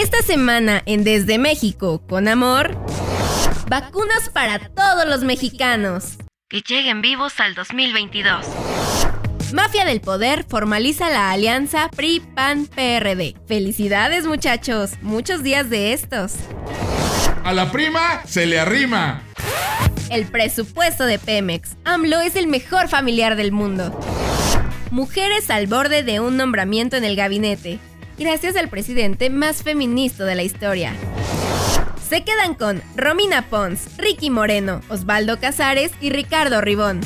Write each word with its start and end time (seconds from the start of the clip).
Esta 0.00 0.22
semana 0.22 0.80
en 0.86 1.02
Desde 1.02 1.38
México 1.38 2.00
con 2.08 2.28
Amor, 2.28 2.78
vacunas 3.68 4.30
para 4.32 4.60
todos 4.60 5.08
los 5.08 5.24
mexicanos. 5.24 6.18
Que 6.48 6.60
lleguen 6.60 7.02
vivos 7.02 7.40
al 7.40 7.56
2022. 7.56 8.46
Mafia 9.52 9.84
del 9.84 10.00
Poder 10.00 10.44
formaliza 10.48 11.10
la 11.10 11.32
alianza 11.32 11.90
PRI-PAN-PRD. 11.96 13.34
Felicidades 13.48 14.24
muchachos, 14.24 14.92
muchos 15.02 15.42
días 15.42 15.68
de 15.68 15.92
estos. 15.92 16.34
A 17.42 17.52
la 17.52 17.72
prima 17.72 18.22
se 18.24 18.46
le 18.46 18.60
arrima. 18.60 19.24
El 20.10 20.26
presupuesto 20.26 21.06
de 21.06 21.18
Pemex. 21.18 21.76
AMLO 21.84 22.20
es 22.20 22.36
el 22.36 22.46
mejor 22.46 22.86
familiar 22.86 23.34
del 23.34 23.50
mundo. 23.50 23.98
Mujeres 24.92 25.50
al 25.50 25.66
borde 25.66 26.04
de 26.04 26.20
un 26.20 26.36
nombramiento 26.36 26.96
en 26.96 27.02
el 27.02 27.16
gabinete 27.16 27.80
gracias 28.18 28.56
al 28.56 28.68
presidente 28.68 29.30
más 29.30 29.62
feminista 29.62 30.24
de 30.24 30.34
la 30.34 30.42
historia. 30.42 30.92
Se 32.08 32.24
quedan 32.24 32.54
con 32.54 32.82
Romina 32.96 33.48
Pons, 33.48 33.96
Ricky 33.98 34.30
Moreno, 34.30 34.80
Osvaldo 34.88 35.38
Casares 35.38 35.92
y 36.00 36.10
Ricardo 36.10 36.60
Ribón. 36.60 37.00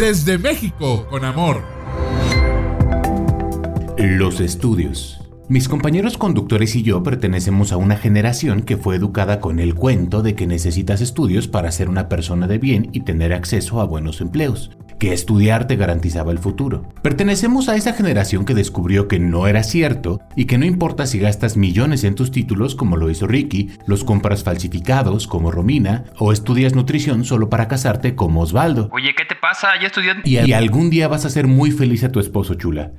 Desde 0.00 0.36
México, 0.38 1.06
con 1.08 1.24
amor. 1.24 1.62
Los 3.96 4.40
estudios. 4.40 5.20
Mis 5.48 5.68
compañeros 5.68 6.18
conductores 6.18 6.74
y 6.74 6.82
yo 6.82 7.02
pertenecemos 7.02 7.70
a 7.70 7.76
una 7.76 7.96
generación 7.96 8.62
que 8.62 8.76
fue 8.76 8.96
educada 8.96 9.40
con 9.40 9.60
el 9.60 9.74
cuento 9.74 10.22
de 10.22 10.34
que 10.34 10.46
necesitas 10.46 11.00
estudios 11.00 11.48
para 11.48 11.70
ser 11.70 11.88
una 11.88 12.08
persona 12.08 12.46
de 12.46 12.58
bien 12.58 12.88
y 12.92 13.00
tener 13.00 13.32
acceso 13.32 13.80
a 13.80 13.84
buenos 13.84 14.20
empleos 14.20 14.70
que 15.04 15.12
estudiar 15.12 15.66
te 15.66 15.76
garantizaba 15.76 16.32
el 16.32 16.38
futuro. 16.38 16.86
Pertenecemos 17.02 17.68
a 17.68 17.76
esa 17.76 17.92
generación 17.92 18.46
que 18.46 18.54
descubrió 18.54 19.06
que 19.06 19.18
no 19.18 19.46
era 19.46 19.62
cierto 19.62 20.22
y 20.34 20.46
que 20.46 20.56
no 20.56 20.64
importa 20.64 21.06
si 21.06 21.18
gastas 21.18 21.58
millones 21.58 22.04
en 22.04 22.14
tus 22.14 22.30
títulos 22.30 22.74
como 22.74 22.96
lo 22.96 23.10
hizo 23.10 23.26
Ricky, 23.26 23.72
los 23.86 24.02
compras 24.02 24.44
falsificados 24.44 25.26
como 25.26 25.50
Romina 25.50 26.04
o 26.18 26.32
estudias 26.32 26.74
nutrición 26.74 27.26
solo 27.26 27.50
para 27.50 27.68
casarte 27.68 28.14
como 28.14 28.40
Osvaldo. 28.40 28.88
Oye, 28.92 29.14
¿qué 29.14 29.26
te 29.26 29.34
pasa? 29.34 29.72
Ya 29.78 29.88
estudié... 29.88 30.14
Y, 30.24 30.38
y 30.38 30.52
algún 30.54 30.88
día 30.88 31.06
vas 31.06 31.26
a 31.26 31.30
ser 31.30 31.48
muy 31.48 31.70
feliz 31.70 32.02
a 32.04 32.10
tu 32.10 32.18
esposo 32.18 32.54
chula. 32.54 32.92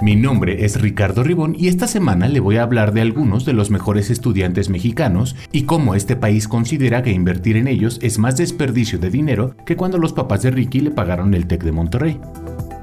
Mi 0.00 0.14
nombre 0.14 0.64
es 0.64 0.80
Ricardo 0.80 1.24
Ribón 1.24 1.56
y 1.58 1.66
esta 1.66 1.88
semana 1.88 2.28
le 2.28 2.38
voy 2.38 2.56
a 2.56 2.62
hablar 2.62 2.92
de 2.92 3.00
algunos 3.00 3.44
de 3.44 3.52
los 3.52 3.70
mejores 3.70 4.10
estudiantes 4.10 4.70
mexicanos 4.70 5.34
y 5.50 5.64
cómo 5.64 5.96
este 5.96 6.14
país 6.14 6.46
considera 6.46 7.02
que 7.02 7.10
invertir 7.10 7.56
en 7.56 7.66
ellos 7.66 7.98
es 8.00 8.18
más 8.18 8.36
desperdicio 8.36 9.00
de 9.00 9.10
dinero 9.10 9.56
que 9.66 9.76
cuando 9.76 9.98
los 9.98 10.12
papás 10.12 10.42
de 10.42 10.52
Ricky 10.52 10.80
le 10.80 10.92
pagaron 10.92 11.34
el 11.34 11.48
TEC 11.48 11.64
de 11.64 11.72
Monterrey. 11.72 12.20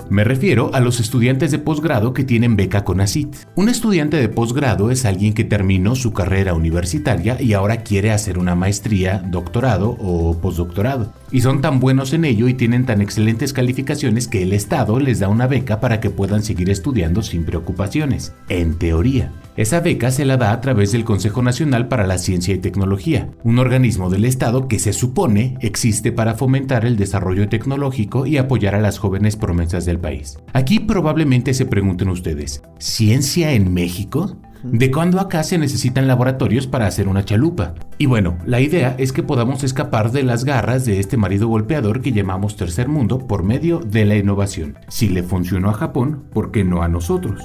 Me 0.10 0.24
refiero 0.24 0.70
a 0.76 0.82
los 0.82 1.00
estudiantes 1.00 1.50
de 1.50 1.58
posgrado 1.58 2.14
que 2.14 2.24
tienen 2.24 2.56
beca 2.56 2.84
con 2.84 3.02
ACIT. 3.02 3.36
Un 3.56 3.70
estudiante 3.70 4.18
de 4.18 4.30
posgrado 4.30 4.92
es 4.92 5.04
alguien 5.04 5.34
que 5.34 5.44
terminó 5.44 5.96
su 5.96 6.14
carrera 6.14 6.54
universitaria 6.54 7.42
y 7.42 7.54
ahora 7.54 7.78
quiere 7.78 8.12
hacer 8.12 8.38
una 8.38 8.54
maestría, 8.54 9.24
doctorado 9.26 9.98
o 10.00 10.40
postdoctorado. 10.40 11.12
Y 11.32 11.42
son 11.42 11.62
tan 11.62 11.80
buenos 11.80 12.14
en 12.14 12.26
ello 12.26 12.48
y 12.48 12.54
tienen 12.54 12.86
tan 12.86 13.02
excelentes 13.02 13.54
calificaciones 13.54 14.28
que 14.28 14.44
el 14.44 14.54
Estado 14.54 15.00
les 15.00 15.20
da 15.20 15.28
una 15.28 15.48
beca 15.48 15.80
para 15.80 16.00
que 16.00 16.10
puedan 16.10 16.44
seguir 16.44 16.70
estudiando 16.70 17.22
sin 17.24 17.46
preocupaciones, 17.46 18.34
en 18.50 18.78
teoría. 18.78 19.32
Esa 19.58 19.80
beca 19.80 20.12
se 20.12 20.26
la 20.26 20.38
da 20.38 20.52
a 20.52 20.62
través 20.62 20.92
del 20.92 21.06
Consejo 21.06 21.42
Nacional 21.42 21.88
para 21.88 22.06
la 22.06 22.18
Ciencia 22.18 22.54
y 22.54 22.60
Tecnología, 22.60 23.30
un 23.44 23.58
organismo 23.58 24.10
del 24.10 24.26
Estado 24.26 24.68
que 24.68 24.80
se 24.80 24.94
supone 24.94 25.58
existe 25.62 26.12
para 26.12 26.36
fomentar 26.36 26.86
el 26.86 26.98
desarrollo 26.98 27.48
tecnológico 27.48 28.26
y 28.26 28.38
apoyar 28.38 28.76
a 28.76 28.82
las 28.82 28.98
jóvenes 28.98 29.36
promesas 29.36 29.86
del 29.86 30.00
país. 30.00 30.40
Aquí 30.54 30.80
probablemente 30.80 31.54
se 31.54 31.66
pregunten 31.66 32.10
ustedes, 32.10 32.62
¿ciencia 32.80 33.54
en 33.54 33.74
México? 33.74 34.38
¿De 34.72 34.90
cuándo 34.90 35.20
acá 35.20 35.44
se 35.44 35.60
necesitan 35.60 36.08
laboratorios 36.08 36.66
para 36.66 36.88
hacer 36.88 37.08
una 37.08 37.24
chalupa? 37.24 37.76
Y 38.00 38.08
bueno, 38.08 38.40
la 38.48 38.62
idea 38.62 38.96
es 38.98 39.14
que 39.14 39.22
podamos 39.22 39.64
escapar 39.64 40.12
de 40.12 40.24
las 40.24 40.44
garras 40.44 40.86
de 40.86 41.00
este 41.00 41.18
marido 41.18 41.48
golpeador 41.48 42.02
que 42.02 42.12
llamamos 42.12 42.56
tercer 42.56 42.88
mundo 42.88 43.20
por 43.20 43.44
medio 43.44 43.80
de 43.80 44.06
la 44.06 44.16
innovación. 44.16 44.80
Si 44.88 45.08
le 45.08 45.22
funcionó 45.22 45.70
a 45.70 45.74
Japón, 45.74 46.24
¿por 46.34 46.52
qué 46.52 46.64
no 46.64 46.82
a 46.82 46.88
nosotros? 46.88 47.42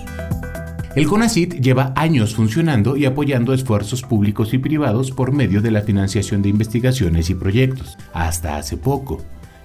El 0.96 1.06
CONACIT 1.06 1.60
lleva 1.60 1.92
años 1.94 2.34
funcionando 2.34 2.96
y 2.96 3.04
apoyando 3.04 3.52
esfuerzos 3.52 4.00
públicos 4.00 4.54
y 4.54 4.58
privados 4.58 5.10
por 5.10 5.32
medio 5.32 5.60
de 5.60 5.70
la 5.70 5.82
financiación 5.82 6.40
de 6.40 6.48
investigaciones 6.48 7.28
y 7.28 7.34
proyectos, 7.34 7.98
hasta 8.14 8.56
hace 8.56 8.78
poco, 8.78 9.18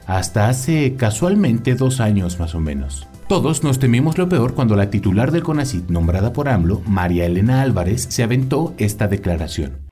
hasta 0.06 0.50
hace 0.50 0.96
casualmente 0.98 1.76
dos 1.76 2.02
años 2.02 2.38
más 2.38 2.54
o 2.54 2.60
menos. 2.60 3.08
Todos 3.28 3.64
nos 3.64 3.80
temimos 3.80 4.20
lo 4.20 4.30
peor 4.30 4.54
cuando 4.54 4.76
la 4.76 4.92
titular 4.92 5.32
del 5.32 5.42
CONACIT 5.42 5.90
nombrada 5.90 6.32
por 6.32 6.48
AMLO, 6.48 6.84
María 6.86 7.26
Elena 7.26 7.64
Álvarez, 7.64 8.06
se 8.08 8.22
aventó 8.22 8.76
esta 8.78 9.08
declaración. 9.08 9.90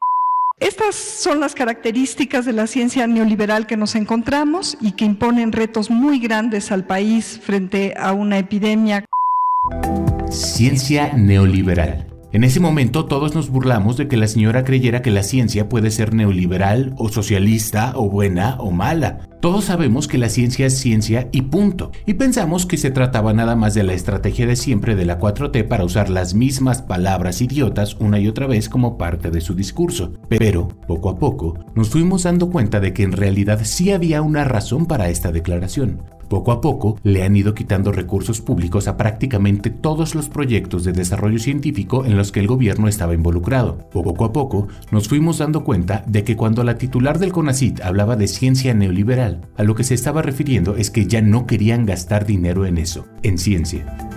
Estas 0.59 0.93
son 0.93 1.39
las 1.39 1.55
características 1.55 2.45
de 2.45 2.53
la 2.53 2.67
ciencia 2.67 3.07
neoliberal 3.07 3.65
que 3.65 3.75
nos 3.75 3.95
encontramos 3.95 4.77
y 4.79 4.91
que 4.91 5.05
imponen 5.05 5.51
retos 5.51 5.89
muy 5.89 6.19
grandes 6.19 6.71
al 6.71 6.85
país 6.85 7.39
frente 7.43 7.95
a 7.97 8.13
una 8.13 8.37
epidemia. 8.37 9.05
Ciencia 10.29 11.13
neoliberal. 11.13 12.12
En 12.33 12.43
ese 12.43 12.59
momento 12.59 13.05
todos 13.05 13.35
nos 13.35 13.51
burlamos 13.51 13.95
de 13.95 14.07
que 14.07 14.17
la 14.17 14.27
señora 14.27 14.63
creyera 14.63 15.03
que 15.03 15.11
la 15.11 15.21
ciencia 15.21 15.69
puede 15.69 15.91
ser 15.91 16.15
neoliberal 16.15 16.95
o 16.97 17.09
socialista 17.09 17.93
o 17.95 18.09
buena 18.09 18.55
o 18.59 18.71
mala. 18.71 19.19
Todos 19.39 19.65
sabemos 19.65 20.07
que 20.07 20.17
la 20.17 20.29
ciencia 20.29 20.65
es 20.65 20.79
ciencia 20.79 21.29
y 21.31 21.43
punto. 21.43 21.91
Y 22.07 22.15
pensamos 22.15 22.65
que 22.65 22.77
se 22.77 22.89
trataba 22.89 23.33
nada 23.33 23.55
más 23.55 23.75
de 23.75 23.83
la 23.83 23.93
estrategia 23.93 24.47
de 24.47 24.55
siempre 24.55 24.95
de 24.95 25.05
la 25.05 25.19
4T 25.19 25.67
para 25.67 25.85
usar 25.85 26.09
las 26.09 26.33
mismas 26.33 26.81
palabras 26.81 27.39
idiotas 27.39 27.97
una 27.99 28.19
y 28.19 28.27
otra 28.27 28.47
vez 28.47 28.67
como 28.67 28.97
parte 28.97 29.29
de 29.29 29.41
su 29.41 29.53
discurso. 29.53 30.13
Pero, 30.27 30.69
poco 30.87 31.11
a 31.11 31.19
poco, 31.19 31.59
nos 31.75 31.89
fuimos 31.89 32.23
dando 32.23 32.49
cuenta 32.49 32.79
de 32.79 32.93
que 32.93 33.03
en 33.03 33.11
realidad 33.11 33.59
sí 33.61 33.91
había 33.91 34.23
una 34.23 34.43
razón 34.43 34.87
para 34.87 35.09
esta 35.09 35.31
declaración. 35.31 36.01
Poco 36.27 36.51
a 36.51 36.61
poco 36.61 36.97
le 37.03 37.23
han 37.23 37.35
ido 37.35 37.53
quitando 37.53 37.91
recursos 37.91 38.41
públicos 38.41 38.87
a 38.87 38.97
prácticamente 38.97 39.69
todos 39.69 40.15
los 40.15 40.29
proyectos 40.29 40.83
de 40.83 40.93
desarrollo 40.93 41.39
científico 41.39 42.05
en 42.05 42.17
los 42.17 42.31
que 42.31 42.39
el 42.39 42.47
gobierno 42.47 42.87
estaba 42.87 43.13
involucrado. 43.13 43.77
Poco 43.91 44.25
a 44.25 44.33
poco 44.33 44.67
nos 44.91 45.07
fuimos 45.07 45.37
dando 45.37 45.63
cuenta 45.63 46.03
de 46.07 46.23
que 46.23 46.35
cuando 46.35 46.63
la 46.63 46.77
titular 46.77 47.19
del 47.19 47.31
CONACIT 47.31 47.81
hablaba 47.81 48.15
de 48.15 48.27
ciencia 48.27 48.73
neoliberal, 48.73 49.41
a 49.57 49.63
lo 49.63 49.75
que 49.75 49.83
se 49.83 49.93
estaba 49.93 50.21
refiriendo 50.21 50.75
es 50.75 50.89
que 50.89 51.07
ya 51.07 51.21
no 51.21 51.45
querían 51.45 51.85
gastar 51.85 52.25
dinero 52.25 52.65
en 52.65 52.77
eso, 52.77 53.05
en 53.23 53.37
ciencia. 53.37 54.12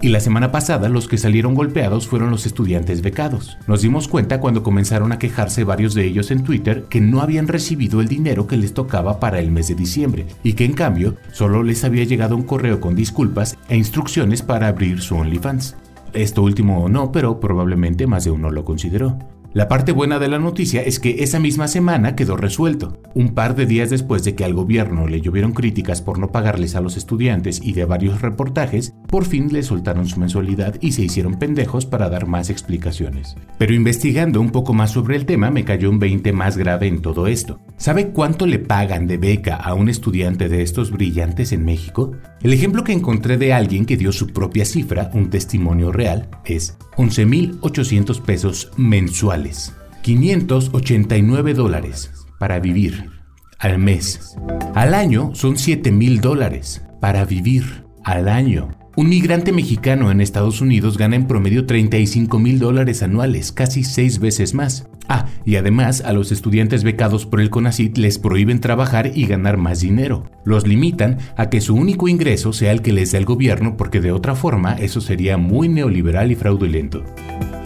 Y 0.00 0.10
la 0.10 0.20
semana 0.20 0.52
pasada 0.52 0.88
los 0.88 1.08
que 1.08 1.18
salieron 1.18 1.54
golpeados 1.54 2.06
fueron 2.06 2.30
los 2.30 2.46
estudiantes 2.46 3.02
becados. 3.02 3.58
Nos 3.66 3.82
dimos 3.82 4.06
cuenta 4.06 4.38
cuando 4.38 4.62
comenzaron 4.62 5.10
a 5.10 5.18
quejarse 5.18 5.64
varios 5.64 5.92
de 5.94 6.04
ellos 6.04 6.30
en 6.30 6.44
Twitter 6.44 6.84
que 6.88 7.00
no 7.00 7.20
habían 7.20 7.48
recibido 7.48 8.00
el 8.00 8.06
dinero 8.06 8.46
que 8.46 8.56
les 8.56 8.74
tocaba 8.74 9.18
para 9.18 9.40
el 9.40 9.50
mes 9.50 9.66
de 9.66 9.74
diciembre 9.74 10.26
y 10.44 10.52
que 10.52 10.64
en 10.64 10.74
cambio 10.74 11.16
solo 11.32 11.64
les 11.64 11.82
había 11.82 12.04
llegado 12.04 12.36
un 12.36 12.44
correo 12.44 12.80
con 12.80 12.94
disculpas 12.94 13.56
e 13.68 13.76
instrucciones 13.76 14.42
para 14.42 14.68
abrir 14.68 15.00
su 15.00 15.16
OnlyFans. 15.16 15.76
Esto 16.12 16.42
último 16.42 16.88
no, 16.88 17.10
pero 17.10 17.40
probablemente 17.40 18.06
más 18.06 18.24
de 18.24 18.30
uno 18.30 18.50
lo 18.50 18.64
consideró. 18.64 19.18
La 19.54 19.66
parte 19.66 19.92
buena 19.92 20.18
de 20.18 20.28
la 20.28 20.38
noticia 20.38 20.82
es 20.82 21.00
que 21.00 21.24
esa 21.24 21.40
misma 21.40 21.68
semana 21.68 22.14
quedó 22.14 22.36
resuelto. 22.36 23.00
Un 23.14 23.30
par 23.30 23.56
de 23.56 23.64
días 23.64 23.88
después 23.88 24.22
de 24.22 24.34
que 24.34 24.44
al 24.44 24.52
gobierno 24.52 25.06
le 25.06 25.22
llovieron 25.22 25.52
críticas 25.52 26.02
por 26.02 26.18
no 26.18 26.30
pagarles 26.30 26.76
a 26.76 26.82
los 26.82 26.98
estudiantes 26.98 27.58
y 27.62 27.72
de 27.72 27.86
varios 27.86 28.20
reportajes, 28.20 28.92
por 29.08 29.24
fin 29.24 29.52
le 29.52 29.62
soltaron 29.62 30.06
su 30.06 30.20
mensualidad 30.20 30.76
y 30.82 30.92
se 30.92 31.02
hicieron 31.02 31.38
pendejos 31.38 31.86
para 31.86 32.10
dar 32.10 32.26
más 32.26 32.50
explicaciones. 32.50 33.36
Pero 33.56 33.74
investigando 33.74 34.38
un 34.40 34.50
poco 34.50 34.74
más 34.74 34.90
sobre 34.90 35.16
el 35.16 35.24
tema 35.24 35.50
me 35.50 35.64
cayó 35.64 35.88
un 35.88 35.98
20 35.98 36.32
más 36.34 36.58
grave 36.58 36.88
en 36.88 37.00
todo 37.00 37.26
esto. 37.26 37.58
¿Sabe 37.78 38.10
cuánto 38.10 38.46
le 38.46 38.58
pagan 38.58 39.06
de 39.06 39.16
beca 39.16 39.56
a 39.56 39.72
un 39.72 39.88
estudiante 39.88 40.50
de 40.50 40.62
estos 40.62 40.90
brillantes 40.90 41.52
en 41.52 41.64
México? 41.64 42.12
El 42.42 42.52
ejemplo 42.52 42.84
que 42.84 42.92
encontré 42.92 43.38
de 43.38 43.54
alguien 43.54 43.86
que 43.86 43.96
dio 43.96 44.12
su 44.12 44.28
propia 44.28 44.66
cifra, 44.66 45.10
un 45.14 45.30
testimonio 45.30 45.90
real, 45.90 46.28
es 46.44 46.76
11.800 46.96 48.20
pesos 48.20 48.70
mensuales, 48.76 49.74
589 50.02 51.54
dólares 51.54 52.12
para 52.38 52.60
vivir 52.60 53.10
al 53.58 53.78
mes. 53.78 54.36
Al 54.74 54.94
año 54.94 55.30
son 55.34 55.54
7.000 55.54 56.20
dólares 56.20 56.84
para 57.00 57.24
vivir 57.24 57.84
al 58.04 58.28
año. 58.28 58.77
Un 58.98 59.10
migrante 59.10 59.52
mexicano 59.52 60.10
en 60.10 60.20
Estados 60.20 60.60
Unidos 60.60 60.98
gana 60.98 61.14
en 61.14 61.28
promedio 61.28 61.66
35 61.66 62.36
mil 62.40 62.58
dólares 62.58 63.04
anuales, 63.04 63.52
casi 63.52 63.84
seis 63.84 64.18
veces 64.18 64.54
más. 64.54 64.88
Ah, 65.06 65.26
y 65.44 65.54
además 65.54 66.00
a 66.00 66.12
los 66.12 66.32
estudiantes 66.32 66.82
becados 66.82 67.24
por 67.24 67.40
el 67.40 67.48
CONACIT 67.48 67.96
les 67.96 68.18
prohíben 68.18 68.58
trabajar 68.58 69.12
y 69.14 69.26
ganar 69.26 69.56
más 69.56 69.82
dinero. 69.82 70.24
Los 70.44 70.66
limitan 70.66 71.18
a 71.36 71.48
que 71.48 71.60
su 71.60 71.76
único 71.76 72.08
ingreso 72.08 72.52
sea 72.52 72.72
el 72.72 72.82
que 72.82 72.92
les 72.92 73.12
da 73.12 73.18
el 73.18 73.24
gobierno 73.24 73.76
porque 73.76 74.00
de 74.00 74.10
otra 74.10 74.34
forma 74.34 74.72
eso 74.72 75.00
sería 75.00 75.36
muy 75.36 75.68
neoliberal 75.68 76.32
y 76.32 76.34
fraudulento. 76.34 77.04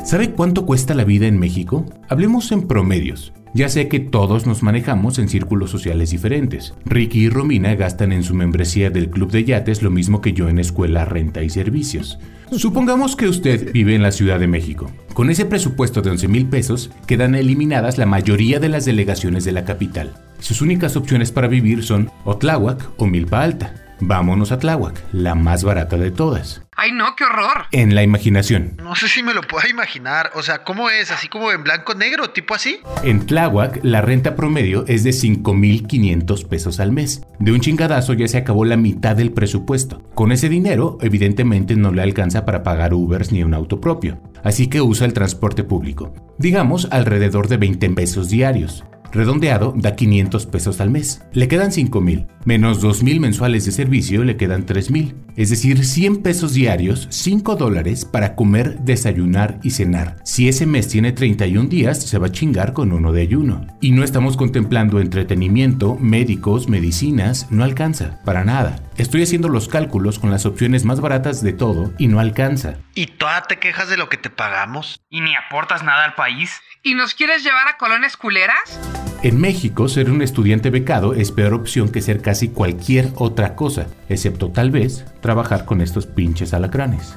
¿Sabe 0.05 0.33
cuánto 0.33 0.67
cuesta 0.67 0.93
la 0.95 1.05
vida 1.05 1.29
en 1.29 1.39
México? 1.39 1.87
Hablemos 2.11 2.53
en 2.53 2.69
promedios. 2.69 3.33
Ya 3.55 3.69
sé 3.69 3.89
que 3.89 4.01
todos 4.01 4.47
nos 4.47 4.63
manejamos 4.63 5.19
en 5.19 5.29
círculos 5.29 5.71
sociales 5.71 6.11
diferentes. 6.11 6.73
Ricky 6.87 7.25
y 7.25 7.29
Romina 7.29 7.75
gastan 7.75 8.13
en 8.13 8.23
su 8.23 8.35
membresía 8.35 8.89
del 8.89 9.11
club 9.11 9.31
de 9.31 9.45
yates 9.45 9.83
lo 9.83 9.91
mismo 9.91 10.23
que 10.23 10.33
yo 10.33 10.49
en 10.49 10.59
escuela, 10.59 11.05
renta 11.05 11.43
y 11.43 11.51
servicios. 11.51 12.19
Supongamos 12.51 13.15
que 13.15 13.29
usted 13.29 13.71
vive 13.73 13.95
en 13.95 14.03
la 14.03 14.13
Ciudad 14.13 14.41
de 14.41 14.47
México. 14.47 14.91
Con 15.13 15.29
ese 15.29 15.45
presupuesto 15.45 16.01
de 16.01 16.11
11 16.11 16.29
mil 16.29 16.47
pesos 16.47 16.91
quedan 17.07 17.35
eliminadas 17.35 17.99
la 17.99 18.07
mayoría 18.07 18.59
de 18.59 18.71
las 18.71 18.87
delegaciones 18.87 19.45
de 19.45 19.53
la 19.53 19.67
capital. 19.67 20.15
Sus 20.39 20.63
únicas 20.63 20.97
opciones 20.97 21.31
para 21.31 21.47
vivir 21.47 21.83
son 21.83 22.11
Otláhuac 22.25 22.91
o 22.97 23.07
Milpa 23.07 23.43
Alta. 23.43 23.75
Vámonos 24.01 24.51
a 24.51 24.59
Tláhuac, 24.59 25.01
la 25.13 25.35
más 25.35 25.63
barata 25.63 25.97
de 25.97 26.11
todas. 26.11 26.63
¡Ay 26.75 26.91
no, 26.91 27.15
qué 27.17 27.25
horror! 27.25 27.67
En 27.71 27.95
la 27.95 28.03
imaginación. 28.03 28.79
No 28.83 28.97
sé 28.97 29.07
si 29.07 29.23
me 29.23 29.35
lo 29.35 29.43
puedo 29.43 29.69
imaginar. 29.69 30.31
O 30.35 30.43
sea, 30.43 30.65
¿cómo 30.65 30.89
es? 30.89 31.11
¿Así 31.11 31.29
como 31.29 31.53
en 31.53 31.63
blanco-negro? 31.65 32.31
¿Tipo 32.31 32.55
así? 32.55 32.79
En 33.05 33.27
Tláhuac, 33.27 33.81
la 33.83 34.01
renta 34.01 34.35
promedio 34.35 34.87
es 34.89 35.05
de 35.05 35.11
5.500 35.11 36.49
pesos 36.49 36.81
al 36.81 36.91
mes. 36.91 37.23
De 37.39 37.53
un 37.53 37.61
chingadazo 37.61 38.15
ya 38.15 38.27
se 38.27 38.39
acabó 38.39 38.65
la 38.65 38.79
mitad 38.79 39.15
del 39.15 39.33
presupuesto. 39.33 40.03
Con 40.15 40.33
ese 40.33 40.49
dinero, 40.49 40.97
evidentemente 41.03 41.77
no 41.77 41.93
le 41.93 42.01
alcanza 42.01 42.47
para 42.47 42.63
pagar 42.63 42.95
Ubers 42.95 43.33
ni 43.33 43.43
un 43.43 43.53
auto 43.53 43.79
propio. 43.79 44.23
Así 44.43 44.69
que 44.69 44.81
usa 44.81 45.07
el 45.07 45.13
transporte 45.13 45.65
público. 45.65 46.15
Digamos 46.39 46.89
alrededor 46.91 47.49
de 47.49 47.59
20 47.59 47.91
pesos 47.91 48.31
diarios. 48.31 48.83
Redondeado 49.13 49.75
da 49.77 49.95
500 49.95 50.47
pesos 50.47 50.81
al 50.81 50.89
mes. 50.89 51.21
Le 51.33 51.47
quedan 51.47 51.71
5 51.71 52.01
mil. 52.01 52.27
Menos 52.47 52.81
2 52.81 53.03
mil 53.03 53.21
mensuales 53.21 53.67
de 53.67 53.73
servicio 53.73 54.25
le 54.25 54.39
quedan 54.39 54.65
3 54.65 54.91
mil. 54.91 55.15
Es 55.37 55.51
decir, 55.51 55.85
100 55.85 56.23
pesos 56.23 56.53
diarios, 56.55 57.09
5 57.11 57.57
dólares 57.57 58.05
para 58.05 58.35
comer, 58.35 58.79
desayunar 58.81 59.59
y 59.63 59.71
cenar. 59.71 60.17
Si 60.25 60.49
ese 60.49 60.67
mes 60.67 60.89
tiene 60.89 61.13
31 61.13 61.69
días, 61.69 62.03
se 62.03 62.19
va 62.19 62.27
a 62.27 62.33
chingar 62.33 62.73
con 62.73 62.93
uno 62.93 63.13
de 63.13 63.23
ayuno. 63.23 63.67
Y 63.81 63.93
no 63.93 64.05
estamos 64.05 64.37
contemplando 64.37 65.01
entretenimiento, 65.01 65.97
médicos, 65.97 66.69
medicinas, 66.69 67.51
no 67.51 67.65
alcanza, 67.65 68.21
para 68.25 68.45
nada. 68.45 68.81
Estoy 68.97 69.23
haciendo 69.23 69.49
los 69.49 69.69
cálculos 69.69 70.19
con 70.19 70.31
las 70.31 70.45
opciones 70.45 70.85
más 70.85 71.01
baratas 71.01 71.43
de 71.43 71.53
todo 71.53 71.93
y 71.99 72.09
no 72.09 72.21
alcanza. 72.21 72.77
¿Y 72.95 73.07
toda 73.07 73.43
te 73.43 73.59
quejas 73.59 73.89
de 73.89 73.97
lo 73.97 74.09
que 74.09 74.19
te 74.19 74.31
pagamos? 74.31 75.01
¿Y 75.09 75.21
ni 75.23 75.35
aportas 75.35 75.83
nada 75.83 76.05
al 76.05 76.15
país? 76.15 76.61
¿Y 76.83 76.95
nos 76.95 77.15
quieres 77.15 77.43
llevar 77.43 77.69
a 77.69 77.77
colonias 77.79 78.17
culeras? 78.17 78.79
En 79.23 79.41
México, 79.41 79.89
ser 79.89 80.11
un 80.11 80.21
estudiante 80.21 80.71
becado 80.71 81.15
es 81.15 81.31
peor 81.31 81.55
opción 81.55 81.93
que 81.93 82.03
ser 82.03 82.21
casi 82.21 82.49
cualquier 82.49 83.11
otra 83.15 83.55
cosa, 83.55 83.87
excepto 84.09 84.51
tal 84.51 84.73
vez 84.73 85.05
trabajar 85.21 85.65
con 85.65 85.81
estos 85.81 86.07
pinches 86.07 86.53
alacranes. 86.53 87.15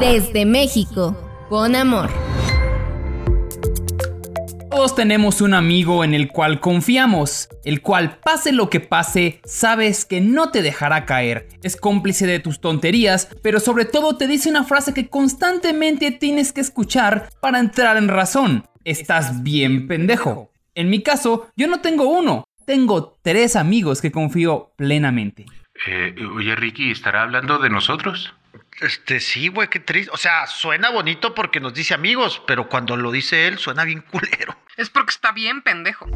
Desde 0.00 0.44
México, 0.44 1.16
con 1.48 1.76
amor. 1.76 2.10
Todos 4.68 4.96
tenemos 4.96 5.40
un 5.40 5.54
amigo 5.54 6.02
en 6.02 6.12
el 6.12 6.26
cual 6.26 6.58
confiamos, 6.58 7.48
el 7.64 7.80
cual 7.80 8.18
pase 8.18 8.50
lo 8.50 8.68
que 8.68 8.80
pase, 8.80 9.40
sabes 9.44 10.04
que 10.04 10.20
no 10.20 10.50
te 10.50 10.60
dejará 10.60 11.06
caer, 11.06 11.46
es 11.62 11.76
cómplice 11.76 12.26
de 12.26 12.40
tus 12.40 12.60
tonterías, 12.60 13.28
pero 13.42 13.60
sobre 13.60 13.84
todo 13.84 14.16
te 14.16 14.26
dice 14.26 14.50
una 14.50 14.64
frase 14.64 14.92
que 14.92 15.08
constantemente 15.08 16.10
tienes 16.10 16.52
que 16.52 16.62
escuchar 16.62 17.28
para 17.40 17.60
entrar 17.60 17.96
en 17.96 18.08
razón. 18.08 18.64
Estás 18.84 19.44
bien 19.44 19.86
pendejo. 19.86 20.50
En 20.74 20.90
mi 20.90 21.02
caso, 21.02 21.50
yo 21.56 21.68
no 21.68 21.80
tengo 21.80 22.08
uno, 22.08 22.44
tengo 22.66 23.16
tres 23.22 23.54
amigos 23.54 24.02
que 24.02 24.10
confío 24.10 24.72
plenamente. 24.76 25.46
Eh, 25.86 26.14
oye, 26.34 26.56
Ricky, 26.56 26.90
¿estará 26.90 27.22
hablando 27.22 27.58
de 27.58 27.70
nosotros? 27.70 28.34
Este, 28.80 29.20
sí, 29.20 29.48
güey, 29.48 29.68
qué 29.68 29.78
triste. 29.78 30.10
O 30.12 30.16
sea, 30.16 30.46
suena 30.48 30.90
bonito 30.90 31.34
porque 31.34 31.60
nos 31.60 31.74
dice 31.74 31.94
amigos, 31.94 32.42
pero 32.46 32.68
cuando 32.68 32.96
lo 32.96 33.12
dice 33.12 33.46
él 33.46 33.58
suena 33.58 33.84
bien 33.84 34.02
culero. 34.10 34.56
Es 34.76 34.90
porque 34.90 35.10
está 35.10 35.30
bien 35.30 35.62
pendejo. 35.62 36.06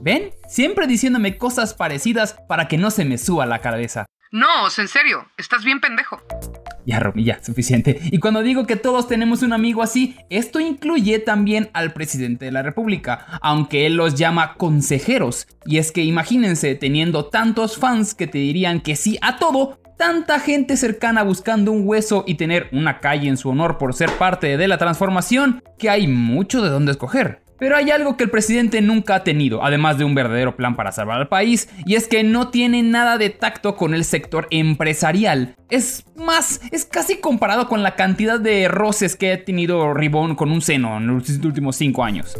¿Ven? 0.00 0.30
Siempre 0.48 0.86
diciéndome 0.86 1.36
cosas 1.36 1.74
parecidas 1.74 2.34
para 2.48 2.66
que 2.66 2.78
no 2.78 2.90
se 2.90 3.04
me 3.04 3.18
suba 3.18 3.44
la 3.44 3.58
cabeza. 3.58 4.06
No, 4.30 4.66
en 4.76 4.88
serio, 4.88 5.26
estás 5.38 5.64
bien 5.64 5.80
pendejo. 5.80 6.20
Ya, 6.84 7.00
Romy, 7.00 7.24
ya, 7.24 7.42
suficiente. 7.42 7.98
Y 8.10 8.18
cuando 8.18 8.42
digo 8.42 8.66
que 8.66 8.76
todos 8.76 9.08
tenemos 9.08 9.42
un 9.42 9.52
amigo 9.52 9.82
así, 9.82 10.16
esto 10.28 10.60
incluye 10.60 11.18
también 11.18 11.70
al 11.72 11.92
presidente 11.92 12.44
de 12.44 12.52
la 12.52 12.62
República, 12.62 13.26
aunque 13.40 13.86
él 13.86 13.96
los 13.96 14.14
llama 14.14 14.54
consejeros. 14.54 15.46
Y 15.64 15.78
es 15.78 15.92
que 15.92 16.02
imagínense 16.02 16.74
teniendo 16.74 17.26
tantos 17.26 17.78
fans 17.78 18.14
que 18.14 18.26
te 18.26 18.38
dirían 18.38 18.80
que 18.80 18.96
sí 18.96 19.18
a 19.22 19.38
todo, 19.38 19.78
tanta 19.96 20.40
gente 20.40 20.76
cercana 20.76 21.22
buscando 21.22 21.72
un 21.72 21.82
hueso 21.86 22.24
y 22.26 22.34
tener 22.34 22.68
una 22.72 23.00
calle 23.00 23.28
en 23.28 23.36
su 23.36 23.48
honor 23.48 23.78
por 23.78 23.94
ser 23.94 24.10
parte 24.12 24.56
de 24.56 24.68
la 24.68 24.78
transformación, 24.78 25.62
que 25.78 25.90
hay 25.90 26.06
mucho 26.06 26.62
de 26.62 26.70
dónde 26.70 26.92
escoger. 26.92 27.42
Pero 27.58 27.76
hay 27.76 27.90
algo 27.90 28.16
que 28.16 28.24
el 28.24 28.30
presidente 28.30 28.80
nunca 28.80 29.16
ha 29.16 29.24
tenido, 29.24 29.64
además 29.64 29.98
de 29.98 30.04
un 30.04 30.14
verdadero 30.14 30.56
plan 30.56 30.76
para 30.76 30.92
salvar 30.92 31.18
al 31.18 31.28
país, 31.28 31.68
y 31.84 31.96
es 31.96 32.06
que 32.06 32.22
no 32.22 32.48
tiene 32.48 32.82
nada 32.82 33.18
de 33.18 33.30
tacto 33.30 33.76
con 33.76 33.94
el 33.94 34.04
sector 34.04 34.46
empresarial. 34.50 35.56
Es 35.68 36.04
más, 36.16 36.60
es 36.70 36.84
casi 36.84 37.18
comparado 37.18 37.68
con 37.68 37.82
la 37.82 37.96
cantidad 37.96 38.38
de 38.38 38.68
roces 38.68 39.16
que 39.16 39.32
ha 39.32 39.44
tenido 39.44 39.92
Ribón 39.94 40.34
con 40.36 40.50
un 40.50 40.62
seno 40.62 40.96
en 40.96 41.06
los 41.08 41.28
últimos 41.44 41.76
5 41.76 42.04
años. 42.04 42.36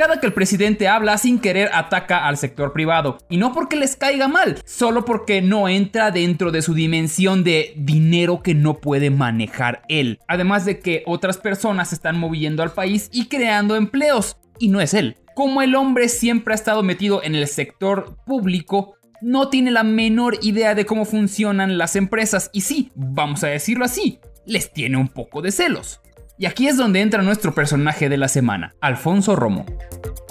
Cada 0.00 0.18
que 0.18 0.26
el 0.26 0.32
presidente 0.32 0.88
habla 0.88 1.18
sin 1.18 1.38
querer 1.38 1.68
ataca 1.74 2.26
al 2.26 2.38
sector 2.38 2.72
privado. 2.72 3.18
Y 3.28 3.36
no 3.36 3.52
porque 3.52 3.76
les 3.76 3.96
caiga 3.96 4.28
mal, 4.28 4.56
solo 4.64 5.04
porque 5.04 5.42
no 5.42 5.68
entra 5.68 6.10
dentro 6.10 6.50
de 6.50 6.62
su 6.62 6.72
dimensión 6.72 7.44
de 7.44 7.74
dinero 7.76 8.42
que 8.42 8.54
no 8.54 8.78
puede 8.78 9.10
manejar 9.10 9.82
él. 9.90 10.18
Además 10.26 10.64
de 10.64 10.78
que 10.78 11.02
otras 11.04 11.36
personas 11.36 11.92
están 11.92 12.18
moviendo 12.18 12.62
al 12.62 12.72
país 12.72 13.10
y 13.12 13.26
creando 13.26 13.76
empleos. 13.76 14.38
Y 14.58 14.68
no 14.68 14.80
es 14.80 14.94
él. 14.94 15.18
Como 15.34 15.60
el 15.60 15.74
hombre 15.74 16.08
siempre 16.08 16.54
ha 16.54 16.56
estado 16.56 16.82
metido 16.82 17.22
en 17.22 17.34
el 17.34 17.46
sector 17.46 18.16
público, 18.24 18.94
no 19.20 19.50
tiene 19.50 19.70
la 19.70 19.82
menor 19.82 20.38
idea 20.40 20.74
de 20.74 20.86
cómo 20.86 21.04
funcionan 21.04 21.76
las 21.76 21.94
empresas. 21.94 22.48
Y 22.54 22.62
sí, 22.62 22.90
vamos 22.94 23.44
a 23.44 23.48
decirlo 23.48 23.84
así, 23.84 24.18
les 24.46 24.72
tiene 24.72 24.96
un 24.96 25.08
poco 25.08 25.42
de 25.42 25.52
celos. 25.52 26.00
Y 26.40 26.46
aquí 26.46 26.68
es 26.68 26.78
donde 26.78 27.02
entra 27.02 27.22
nuestro 27.22 27.54
personaje 27.54 28.08
de 28.08 28.16
la 28.16 28.26
semana, 28.26 28.74
Alfonso 28.80 29.36
Romo. 29.36 29.66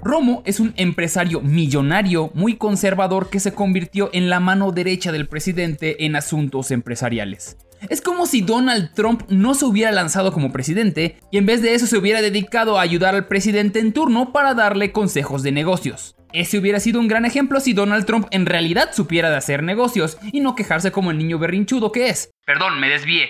Romo 0.04 0.42
es 0.44 0.60
un 0.60 0.74
empresario 0.76 1.40
millonario 1.40 2.32
muy 2.34 2.56
conservador 2.56 3.30
que 3.30 3.40
se 3.40 3.54
convirtió 3.54 4.10
en 4.12 4.28
la 4.28 4.40
mano 4.40 4.72
derecha 4.72 5.12
del 5.12 5.28
presidente 5.28 6.04
en 6.06 6.16
asuntos 6.16 6.72
empresariales. 6.72 7.58
Es 7.90 8.02
como 8.02 8.26
si 8.26 8.42
Donald 8.42 8.92
Trump 8.96 9.22
no 9.30 9.54
se 9.54 9.66
hubiera 9.66 9.92
lanzado 9.92 10.34
como 10.34 10.52
presidente 10.52 11.20
y 11.30 11.38
en 11.38 11.46
vez 11.46 11.62
de 11.62 11.76
eso 11.76 11.86
se 11.86 11.98
hubiera 11.98 12.24
dedicado 12.24 12.80
a 12.80 12.82
ayudar 12.82 13.14
al 13.14 13.28
presidente 13.28 13.78
en 13.78 13.94
turno 13.94 14.34
para 14.34 14.56
darle 14.56 14.92
consejos 14.92 15.44
de 15.44 15.52
negocios. 15.52 16.16
Ese 16.34 16.58
hubiera 16.58 16.80
sido 16.80 17.00
un 17.00 17.08
gran 17.08 17.26
ejemplo 17.26 17.60
si 17.60 17.74
Donald 17.74 18.08
Trump 18.08 18.26
en 18.32 18.48
realidad 18.48 18.94
supiera 18.94 19.30
de 19.30 19.38
hacer 19.38 19.62
negocios 19.62 20.18
y 20.32 20.40
no 20.40 20.56
quejarse 20.56 20.92
como 20.92 21.12
el 21.12 21.20
niño 21.20 21.38
berrinchudo 21.38 21.92
que 21.92 22.10
es. 22.10 22.32
Perdón, 22.48 22.80
me 22.80 22.90
desvié. 22.90 23.30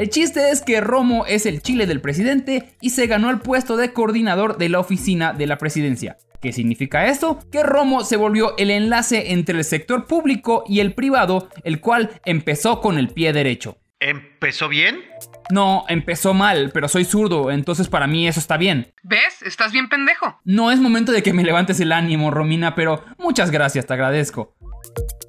El 0.00 0.08
chiste 0.08 0.48
es 0.48 0.62
que 0.62 0.80
Romo 0.80 1.26
es 1.26 1.44
el 1.44 1.60
chile 1.60 1.86
del 1.86 2.00
presidente 2.00 2.72
y 2.80 2.88
se 2.88 3.06
ganó 3.06 3.28
el 3.28 3.40
puesto 3.40 3.76
de 3.76 3.92
coordinador 3.92 4.56
de 4.56 4.70
la 4.70 4.80
oficina 4.80 5.34
de 5.34 5.46
la 5.46 5.58
presidencia. 5.58 6.16
¿Qué 6.40 6.54
significa 6.54 7.08
esto? 7.08 7.38
Que 7.52 7.62
Romo 7.62 8.02
se 8.02 8.16
volvió 8.16 8.56
el 8.56 8.70
enlace 8.70 9.32
entre 9.32 9.58
el 9.58 9.64
sector 9.64 10.06
público 10.06 10.64
y 10.66 10.80
el 10.80 10.94
privado, 10.94 11.50
el 11.64 11.82
cual 11.82 12.18
empezó 12.24 12.80
con 12.80 12.96
el 12.96 13.08
pie 13.08 13.34
derecho. 13.34 13.76
¿Empezó 13.98 14.70
bien? 14.70 15.04
No, 15.50 15.84
empezó 15.86 16.32
mal, 16.32 16.70
pero 16.72 16.88
soy 16.88 17.04
zurdo, 17.04 17.50
entonces 17.50 17.88
para 17.88 18.06
mí 18.06 18.26
eso 18.26 18.40
está 18.40 18.56
bien. 18.56 18.94
¿Ves? 19.02 19.42
Estás 19.42 19.70
bien 19.70 19.90
pendejo. 19.90 20.40
No 20.44 20.70
es 20.70 20.80
momento 20.80 21.12
de 21.12 21.22
que 21.22 21.34
me 21.34 21.44
levantes 21.44 21.78
el 21.78 21.92
ánimo, 21.92 22.30
Romina, 22.30 22.74
pero 22.74 23.04
muchas 23.18 23.50
gracias, 23.50 23.84
te 23.84 23.92
agradezco. 23.92 24.56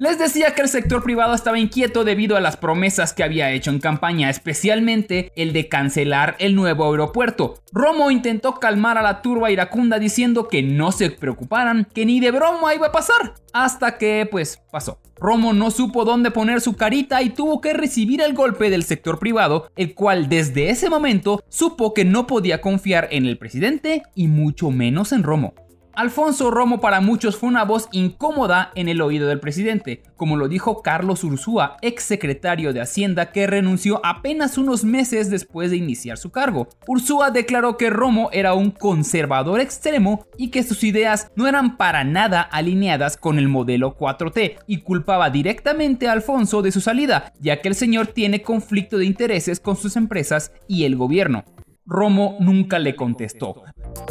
Les 0.02 0.18
decía 0.18 0.52
que 0.52 0.62
el 0.62 0.68
sector 0.68 1.04
privado 1.04 1.32
estaba 1.32 1.60
inquieto 1.60 2.02
debido 2.02 2.36
a 2.36 2.40
las 2.40 2.56
promesas 2.56 3.12
que 3.12 3.22
había 3.22 3.52
hecho 3.52 3.70
en 3.70 3.78
campaña, 3.78 4.30
especialmente 4.30 5.30
el 5.36 5.52
de 5.52 5.68
cancelar 5.68 6.34
el 6.40 6.56
nuevo 6.56 6.90
aeropuerto. 6.90 7.62
Romo 7.70 8.10
intentó 8.10 8.54
calmar 8.54 8.98
a 8.98 9.02
la 9.02 9.22
turba 9.22 9.52
iracunda 9.52 10.00
diciendo 10.00 10.48
que 10.48 10.60
no 10.60 10.90
se 10.90 11.10
preocuparan, 11.10 11.86
que 11.94 12.04
ni 12.04 12.18
de 12.18 12.32
broma 12.32 12.74
iba 12.74 12.88
a 12.88 12.90
pasar, 12.90 13.34
hasta 13.52 13.96
que 13.96 14.26
pues 14.28 14.60
pasó. 14.72 14.98
Romo 15.20 15.52
no 15.52 15.70
supo 15.70 16.04
dónde 16.04 16.32
poner 16.32 16.60
su 16.60 16.74
carita 16.74 17.22
y 17.22 17.30
tuvo 17.30 17.60
que 17.60 17.72
recibir 17.72 18.22
el 18.22 18.34
golpe 18.34 18.70
del 18.70 18.82
sector 18.82 19.20
privado, 19.20 19.70
el 19.76 19.94
cual 19.94 20.28
desde 20.28 20.70
ese 20.70 20.90
momento 20.90 21.44
supo 21.48 21.94
que 21.94 22.04
no 22.04 22.26
podía 22.26 22.60
confiar 22.60 23.06
en 23.12 23.26
el 23.26 23.38
presidente 23.38 24.02
y 24.16 24.26
mucho 24.26 24.72
menos 24.72 25.12
en 25.12 25.22
Romo. 25.22 25.54
Alfonso 25.94 26.50
Romo 26.50 26.80
para 26.80 27.02
muchos 27.02 27.36
fue 27.36 27.50
una 27.50 27.66
voz 27.66 27.88
incómoda 27.92 28.72
en 28.74 28.88
el 28.88 29.02
oído 29.02 29.28
del 29.28 29.40
presidente, 29.40 30.02
como 30.16 30.36
lo 30.36 30.48
dijo 30.48 30.80
Carlos 30.80 31.22
Ursúa, 31.22 31.76
ex 31.82 32.02
secretario 32.04 32.72
de 32.72 32.80
Hacienda 32.80 33.30
que 33.30 33.46
renunció 33.46 34.00
apenas 34.02 34.56
unos 34.56 34.84
meses 34.84 35.30
después 35.30 35.70
de 35.70 35.76
iniciar 35.76 36.16
su 36.16 36.30
cargo. 36.30 36.68
Ursúa 36.86 37.30
declaró 37.30 37.76
que 37.76 37.90
Romo 37.90 38.30
era 38.32 38.54
un 38.54 38.70
conservador 38.70 39.60
extremo 39.60 40.24
y 40.38 40.48
que 40.48 40.62
sus 40.62 40.82
ideas 40.82 41.30
no 41.36 41.46
eran 41.46 41.76
para 41.76 42.04
nada 42.04 42.40
alineadas 42.40 43.18
con 43.18 43.38
el 43.38 43.48
modelo 43.48 43.94
4T 43.94 44.60
y 44.66 44.78
culpaba 44.78 45.28
directamente 45.28 46.08
a 46.08 46.12
Alfonso 46.12 46.62
de 46.62 46.72
su 46.72 46.80
salida, 46.80 47.34
ya 47.38 47.60
que 47.60 47.68
el 47.68 47.74
señor 47.74 48.06
tiene 48.06 48.40
conflicto 48.40 48.96
de 48.96 49.04
intereses 49.04 49.60
con 49.60 49.76
sus 49.76 49.96
empresas 49.96 50.52
y 50.66 50.84
el 50.84 50.96
gobierno. 50.96 51.44
Romo 51.84 52.36
nunca 52.40 52.78
le 52.78 52.94
contestó. 52.94 53.64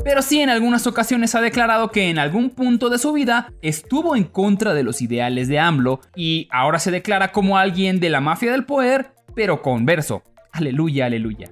Pero 0.03 0.21
sí 0.21 0.41
en 0.41 0.49
algunas 0.49 0.87
ocasiones 0.87 1.35
ha 1.35 1.41
declarado 1.41 1.91
que 1.91 2.09
en 2.09 2.19
algún 2.19 2.49
punto 2.49 2.89
de 2.89 2.97
su 2.97 3.13
vida 3.13 3.53
estuvo 3.61 4.15
en 4.15 4.23
contra 4.23 4.73
de 4.73 4.83
los 4.83 5.01
ideales 5.01 5.47
de 5.47 5.59
AMLO 5.59 6.01
y 6.15 6.47
ahora 6.51 6.79
se 6.79 6.91
declara 6.91 7.31
como 7.31 7.57
alguien 7.57 7.99
de 7.99 8.09
la 8.09 8.21
mafia 8.21 8.51
del 8.51 8.65
poder, 8.65 9.11
pero 9.35 9.61
converso. 9.61 10.23
Aleluya, 10.51 11.05
aleluya. 11.05 11.49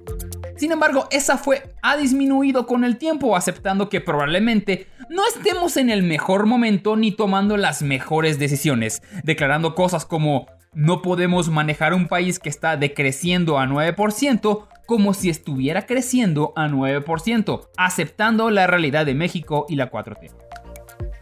Sin 0.56 0.72
embargo, 0.72 1.08
esa 1.10 1.38
fue 1.38 1.62
ha 1.80 1.96
disminuido 1.96 2.66
con 2.66 2.84
el 2.84 2.98
tiempo, 2.98 3.34
aceptando 3.34 3.88
que 3.88 4.02
probablemente 4.02 4.88
no 5.08 5.26
estemos 5.26 5.78
en 5.78 5.88
el 5.88 6.02
mejor 6.02 6.44
momento 6.44 6.96
ni 6.96 7.12
tomando 7.12 7.56
las 7.56 7.80
mejores 7.80 8.38
decisiones, 8.38 9.02
declarando 9.24 9.74
cosas 9.74 10.04
como 10.04 10.46
no 10.74 11.02
podemos 11.02 11.48
manejar 11.48 11.94
un 11.94 12.06
país 12.06 12.38
que 12.38 12.48
está 12.48 12.76
decreciendo 12.76 13.58
a 13.58 13.66
9% 13.66 14.68
como 14.86 15.14
si 15.14 15.30
estuviera 15.30 15.86
creciendo 15.86 16.52
a 16.56 16.68
9%, 16.68 17.68
aceptando 17.76 18.50
la 18.50 18.66
realidad 18.66 19.06
de 19.06 19.14
México 19.14 19.66
y 19.68 19.76
la 19.76 19.90
4T. 19.90 20.30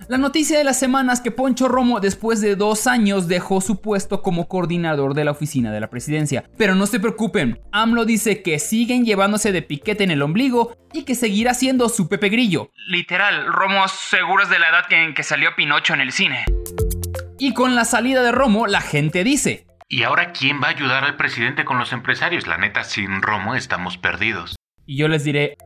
La 0.09 0.17
noticia 0.17 0.57
de 0.57 0.65
la 0.65 0.73
semana 0.73 1.13
es 1.13 1.21
que 1.21 1.31
Poncho 1.31 1.69
Romo 1.69 2.01
después 2.01 2.41
de 2.41 2.57
dos 2.57 2.87
años 2.87 3.29
dejó 3.29 3.61
su 3.61 3.83
puesto 3.83 4.23
como 4.23 4.49
coordinador 4.49 5.13
de 5.13 5.27
la 5.27 5.33
oficina 5.33 5.71
de 5.71 5.81
la 5.81 5.91
presidencia. 5.91 6.45
Pero 6.57 6.75
no 6.75 6.87
se 6.87 6.99
preocupen, 6.99 7.61
AMLO 7.73 8.07
dice 8.07 8.43
que 8.43 8.59
siguen 8.59 9.05
llevándose 9.05 9.53
de 9.53 9.61
piquete 9.61 10.05
en 10.05 10.11
el 10.11 10.23
ombligo 10.23 10.75
y 10.95 11.05
que 11.05 11.15
seguirá 11.15 11.53
siendo 11.53 11.91
su 11.91 12.09
Pepe 12.09 12.31
Grillo. 12.31 12.71
Literal, 12.89 13.49
Romo 13.49 13.87
seguro 13.89 14.45
es 14.45 14.49
de 14.49 14.59
la 14.59 14.71
edad 14.71 14.91
en 14.91 15.13
que 15.13 15.23
salió 15.23 15.55
Pinocho 15.55 15.93
en 15.93 16.01
el 16.01 16.13
cine. 16.13 16.47
Y 17.41 17.55
con 17.55 17.77
la 17.77 17.85
salida 17.85 18.23
de 18.23 18.33
Romo, 18.33 18.67
la 18.67 18.81
gente 18.81 19.23
dice, 19.23 19.65
¿Y 19.89 20.03
ahora 20.03 20.33
quién 20.33 20.61
va 20.61 20.67
a 20.67 20.71
ayudar 20.71 21.05
al 21.05 21.17
presidente 21.17 21.65
con 21.65 21.79
los 21.79 21.93
empresarios? 21.93 22.49
La 22.49 22.59
neta, 22.59 22.83
sin 22.83 23.23
Romo 23.23 23.55
estamos 23.55 23.97
perdidos. 23.97 24.57
Y 24.87 24.97
yo 24.97 25.07
les 25.07 25.23
diré, 25.23 25.57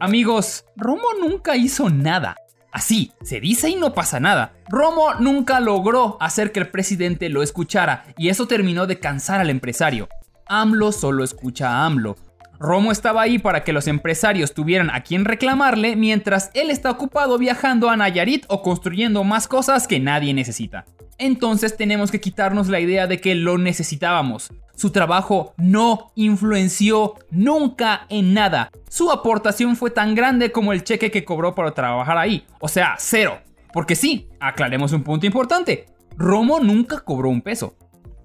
amigos, 0.00 0.64
Romo 0.76 1.08
nunca 1.20 1.56
hizo 1.56 1.90
nada. 1.90 2.36
Así, 2.72 3.12
se 3.22 3.38
dice 3.38 3.68
y 3.68 3.76
no 3.76 3.92
pasa 3.92 4.18
nada. 4.18 4.54
Romo 4.70 5.14
nunca 5.14 5.60
logró 5.60 6.16
hacer 6.20 6.52
que 6.52 6.60
el 6.60 6.70
presidente 6.70 7.28
lo 7.28 7.42
escuchara 7.42 8.06
y 8.16 8.30
eso 8.30 8.46
terminó 8.48 8.86
de 8.86 8.98
cansar 8.98 9.40
al 9.40 9.50
empresario. 9.50 10.08
AMLO 10.46 10.92
solo 10.92 11.22
escucha 11.22 11.68
a 11.68 11.84
AMLO. 11.86 12.16
Romo 12.60 12.92
estaba 12.92 13.22
ahí 13.22 13.38
para 13.38 13.64
que 13.64 13.72
los 13.72 13.86
empresarios 13.86 14.54
tuvieran 14.54 14.90
a 14.90 15.02
quien 15.02 15.24
reclamarle 15.24 15.96
mientras 15.96 16.50
él 16.54 16.70
está 16.70 16.90
ocupado 16.90 17.38
viajando 17.38 17.88
a 17.88 17.96
Nayarit 17.96 18.44
o 18.48 18.62
construyendo 18.62 19.24
más 19.24 19.48
cosas 19.48 19.86
que 19.86 20.00
nadie 20.00 20.34
necesita 20.34 20.84
entonces 21.18 21.76
tenemos 21.76 22.10
que 22.10 22.20
quitarnos 22.20 22.68
la 22.68 22.80
idea 22.80 23.06
de 23.06 23.20
que 23.20 23.34
lo 23.34 23.58
necesitábamos. 23.58 24.52
Su 24.76 24.90
trabajo 24.90 25.54
no 25.56 26.12
influenció 26.14 27.14
nunca 27.30 28.06
en 28.08 28.32
nada. 28.32 28.70
Su 28.88 29.10
aportación 29.10 29.76
fue 29.76 29.90
tan 29.90 30.14
grande 30.14 30.52
como 30.52 30.72
el 30.72 30.84
cheque 30.84 31.10
que 31.10 31.24
cobró 31.24 31.54
para 31.54 31.72
trabajar 31.72 32.16
ahí. 32.16 32.46
O 32.60 32.68
sea, 32.68 32.94
cero. 32.98 33.40
Porque 33.72 33.96
sí, 33.96 34.28
aclaremos 34.40 34.92
un 34.92 35.02
punto 35.02 35.26
importante. 35.26 35.86
Romo 36.16 36.60
nunca 36.60 37.00
cobró 37.00 37.28
un 37.28 37.42
peso. 37.42 37.76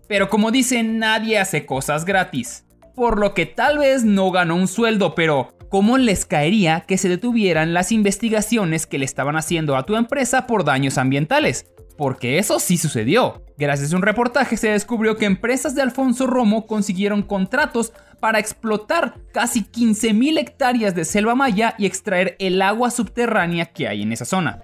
Pero 0.08 0.30
como 0.30 0.52
dicen, 0.52 1.00
nadie 1.00 1.40
hace 1.40 1.66
cosas 1.66 2.06
gratis. 2.06 2.66
Por 2.96 3.20
lo 3.20 3.34
que 3.34 3.48
tal 3.48 3.80
vez 3.80 4.04
no 4.04 4.30
ganó 4.30 4.56
un 4.56 4.68
sueldo, 4.68 5.16
pero 5.16 5.56
¿cómo 5.70 5.98
les 5.98 6.26
caería 6.26 6.82
que 6.82 7.00
se 7.00 7.10
detuvieran 7.10 7.74
las 7.74 7.92
investigaciones 7.92 8.86
que 8.86 9.00
le 9.00 9.06
estaban 9.06 9.36
haciendo 9.36 9.76
a 9.76 9.84
tu 9.84 9.96
empresa 9.96 10.46
por 10.46 10.64
daños 10.64 11.00
ambientales? 11.00 11.66
Porque 11.98 12.38
eso 12.38 12.60
sí 12.60 12.78
sucedió. 12.78 13.42
Gracias 13.58 13.94
a 13.94 13.96
un 13.96 14.04
reportaje 14.04 14.58
se 14.58 14.70
descubrió 14.70 15.16
que 15.16 15.26
empresas 15.26 15.74
de 15.74 15.82
Alfonso 15.82 16.28
Romo 16.28 16.68
consiguieron 16.68 17.24
contratos 17.24 17.94
para 18.20 18.40
explotar 18.40 19.16
casi 19.32 19.62
15.000 19.62 20.40
hectáreas 20.40 20.96
de 20.96 21.06
selva 21.06 21.34
maya 21.34 21.76
y 21.78 21.86
extraer 21.88 22.36
el 22.40 22.62
agua 22.62 22.92
subterránea 22.92 23.66
que 23.66 23.88
hay 23.88 24.04
en 24.04 24.12
esa 24.12 24.26
zona. 24.26 24.64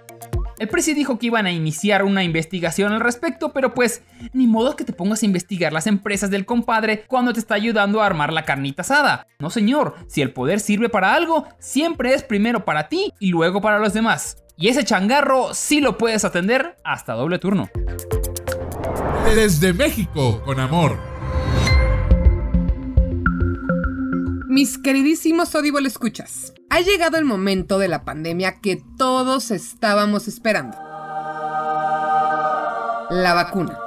El 0.60 0.68
presi 0.68 0.92
dijo 0.92 1.18
que 1.18 1.28
iban 1.28 1.46
a 1.46 1.52
iniciar 1.52 2.04
una 2.04 2.22
investigación 2.22 2.92
al 2.92 3.00
respecto, 3.00 3.54
pero 3.54 3.72
pues 3.72 4.02
ni 4.34 4.46
modo 4.46 4.76
que 4.76 4.84
te 4.84 4.92
pongas 4.92 5.22
a 5.22 5.24
investigar 5.24 5.72
las 5.72 5.86
empresas 5.86 6.28
del 6.28 6.44
compadre 6.44 7.04
cuando 7.06 7.32
te 7.32 7.40
está 7.40 7.54
ayudando 7.54 8.02
a 8.02 8.06
armar 8.06 8.30
la 8.30 8.44
carnita 8.44 8.82
asada. 8.82 9.26
No 9.38 9.48
señor, 9.48 9.94
si 10.06 10.20
el 10.20 10.34
poder 10.34 10.60
sirve 10.60 10.90
para 10.90 11.14
algo, 11.14 11.46
siempre 11.58 12.12
es 12.12 12.22
primero 12.22 12.66
para 12.66 12.88
ti 12.90 13.14
y 13.18 13.30
luego 13.30 13.62
para 13.62 13.78
los 13.78 13.94
demás. 13.94 14.44
Y 14.58 14.68
ese 14.68 14.84
changarro 14.84 15.54
sí 15.54 15.80
lo 15.80 15.96
puedes 15.96 16.26
atender 16.26 16.76
hasta 16.84 17.14
doble 17.14 17.38
turno. 17.38 17.70
Desde 19.34 19.72
México, 19.72 20.42
con 20.44 20.60
amor. 20.60 21.09
Mis 24.50 24.78
queridísimos 24.78 25.54
Audible 25.54 25.86
escuchas, 25.86 26.52
ha 26.70 26.80
llegado 26.80 27.16
el 27.16 27.24
momento 27.24 27.78
de 27.78 27.86
la 27.86 28.04
pandemia 28.04 28.58
que 28.58 28.82
todos 28.98 29.52
estábamos 29.52 30.26
esperando. 30.26 30.76
La 33.10 33.32
vacuna. 33.32 33.78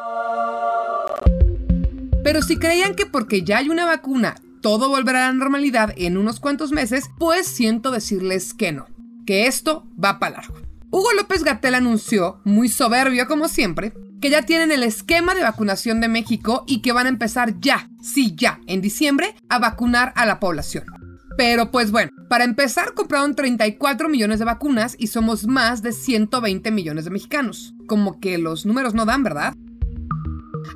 Pero 2.24 2.41
si 2.41 2.55
creían 2.55 2.96
que 2.96 3.05
porque 3.05 3.43
ya 3.43 3.58
hay 3.58 3.67
una 3.67 3.86
vacuna 3.86 4.36
todo 4.62 4.88
volverá 4.88 5.25
a 5.25 5.27
la 5.27 5.38
normalidad 5.38 5.93
en 5.98 6.15
unos 6.15 6.39
cuantos 6.39 6.72
meses, 6.72 7.10
pues 7.20 7.46
siento 7.46 7.91
decirles 7.91 8.53
que 8.53 8.72
no 8.72 8.88
que 9.25 9.48
esto 9.48 9.86
va 10.01 10.17
para 10.17 10.38
largo. 10.38 10.55
Hugo 10.91 11.12
López 11.17 11.43
Gatel 11.43 11.75
anunció, 11.75 12.39
muy 12.46 12.70
soberbio 12.70 13.27
como 13.27 13.50
siempre, 13.50 13.93
que 14.23 14.29
ya 14.29 14.43
tienen 14.43 14.71
el 14.71 14.83
esquema 14.83 15.35
de 15.35 15.43
vacunación 15.43 15.99
de 15.99 16.07
México 16.07 16.63
y 16.65 16.81
que 16.81 16.93
van 16.93 17.07
a 17.07 17.09
empezar 17.09 17.59
ya, 17.59 17.89
sí 18.01 18.33
ya, 18.37 18.61
en 18.67 18.79
diciembre, 18.79 19.35
a 19.49 19.59
vacunar 19.59 20.13
a 20.15 20.25
la 20.25 20.39
población. 20.39 20.85
Pero 21.37 21.71
pues 21.71 21.91
bueno, 21.91 22.09
para 22.29 22.45
empezar 22.45 22.93
compraron 22.93 23.35
34 23.35 24.07
millones 24.07 24.39
de 24.39 24.45
vacunas 24.45 24.95
y 24.97 25.07
somos 25.07 25.45
más 25.45 25.81
de 25.81 25.91
120 25.91 26.71
millones 26.71 27.03
de 27.03 27.11
mexicanos. 27.11 27.73
Como 27.85 28.21
que 28.21 28.37
los 28.37 28.65
números 28.65 28.93
no 28.93 29.03
dan, 29.03 29.23
¿verdad? 29.23 29.55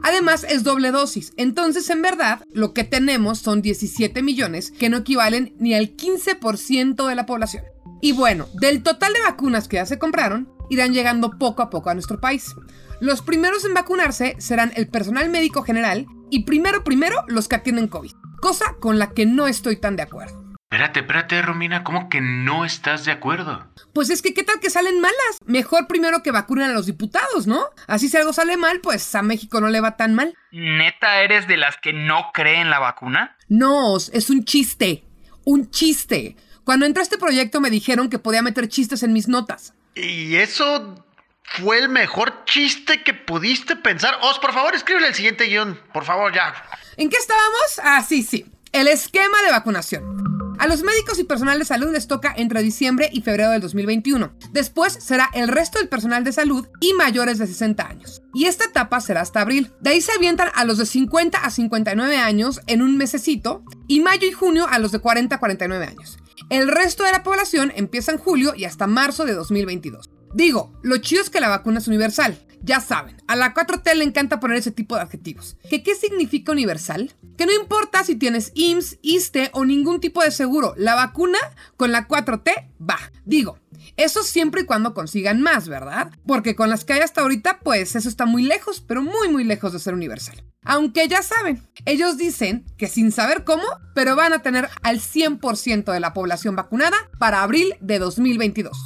Además 0.03 0.45
es 0.49 0.65
doble 0.65 0.91
dosis, 0.91 1.31
entonces 1.37 1.89
en 1.89 2.01
verdad 2.01 2.41
lo 2.51 2.73
que 2.73 2.83
tenemos 2.83 3.39
son 3.39 3.61
17 3.61 4.23
millones 4.23 4.71
que 4.71 4.89
no 4.89 4.97
equivalen 4.97 5.55
ni 5.57 5.73
al 5.73 5.95
15% 5.95 7.07
de 7.07 7.15
la 7.15 7.25
población. 7.25 7.63
Y 8.01 8.11
bueno, 8.11 8.47
del 8.59 8.83
total 8.83 9.13
de 9.13 9.21
vacunas 9.21 9.69
que 9.69 9.77
ya 9.77 9.85
se 9.85 9.97
compraron, 9.97 10.49
irán 10.69 10.93
llegando 10.93 11.31
poco 11.39 11.61
a 11.61 11.69
poco 11.69 11.89
a 11.89 11.93
nuestro 11.93 12.19
país. 12.19 12.53
Los 12.99 13.21
primeros 13.21 13.63
en 13.63 13.75
vacunarse 13.75 14.35
serán 14.39 14.71
el 14.75 14.87
personal 14.87 15.29
médico 15.29 15.61
general 15.61 16.07
y 16.31 16.45
primero 16.45 16.83
primero 16.83 17.23
los 17.27 17.47
que 17.47 17.55
atienden 17.55 17.87
COVID, 17.87 18.11
cosa 18.41 18.75
con 18.79 18.97
la 18.97 19.11
que 19.11 19.27
no 19.27 19.47
estoy 19.47 19.77
tan 19.79 19.95
de 19.95 20.01
acuerdo. 20.01 20.43
Espérate, 20.63 21.01
espérate, 21.01 21.41
Romina, 21.43 21.83
¿cómo 21.83 22.09
que 22.09 22.21
no 22.21 22.65
estás 22.65 23.05
de 23.05 23.11
acuerdo? 23.11 23.71
Pues 23.93 24.09
es 24.09 24.21
que 24.23 24.33
qué 24.33 24.43
tal 24.43 24.59
que 24.59 24.71
salen 24.71 24.99
malas. 24.99 25.37
Mejor 25.45 25.87
primero 25.87 26.23
que 26.23 26.31
vacunen 26.31 26.71
a 26.71 26.73
los 26.73 26.87
diputados, 26.87 27.45
¿no? 27.45 27.67
Así 27.85 28.09
si 28.09 28.17
algo 28.17 28.33
sale 28.33 28.57
mal, 28.57 28.81
pues 28.81 29.13
a 29.13 29.21
México 29.21 29.61
no 29.61 29.69
le 29.69 29.79
va 29.79 29.95
tan 29.95 30.15
mal. 30.15 30.33
¿Neta 30.51 31.21
eres 31.21 31.47
de 31.47 31.57
las 31.57 31.77
que 31.77 31.93
no 31.93 32.31
creen 32.33 32.69
la 32.71 32.79
vacuna? 32.79 33.37
No, 33.47 33.95
es 33.95 34.29
un 34.29 34.43
chiste. 34.43 35.05
Un 35.45 35.69
chiste. 35.69 36.35
Cuando 36.65 36.85
entré 36.85 37.01
a 37.01 37.03
este 37.03 37.17
proyecto 37.19 37.61
me 37.61 37.69
dijeron 37.69 38.09
que 38.09 38.19
podía 38.19 38.41
meter 38.41 38.67
chistes 38.67 39.03
en 39.03 39.13
mis 39.13 39.27
notas. 39.29 39.73
¿Y 39.95 40.35
eso 40.35 41.06
fue 41.47 41.79
el 41.79 41.89
mejor 41.89 42.43
chiste 42.45 43.03
que 43.03 43.13
pudiste 43.13 43.75
pensar? 43.75 44.17
Os, 44.21 44.37
por 44.39 44.53
favor, 44.53 44.75
escríbele 44.75 45.07
el 45.07 45.15
siguiente 45.15 45.45
guion. 45.45 45.79
Por 45.93 46.03
favor, 46.03 46.33
ya. 46.33 46.53
¿En 46.97 47.09
qué 47.09 47.17
estábamos? 47.17 47.81
Ah, 47.83 48.03
sí, 48.07 48.21
sí. 48.21 48.45
El 48.73 48.87
esquema 48.87 49.41
de 49.43 49.51
vacunación. 49.51 50.27
A 50.59 50.67
los 50.67 50.81
médicos 50.81 51.19
y 51.19 51.23
personal 51.23 51.59
de 51.59 51.65
salud 51.65 51.91
les 51.91 52.07
toca 52.07 52.33
entre 52.35 52.63
diciembre 52.63 53.09
y 53.13 53.21
febrero 53.21 53.51
del 53.51 53.61
2021. 53.61 54.33
Después 54.51 54.93
será 54.93 55.29
el 55.33 55.47
resto 55.47 55.77
del 55.77 55.87
personal 55.87 56.23
de 56.23 56.33
salud 56.33 56.67
y 56.81 56.93
mayores 56.93 57.37
de 57.37 57.45
60 57.47 57.87
años. 57.87 58.23
Y 58.33 58.45
esta 58.45 58.65
etapa 58.65 58.99
será 58.99 59.21
hasta 59.21 59.41
abril. 59.41 59.71
De 59.81 59.91
ahí 59.91 60.01
se 60.01 60.11
avientan 60.13 60.49
a 60.55 60.65
los 60.65 60.79
de 60.79 60.87
50 60.87 61.37
a 61.37 61.49
59 61.49 62.17
años 62.17 62.59
en 62.65 62.81
un 62.81 62.97
mesecito 62.97 63.63
y 63.87 63.99
mayo 63.99 64.27
y 64.27 64.31
junio 64.31 64.67
a 64.67 64.79
los 64.79 64.91
de 64.91 64.99
40 64.99 65.35
a 65.35 65.39
49 65.39 65.85
años. 65.85 66.17
El 66.49 66.67
resto 66.67 67.03
de 67.03 67.11
la 67.11 67.23
población 67.23 67.71
empieza 67.75 68.11
en 68.11 68.17
julio 68.17 68.53
y 68.55 68.65
hasta 68.65 68.87
marzo 68.87 69.25
de 69.25 69.33
2022. 69.33 70.09
Digo, 70.37 70.71
lo 70.83 70.97
chido 70.97 71.23
es 71.23 71.31
que 71.31 71.39
la 71.39 71.49
vacuna 71.49 71.79
es 71.79 71.87
universal. 71.87 72.37
Ya 72.61 72.79
saben, 72.79 73.19
a 73.25 73.35
la 73.35 73.55
4T 73.55 73.95
le 73.95 74.03
encanta 74.03 74.39
poner 74.39 74.57
ese 74.57 74.69
tipo 74.69 74.93
de 74.93 75.01
adjetivos. 75.01 75.57
¿Que 75.67 75.81
¿Qué 75.81 75.95
significa 75.95 76.51
universal? 76.51 77.11
Que 77.37 77.47
no 77.47 77.53
importa 77.53 78.03
si 78.03 78.15
tienes 78.15 78.51
IMSS, 78.53 78.99
ISTE 79.01 79.49
o 79.53 79.65
ningún 79.65 79.99
tipo 79.99 80.21
de 80.21 80.29
seguro, 80.29 80.75
la 80.77 80.93
vacuna 80.93 81.39
con 81.75 81.91
la 81.91 82.07
4T 82.07 82.51
va. 82.79 82.99
Digo, 83.25 83.57
Eso 83.95 84.23
siempre 84.23 84.61
y 84.61 84.65
cuando 84.65 84.93
consigan 84.93 85.41
más, 85.41 85.67
¿verdad? 85.67 86.11
Porque 86.25 86.55
con 86.55 86.69
las 86.69 86.85
que 86.85 86.93
hay 86.93 87.01
hasta 87.01 87.21
ahorita, 87.21 87.59
pues 87.63 87.95
eso 87.95 88.09
está 88.09 88.25
muy 88.25 88.43
lejos, 88.43 88.81
pero 88.81 89.01
muy 89.01 89.29
muy 89.29 89.43
lejos 89.43 89.73
de 89.73 89.79
ser 89.79 89.93
universal. 89.93 90.43
Aunque 90.69 91.07
ya 91.07 91.21
saben, 91.21 91.65
ellos 91.85 92.17
dicen 92.17 92.65
que 92.77 92.87
sin 92.87 93.13
saber 93.13 93.45
cómo, 93.45 93.63
pero 93.95 94.17
van 94.17 94.33
a 94.33 94.41
tener 94.41 94.67
al 94.83 94.99
100% 94.99 95.93
de 95.93 95.99
la 96.01 96.13
población 96.13 96.57
vacunada 96.57 96.97
para 97.19 97.41
abril 97.41 97.75
de 97.79 97.99
2022. 97.99 98.77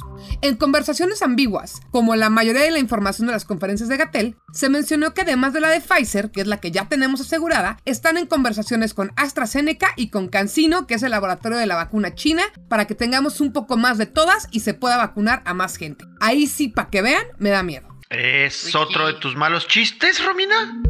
En 0.42 0.54
conversaciones 0.54 1.22
ambiguas, 1.22 1.80
como 1.90 2.14
la 2.14 2.30
mayoría 2.30 2.62
de 2.62 2.70
la 2.70 2.78
información 2.78 3.26
de 3.26 3.32
las 3.32 3.44
conferencias 3.44 3.88
de 3.88 3.96
Gatel, 3.96 4.36
se 4.52 4.68
mencionó 4.68 5.12
que 5.12 5.22
además 5.22 5.54
de 5.54 5.60
la 5.60 5.70
de 5.70 5.80
Pfizer, 5.80 6.30
que 6.30 6.42
es 6.42 6.46
la 6.46 6.58
que 6.58 6.70
ya 6.70 6.88
tenemos 6.88 7.20
asegurada, 7.20 7.78
están 7.84 8.16
en 8.16 8.26
conversaciones 8.26 8.94
con 8.94 9.10
AstraZeneca 9.16 9.88
y 9.96 10.10
con 10.10 10.28
CanSino, 10.28 10.86
que 10.86 10.94
es 10.94 11.02
el 11.02 11.10
laboratorio 11.10 11.58
de 11.58 11.66
la 11.66 11.74
vacuna 11.74 12.14
china, 12.14 12.44
para 12.68 12.86
que 12.86 12.94
tengamos 12.94 13.40
un 13.40 13.52
poco 13.52 13.76
más 13.76 13.98
de 13.98 14.06
todas 14.06 14.46
y 14.52 14.60
se 14.60 14.74
pueda 14.74 14.91
vacunar 14.96 15.42
a 15.44 15.54
más 15.54 15.76
gente. 15.76 16.04
Ahí 16.20 16.46
sí, 16.46 16.68
para 16.68 16.90
que 16.90 17.02
vean, 17.02 17.24
me 17.38 17.50
da 17.50 17.62
miedo. 17.62 17.88
¿Es 18.10 18.74
otro 18.74 19.06
de 19.06 19.14
tus 19.14 19.36
malos 19.36 19.66
chistes, 19.66 20.24
Romina? 20.24 20.82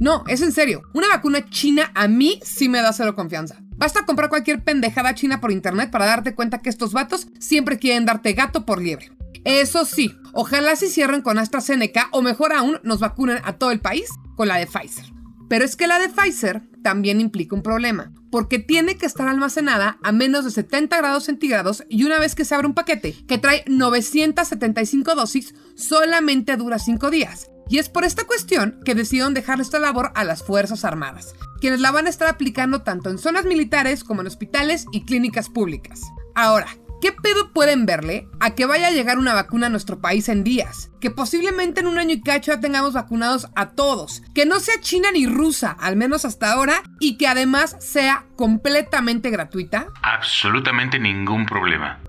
No, 0.00 0.22
es 0.28 0.42
en 0.42 0.52
serio. 0.52 0.82
Una 0.92 1.08
vacuna 1.08 1.48
china 1.50 1.90
a 1.94 2.06
mí 2.06 2.38
sí 2.44 2.68
me 2.68 2.80
da 2.80 2.92
cero 2.92 3.16
confianza. 3.16 3.58
Basta 3.76 4.04
comprar 4.06 4.28
cualquier 4.28 4.62
pendejada 4.62 5.14
china 5.14 5.40
por 5.40 5.50
internet 5.50 5.90
para 5.90 6.06
darte 6.06 6.34
cuenta 6.34 6.58
que 6.58 6.68
estos 6.70 6.92
vatos 6.92 7.28
siempre 7.38 7.78
quieren 7.78 8.06
darte 8.06 8.32
gato 8.32 8.64
por 8.64 8.80
liebre. 8.80 9.10
Eso 9.44 9.84
sí, 9.84 10.16
ojalá 10.32 10.76
si 10.76 10.88
cierren 10.88 11.22
con 11.22 11.38
AstraZeneca 11.38 12.08
o 12.12 12.22
mejor 12.22 12.52
aún 12.52 12.80
nos 12.82 13.00
vacunen 13.00 13.38
a 13.44 13.54
todo 13.54 13.70
el 13.70 13.80
país 13.80 14.08
con 14.36 14.48
la 14.48 14.56
de 14.56 14.66
Pfizer. 14.66 15.17
Pero 15.48 15.64
es 15.64 15.76
que 15.76 15.86
la 15.86 15.98
de 15.98 16.08
Pfizer 16.08 16.62
también 16.82 17.20
implica 17.20 17.54
un 17.54 17.62
problema, 17.62 18.12
porque 18.30 18.58
tiene 18.58 18.96
que 18.96 19.06
estar 19.06 19.28
almacenada 19.28 19.98
a 20.02 20.12
menos 20.12 20.44
de 20.44 20.50
70 20.50 20.96
grados 20.98 21.24
centígrados 21.24 21.84
y 21.88 22.04
una 22.04 22.18
vez 22.18 22.34
que 22.34 22.44
se 22.44 22.54
abre 22.54 22.66
un 22.66 22.74
paquete 22.74 23.14
que 23.26 23.38
trae 23.38 23.64
975 23.66 25.14
dosis, 25.14 25.54
solamente 25.74 26.56
dura 26.56 26.78
5 26.78 27.10
días. 27.10 27.50
Y 27.70 27.78
es 27.78 27.88
por 27.88 28.04
esta 28.04 28.24
cuestión 28.24 28.80
que 28.84 28.94
decidieron 28.94 29.34
dejar 29.34 29.60
esta 29.60 29.78
labor 29.78 30.12
a 30.14 30.24
las 30.24 30.42
Fuerzas 30.42 30.84
Armadas, 30.84 31.34
quienes 31.60 31.80
la 31.80 31.90
van 31.90 32.06
a 32.06 32.10
estar 32.10 32.28
aplicando 32.28 32.82
tanto 32.82 33.10
en 33.10 33.18
zonas 33.18 33.44
militares 33.44 34.04
como 34.04 34.22
en 34.22 34.26
hospitales 34.26 34.86
y 34.92 35.04
clínicas 35.04 35.50
públicas. 35.50 36.00
Ahora, 36.34 36.68
¿Qué 37.00 37.12
pedo 37.12 37.52
pueden 37.52 37.86
verle 37.86 38.28
a 38.40 38.56
que 38.56 38.66
vaya 38.66 38.88
a 38.88 38.90
llegar 38.90 39.18
una 39.18 39.32
vacuna 39.32 39.66
a 39.66 39.70
nuestro 39.70 40.00
país 40.00 40.28
en 40.28 40.42
días? 40.42 40.90
Que 41.00 41.12
posiblemente 41.12 41.80
en 41.80 41.86
un 41.86 41.98
año 41.98 42.14
y 42.14 42.20
cacho 42.20 42.52
ya 42.52 42.60
tengamos 42.60 42.94
vacunados 42.94 43.48
a 43.54 43.70
todos. 43.70 44.22
Que 44.34 44.46
no 44.46 44.58
sea 44.58 44.80
china 44.80 45.12
ni 45.12 45.26
rusa, 45.26 45.70
al 45.70 45.94
menos 45.94 46.24
hasta 46.24 46.52
ahora, 46.52 46.82
y 46.98 47.16
que 47.16 47.28
además 47.28 47.76
sea 47.78 48.26
completamente 48.34 49.30
gratuita. 49.30 49.88
Absolutamente 50.02 50.98
ningún 50.98 51.46
problema. 51.46 52.00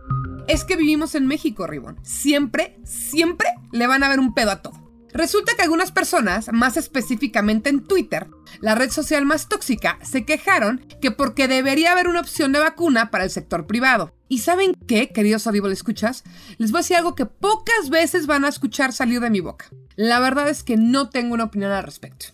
Es 0.48 0.63
que 0.63 0.75
vivimos 0.75 1.13
en 1.13 1.27
México, 1.27 1.67
Ribón. 1.67 2.00
Siempre, 2.01 2.79
siempre 2.84 3.50
le 3.72 3.86
van 3.86 4.03
a 4.03 4.10
ver 4.10 4.19
un 4.19 4.34
pedo 4.34 4.50
a 4.50 4.62
todo. 4.63 4.88
Resulta 5.13 5.54
que 5.56 5.63
algunas 5.63 5.92
personas, 5.92 6.50
más 6.51 6.78
específicamente 6.78 7.70
en 7.70 7.84
Twitter, 7.84 8.28
la 8.62 8.75
red 8.75 8.92
social 8.92 9.25
más 9.25 9.50
tóxica, 9.50 9.98
se 10.04 10.25
quejaron 10.25 10.86
que 11.01 11.12
porque 11.12 11.48
debería 11.48 11.92
haber 11.92 12.08
una 12.08 12.20
opción 12.20 12.51
de 12.51 12.60
vacuna 12.60 13.12
para 13.12 13.24
el 13.24 13.30
sector 13.30 13.66
privado. 13.66 14.13
¿Y 14.28 14.39
saben 14.39 14.75
qué, 14.88 15.10
queridos 15.10 15.48
Audible 15.48 15.74
escuchas? 15.74 16.24
Les 16.58 16.72
voy 16.72 16.80
a 16.80 16.82
decir 16.82 16.98
algo 16.98 17.16
que 17.16 17.25
pocas 17.25 17.89
veces 17.89 18.28
van 18.28 18.46
a 18.46 18.50
escuchar 18.50 18.94
salir 18.94 19.20
de 19.20 19.30
mi 19.30 19.39
boca. 19.39 19.66
La 19.96 20.20
verdad 20.20 20.50
es 20.50 20.63
que 20.63 20.78
no 20.78 21.10
tengo 21.10 21.34
una 21.34 21.46
opinión 21.46 21.72
al 21.72 21.84
respecto. 21.84 22.28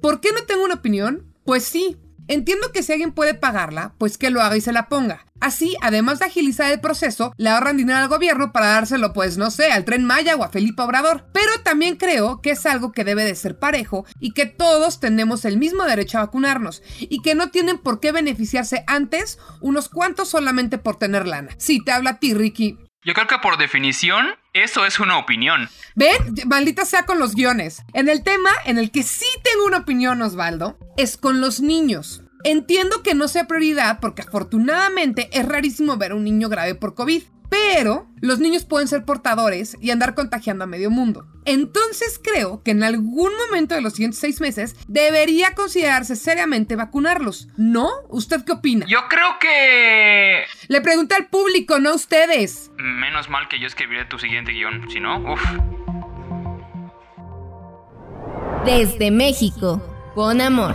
¿Por 0.00 0.20
qué 0.20 0.30
no 0.32 0.44
tengo 0.44 0.64
una 0.64 0.74
opinión? 0.74 1.34
Pues 1.44 1.64
sí, 1.64 1.98
Entiendo 2.28 2.72
que 2.72 2.82
si 2.82 2.92
alguien 2.92 3.12
puede 3.12 3.34
pagarla, 3.34 3.94
pues 3.98 4.16
que 4.16 4.30
lo 4.30 4.40
haga 4.40 4.56
y 4.56 4.60
se 4.60 4.72
la 4.72 4.88
ponga. 4.88 5.26
Así, 5.42 5.76
además 5.80 6.20
de 6.20 6.26
agilizar 6.26 6.70
el 6.70 6.80
proceso, 6.80 7.34
le 7.36 7.50
ahorran 7.50 7.76
dinero 7.76 7.98
al 7.98 8.06
gobierno 8.06 8.52
para 8.52 8.68
dárselo, 8.68 9.12
pues 9.12 9.38
no 9.38 9.50
sé, 9.50 9.72
al 9.72 9.84
tren 9.84 10.04
Maya 10.04 10.36
o 10.36 10.44
a 10.44 10.50
Felipe 10.50 10.82
Obrador. 10.82 11.24
Pero 11.32 11.50
también 11.64 11.96
creo 11.96 12.40
que 12.40 12.52
es 12.52 12.64
algo 12.64 12.92
que 12.92 13.02
debe 13.02 13.24
de 13.24 13.34
ser 13.34 13.58
parejo 13.58 14.06
y 14.20 14.34
que 14.34 14.46
todos 14.46 15.00
tenemos 15.00 15.44
el 15.44 15.58
mismo 15.58 15.82
derecho 15.82 16.18
a 16.18 16.26
vacunarnos 16.26 16.84
y 17.00 17.22
que 17.22 17.34
no 17.34 17.50
tienen 17.50 17.78
por 17.78 17.98
qué 17.98 18.12
beneficiarse 18.12 18.84
antes 18.86 19.40
unos 19.60 19.88
cuantos 19.88 20.28
solamente 20.28 20.78
por 20.78 20.96
tener 20.96 21.26
lana. 21.26 21.50
Sí, 21.58 21.82
te 21.84 21.90
habla 21.90 22.10
a 22.10 22.18
ti, 22.20 22.34
Ricky. 22.34 22.78
Yo 23.04 23.14
creo 23.14 23.26
que 23.26 23.38
por 23.38 23.58
definición, 23.58 24.36
eso 24.52 24.86
es 24.86 25.00
una 25.00 25.18
opinión. 25.18 25.68
¿Ven? 25.96 26.12
Maldita 26.46 26.84
sea 26.84 27.04
con 27.04 27.18
los 27.18 27.34
guiones. 27.34 27.82
En 27.94 28.08
el 28.08 28.22
tema 28.22 28.50
en 28.64 28.78
el 28.78 28.92
que 28.92 29.02
sí 29.02 29.26
tengo 29.42 29.66
una 29.66 29.78
opinión, 29.78 30.22
Osvaldo, 30.22 30.78
es 30.96 31.16
con 31.16 31.40
los 31.40 31.60
niños. 31.60 32.22
Entiendo 32.44 33.02
que 33.02 33.14
no 33.14 33.28
sea 33.28 33.46
prioridad 33.46 34.00
porque 34.00 34.22
afortunadamente 34.22 35.30
es 35.32 35.46
rarísimo 35.46 35.96
ver 35.96 36.12
a 36.12 36.14
un 36.16 36.24
niño 36.24 36.48
grave 36.48 36.74
por 36.74 36.94
COVID. 36.94 37.22
Pero 37.52 38.08
los 38.22 38.38
niños 38.38 38.64
pueden 38.64 38.88
ser 38.88 39.04
portadores 39.04 39.76
y 39.78 39.90
andar 39.90 40.14
contagiando 40.14 40.64
a 40.64 40.66
medio 40.66 40.90
mundo. 40.90 41.26
Entonces 41.44 42.18
creo 42.22 42.62
que 42.62 42.70
en 42.70 42.82
algún 42.82 43.30
momento 43.36 43.74
de 43.74 43.82
los 43.82 43.92
siguientes 43.92 44.20
seis 44.20 44.40
meses 44.40 44.74
debería 44.88 45.54
considerarse 45.54 46.16
seriamente 46.16 46.76
vacunarlos. 46.76 47.48
¿No? 47.58 47.90
¿Usted 48.08 48.42
qué 48.46 48.52
opina? 48.52 48.86
Yo 48.88 49.00
creo 49.10 49.38
que... 49.38 50.44
Le 50.68 50.80
pregunté 50.80 51.14
al 51.14 51.26
público, 51.26 51.78
no 51.78 51.90
a 51.90 51.94
ustedes. 51.94 52.70
Menos 52.78 53.28
mal 53.28 53.46
que 53.48 53.60
yo 53.60 53.66
escribiré 53.66 54.06
tu 54.06 54.18
siguiente 54.18 54.52
guion. 54.52 54.88
Si 54.90 54.98
no, 54.98 55.18
uff. 55.30 55.44
Desde 58.64 59.10
México, 59.10 59.82
con 60.14 60.40
amor. 60.40 60.74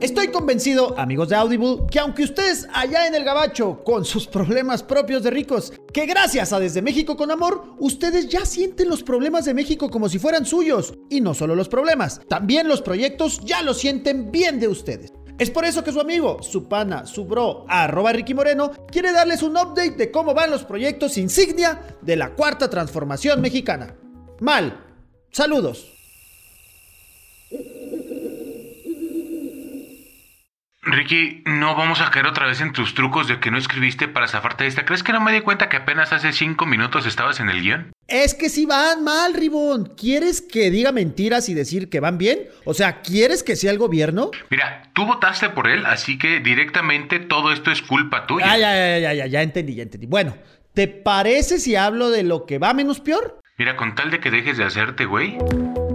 Estoy 0.00 0.28
convencido, 0.28 0.98
amigos 0.98 1.30
de 1.30 1.36
Audible, 1.36 1.78
que 1.90 1.98
aunque 1.98 2.24
ustedes 2.24 2.68
allá 2.74 3.06
en 3.06 3.14
el 3.14 3.24
gabacho, 3.24 3.82
con 3.82 4.04
sus 4.04 4.26
problemas 4.26 4.82
propios 4.82 5.22
de 5.22 5.30
ricos, 5.30 5.72
que 5.90 6.04
gracias 6.04 6.52
a 6.52 6.60
Desde 6.60 6.82
México 6.82 7.16
con 7.16 7.30
Amor, 7.30 7.74
ustedes 7.78 8.28
ya 8.28 8.44
sienten 8.44 8.90
los 8.90 9.02
problemas 9.02 9.46
de 9.46 9.54
México 9.54 9.88
como 9.88 10.10
si 10.10 10.18
fueran 10.18 10.44
suyos. 10.44 10.92
Y 11.08 11.22
no 11.22 11.32
solo 11.32 11.54
los 11.54 11.70
problemas, 11.70 12.20
también 12.28 12.68
los 12.68 12.82
proyectos 12.82 13.40
ya 13.42 13.62
lo 13.62 13.72
sienten 13.72 14.30
bien 14.30 14.60
de 14.60 14.68
ustedes. 14.68 15.14
Es 15.38 15.50
por 15.50 15.64
eso 15.64 15.82
que 15.82 15.92
su 15.92 16.00
amigo, 16.00 16.42
su 16.42 16.68
pana, 16.68 17.06
su 17.06 17.24
bro, 17.24 17.64
arroba 17.66 18.12
Ricky 18.12 18.34
Moreno, 18.34 18.72
quiere 18.90 19.12
darles 19.12 19.42
un 19.42 19.56
update 19.56 19.96
de 19.96 20.10
cómo 20.10 20.34
van 20.34 20.50
los 20.50 20.64
proyectos 20.64 21.16
insignia 21.16 21.96
de 22.02 22.16
la 22.16 22.34
cuarta 22.34 22.68
transformación 22.68 23.40
mexicana. 23.40 23.96
Mal. 24.40 24.78
Saludos. 25.30 25.95
Ricky, 30.86 31.42
no 31.46 31.74
vamos 31.74 32.00
a 32.00 32.10
caer 32.12 32.26
otra 32.26 32.46
vez 32.46 32.60
en 32.60 32.72
tus 32.72 32.94
trucos 32.94 33.26
de 33.26 33.40
que 33.40 33.50
no 33.50 33.58
escribiste 33.58 34.06
para 34.06 34.28
zafarte 34.28 34.62
de 34.62 34.68
esta. 34.68 34.84
¿Crees 34.84 35.02
que 35.02 35.12
no 35.12 35.20
me 35.20 35.32
di 35.32 35.40
cuenta 35.40 35.68
que 35.68 35.78
apenas 35.78 36.12
hace 36.12 36.32
cinco 36.32 36.64
minutos 36.64 37.06
estabas 37.06 37.40
en 37.40 37.48
el 37.48 37.60
guion? 37.60 37.90
Es 38.06 38.34
que 38.34 38.48
si 38.48 38.66
van 38.66 39.02
mal, 39.02 39.34
Ribón. 39.34 39.94
¿Quieres 39.96 40.40
que 40.40 40.70
diga 40.70 40.92
mentiras 40.92 41.48
y 41.48 41.54
decir 41.54 41.90
que 41.90 41.98
van 41.98 42.18
bien? 42.18 42.38
O 42.64 42.72
sea, 42.72 43.00
¿quieres 43.00 43.42
que 43.42 43.56
sea 43.56 43.72
el 43.72 43.78
gobierno? 43.78 44.30
Mira, 44.48 44.84
tú 44.94 45.06
votaste 45.06 45.48
por 45.50 45.66
él, 45.66 45.84
así 45.86 46.18
que 46.18 46.38
directamente 46.38 47.18
todo 47.18 47.52
esto 47.52 47.72
es 47.72 47.82
culpa 47.82 48.28
tuya. 48.28 48.46
Ah, 48.48 48.56
ya, 48.56 48.72
ya, 48.72 48.98
ya, 49.00 49.14
ya, 49.14 49.26
ya 49.26 49.42
entendí, 49.42 49.74
ya 49.74 49.82
entendí. 49.82 50.06
Bueno, 50.06 50.36
¿te 50.72 50.86
parece 50.86 51.58
si 51.58 51.74
hablo 51.74 52.10
de 52.10 52.22
lo 52.22 52.46
que 52.46 52.58
va 52.58 52.74
menos 52.74 53.00
peor? 53.00 53.40
Mira, 53.58 53.76
con 53.76 53.96
tal 53.96 54.12
de 54.12 54.20
que 54.20 54.30
dejes 54.30 54.56
de 54.56 54.62
hacerte, 54.62 55.04
güey. 55.04 55.36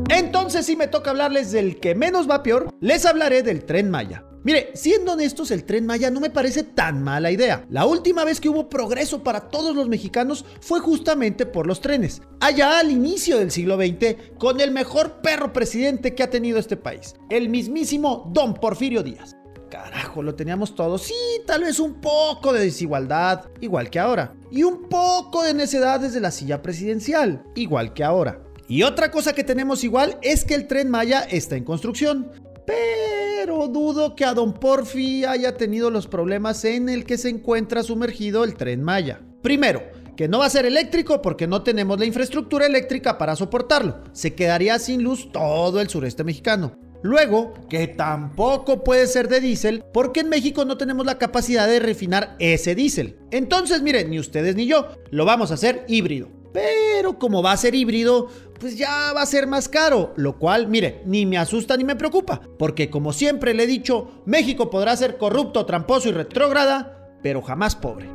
Entonces, 0.10 0.66
si 0.66 0.76
me 0.76 0.88
toca 0.88 1.12
hablarles 1.12 1.54
del 1.54 1.80
que 1.80 1.96
menos 1.96 2.30
va 2.30 2.44
peor, 2.44 2.74
les 2.82 3.06
hablaré 3.06 3.42
del 3.42 3.64
tren 3.64 3.90
Maya. 3.90 4.26
Mire, 4.44 4.72
siendo 4.74 5.14
honestos, 5.14 5.52
el 5.52 5.66
tren 5.66 5.86
Maya 5.86 6.10
no 6.10 6.20
me 6.20 6.32
parece 6.32 6.64
tan 6.64 7.04
mala 7.04 7.30
idea. 7.30 7.66
La 7.70 7.86
última 7.86 8.26
vez 8.26 8.42
que 8.42 8.50
hubo 8.50 8.70
progreso 8.70 9.24
para 9.24 9.50
todos 9.50 9.76
los 9.76 9.88
mexicanos 9.88 10.46
fue 10.62 10.80
justamente 10.80 11.46
por 11.46 11.68
los 11.68 11.80
trenes. 11.80 12.24
Allá 12.40 12.80
al 12.80 12.90
inicio 12.90 13.38
del 13.38 13.52
siglo 13.52 13.78
XX, 13.78 14.16
con 14.40 14.60
el 14.60 14.72
mejor 14.72 15.22
perro 15.22 15.54
presidente 15.54 16.16
que 16.16 16.24
ha 16.24 16.30
tenido 16.32 16.58
este 16.58 16.76
país, 16.76 17.16
el 17.30 17.50
mismísimo 17.50 18.32
Don 18.34 18.56
Porfirio 18.56 19.04
Díaz. 19.04 19.36
Carajo, 19.70 20.24
lo 20.24 20.34
teníamos 20.34 20.74
todo. 20.76 20.98
Sí, 20.98 21.14
tal 21.46 21.62
vez 21.62 21.80
un 21.80 22.02
poco 22.02 22.52
de 22.52 22.62
desigualdad, 22.62 23.46
igual 23.62 23.90
que 23.90 24.00
ahora. 24.00 24.34
Y 24.50 24.64
un 24.64 24.90
poco 24.90 25.44
de 25.44 25.54
necedad 25.54 26.00
desde 26.00 26.20
la 26.20 26.32
silla 26.32 26.62
presidencial, 26.62 27.44
igual 27.56 27.94
que 27.94 28.04
ahora. 28.04 28.42
Y 28.68 28.84
otra 28.84 29.12
cosa 29.12 29.34
que 29.34 29.44
tenemos 29.44 29.84
igual 29.84 30.18
es 30.22 30.46
que 30.46 30.56
el 30.56 30.68
tren 30.68 30.90
Maya 30.90 31.22
está 31.22 31.56
en 31.56 31.64
construcción. 31.64 32.32
Pero 32.66 33.68
dudo 33.68 34.16
que 34.16 34.26
a 34.26 34.34
Don 34.34 34.54
Porfi 34.54 35.26
haya 35.26 35.58
tenido 35.58 35.90
los 35.90 36.08
problemas 36.08 36.64
en 36.66 36.90
el 36.90 37.06
que 37.06 37.18
se 37.18 37.30
encuentra 37.30 37.84
sumergido 37.84 38.44
el 38.44 38.56
tren 38.56 38.84
Maya. 38.84 39.22
Primero, 39.42 39.82
que 40.16 40.28
no 40.28 40.40
va 40.40 40.46
a 40.46 40.50
ser 40.52 40.66
eléctrico 40.66 41.22
porque 41.22 41.48
no 41.48 41.64
tenemos 41.64 41.98
la 41.98 42.06
infraestructura 42.06 42.66
eléctrica 42.66 43.18
para 43.18 43.36
soportarlo. 43.36 44.04
Se 44.12 44.36
quedaría 44.36 44.78
sin 44.78 45.04
luz 45.04 45.32
todo 45.32 45.82
el 45.82 45.90
sureste 45.90 46.24
mexicano. 46.24 46.78
Luego, 47.04 47.54
que 47.68 47.88
tampoco 47.88 48.84
puede 48.84 49.08
ser 49.08 49.28
de 49.28 49.40
diésel 49.40 49.84
porque 49.92 50.20
en 50.20 50.30
México 50.30 50.66
no 50.66 50.78
tenemos 50.78 51.06
la 51.06 51.18
capacidad 51.18 51.68
de 51.68 51.80
refinar 51.80 52.36
ese 52.38 52.76
diésel. 52.76 53.18
Entonces, 53.32 53.82
miren, 53.82 54.12
ni 54.12 54.20
ustedes 54.20 54.56
ni 54.56 54.68
yo, 54.68 54.90
lo 55.10 55.26
vamos 55.26 55.50
a 55.50 55.56
hacer 55.56 55.84
híbrido. 55.88 56.30
Pero 56.54 57.18
como 57.18 57.42
va 57.42 57.54
a 57.54 57.58
ser 57.58 57.74
híbrido, 57.74 58.28
pues 58.62 58.78
ya 58.78 59.12
va 59.14 59.24
a 59.24 59.26
ser 59.26 59.48
más 59.48 59.68
caro, 59.68 60.14
lo 60.16 60.38
cual, 60.38 60.68
mire, 60.68 61.02
ni 61.06 61.26
me 61.26 61.40
asusta 61.40 61.76
ni 61.76 61.84
me 61.84 61.96
preocupa, 61.96 62.42
porque 62.60 62.92
como 62.92 63.12
siempre 63.12 63.56
le 63.56 63.64
he 63.64 63.68
dicho, 63.68 64.22
México 64.26 64.70
podrá 64.70 64.96
ser 64.96 65.18
corrupto, 65.18 65.66
tramposo 65.66 66.10
y 66.10 66.12
retrógrada, 66.12 67.18
pero 67.24 67.42
jamás 67.42 67.76
pobre. 67.76 68.08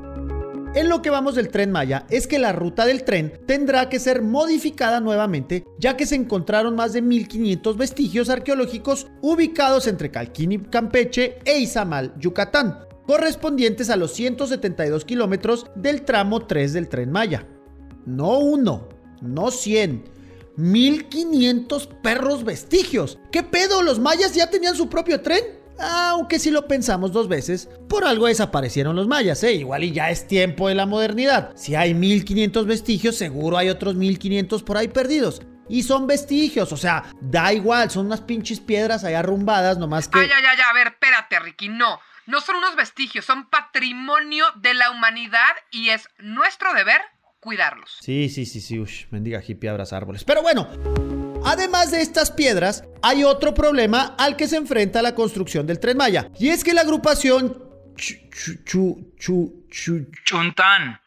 en 0.77 0.89
lo 0.89 1.03
que 1.03 1.11
vamos 1.11 1.35
del 1.35 1.49
tren 1.49 1.73
Maya 1.73 2.07
es 2.11 2.27
que 2.27 2.39
la 2.39 2.53
ruta 2.53 2.87
del 2.87 3.03
tren 3.03 3.41
tendrá 3.47 3.89
que 3.89 3.99
ser 3.99 4.23
modificada 4.23 5.01
nuevamente, 5.01 5.65
ya 5.79 5.97
que 5.97 6.07
se 6.07 6.15
encontraron 6.15 6.77
más 6.77 6.93
de 6.93 7.03
1500 7.03 7.77
vestigios 7.77 8.29
arqueológicos 8.29 9.09
ubicados 9.23 9.89
entre 9.89 10.13
Calquín 10.13 10.53
y 10.53 10.59
Campeche 10.59 11.39
e 11.45 11.59
Izamal, 11.59 12.15
Yucatán, 12.19 12.81
correspondientes 13.05 13.91
a 13.91 13.97
los 13.97 14.13
172 14.13 15.05
kilómetros 15.05 15.67
del 15.75 16.03
tramo 16.03 16.47
3 16.47 16.73
del 16.73 16.89
tren 16.89 17.11
Maya. 17.11 17.49
No 18.05 18.39
uno, 18.39 18.89
no 19.23 19.51
100, 19.51 20.16
1500 20.57 21.87
perros 22.03 22.45
vestigios. 22.45 23.19
¿Qué 23.31 23.43
pedo? 23.43 23.83
¿Los 23.83 23.99
mayas 23.99 24.35
ya 24.35 24.51
tenían 24.51 24.75
su 24.75 24.89
propio 24.89 25.21
tren? 25.21 25.43
Aunque 25.79 26.39
si 26.39 26.51
lo 26.51 26.67
pensamos 26.67 27.13
dos 27.13 27.29
veces, 27.29 27.69
por 27.89 28.05
algo 28.05 28.27
desaparecieron 28.27 28.97
los 28.97 29.07
mayas, 29.07 29.43
¿eh? 29.43 29.53
Igual 29.53 29.85
y 29.85 29.93
ya 29.93 30.11
es 30.11 30.27
tiempo 30.27 30.69
de 30.69 30.75
la 30.75 30.87
modernidad. 30.87 31.55
Si 31.55 31.75
hay 31.75 31.93
1500 31.93 32.67
vestigios, 32.67 33.17
seguro 33.17 33.59
hay 33.59 33.69
otros 33.69 33.95
1500 33.95 34.63
por 34.63 34.79
ahí 34.79 34.89
perdidos. 34.89 35.43
Y 35.69 35.83
son 35.83 36.07
vestigios, 36.07 36.73
o 36.73 36.77
sea, 36.77 37.05
da 37.21 37.53
igual, 37.53 37.91
son 37.91 38.07
unas 38.07 38.21
pinches 38.21 38.61
piedras 38.61 39.05
ahí 39.05 39.15
arrumbadas, 39.15 39.79
nomás 39.79 40.09
que... 40.09 40.21
Ay, 40.21 40.29
ya, 40.29 40.41
ya, 40.41 40.57
ya, 40.57 40.71
a 40.71 40.73
ver, 40.73 40.89
espérate, 40.89 41.41
Ricky, 41.41 41.69
no. 41.69 42.01
No 42.27 42.41
son 42.41 42.57
unos 42.57 42.77
vestigios, 42.77 43.25
son 43.25 43.49
patrimonio 43.51 44.47
de 44.57 44.75
la 44.75 44.91
humanidad 44.91 45.55
y 45.71 45.91
es 45.91 46.09
nuestro 46.19 46.73
deber 46.73 47.01
cuidarlos. 47.47 47.99
Sí, 48.01 48.29
sí, 48.29 48.45
sí, 48.45 48.61
sí, 48.61 48.81
ush, 48.81 49.05
mendiga 49.13 49.41
hippie 49.41 49.71
abrazar 49.71 50.03
árboles. 50.03 50.25
Pero 50.25 50.43
bueno, 50.43 50.69
Además 51.45 51.93
de 51.93 52.03
estas 52.03 52.33
piedras, 52.33 52.83
hay 53.03 53.23
otro 53.23 53.55
problema 53.55 54.17
al 54.19 54.35
que 54.35 54.49
se 54.49 54.57
enfrenta 54.57 55.01
la 55.01 55.15
construcción 55.15 55.65
del 55.65 55.79
Tren 55.79 55.97
Maya. 55.97 56.29
Y 56.41 56.49
es 56.49 56.65
que 56.65 56.75
la 56.75 56.81
agrupación... 56.81 57.63
Chuntán. 60.25 61.01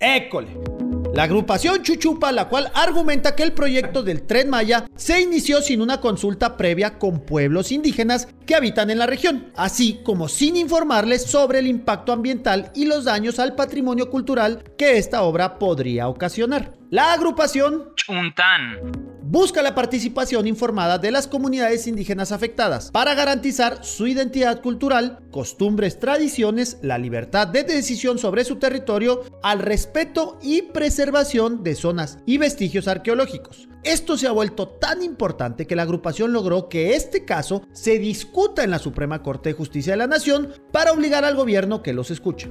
École. 0.00 0.83
La 1.14 1.22
agrupación 1.22 1.80
Chuchupa, 1.84 2.32
la 2.32 2.48
cual 2.48 2.72
argumenta 2.74 3.36
que 3.36 3.44
el 3.44 3.52
proyecto 3.52 4.02
del 4.02 4.22
Tren 4.22 4.50
Maya 4.50 4.88
se 4.96 5.20
inició 5.20 5.62
sin 5.62 5.80
una 5.80 6.00
consulta 6.00 6.56
previa 6.56 6.98
con 6.98 7.20
pueblos 7.20 7.70
indígenas 7.70 8.26
que 8.46 8.56
habitan 8.56 8.90
en 8.90 8.98
la 8.98 9.06
región, 9.06 9.52
así 9.54 10.00
como 10.02 10.28
sin 10.28 10.56
informarles 10.56 11.22
sobre 11.22 11.60
el 11.60 11.68
impacto 11.68 12.12
ambiental 12.12 12.72
y 12.74 12.86
los 12.86 13.04
daños 13.04 13.38
al 13.38 13.54
patrimonio 13.54 14.10
cultural 14.10 14.64
que 14.76 14.98
esta 14.98 15.22
obra 15.22 15.60
podría 15.60 16.08
ocasionar. 16.08 16.72
La 16.90 17.12
agrupación 17.12 17.94
Chuntán 17.94 19.13
busca 19.34 19.62
la 19.62 19.74
participación 19.74 20.46
informada 20.46 20.96
de 20.98 21.10
las 21.10 21.26
comunidades 21.26 21.88
indígenas 21.88 22.30
afectadas 22.30 22.92
para 22.92 23.14
garantizar 23.14 23.84
su 23.84 24.06
identidad 24.06 24.62
cultural, 24.62 25.18
costumbres, 25.32 25.98
tradiciones, 25.98 26.78
la 26.82 26.98
libertad 26.98 27.48
de 27.48 27.64
decisión 27.64 28.18
sobre 28.18 28.44
su 28.44 28.60
territorio, 28.60 29.24
al 29.42 29.58
respeto 29.58 30.38
y 30.40 30.62
preservación 30.62 31.64
de 31.64 31.74
zonas 31.74 32.18
y 32.26 32.38
vestigios 32.38 32.86
arqueológicos. 32.86 33.68
Esto 33.82 34.16
se 34.16 34.28
ha 34.28 34.32
vuelto 34.32 34.68
tan 34.68 35.02
importante 35.02 35.66
que 35.66 35.74
la 35.74 35.82
agrupación 35.82 36.32
logró 36.32 36.68
que 36.68 36.94
este 36.94 37.24
caso 37.24 37.66
se 37.72 37.98
discuta 37.98 38.62
en 38.62 38.70
la 38.70 38.78
Suprema 38.78 39.24
Corte 39.24 39.48
de 39.48 39.54
Justicia 39.56 39.94
de 39.94 39.96
la 39.96 40.06
Nación 40.06 40.50
para 40.70 40.92
obligar 40.92 41.24
al 41.24 41.34
gobierno 41.34 41.82
que 41.82 41.92
los 41.92 42.12
escuche. 42.12 42.48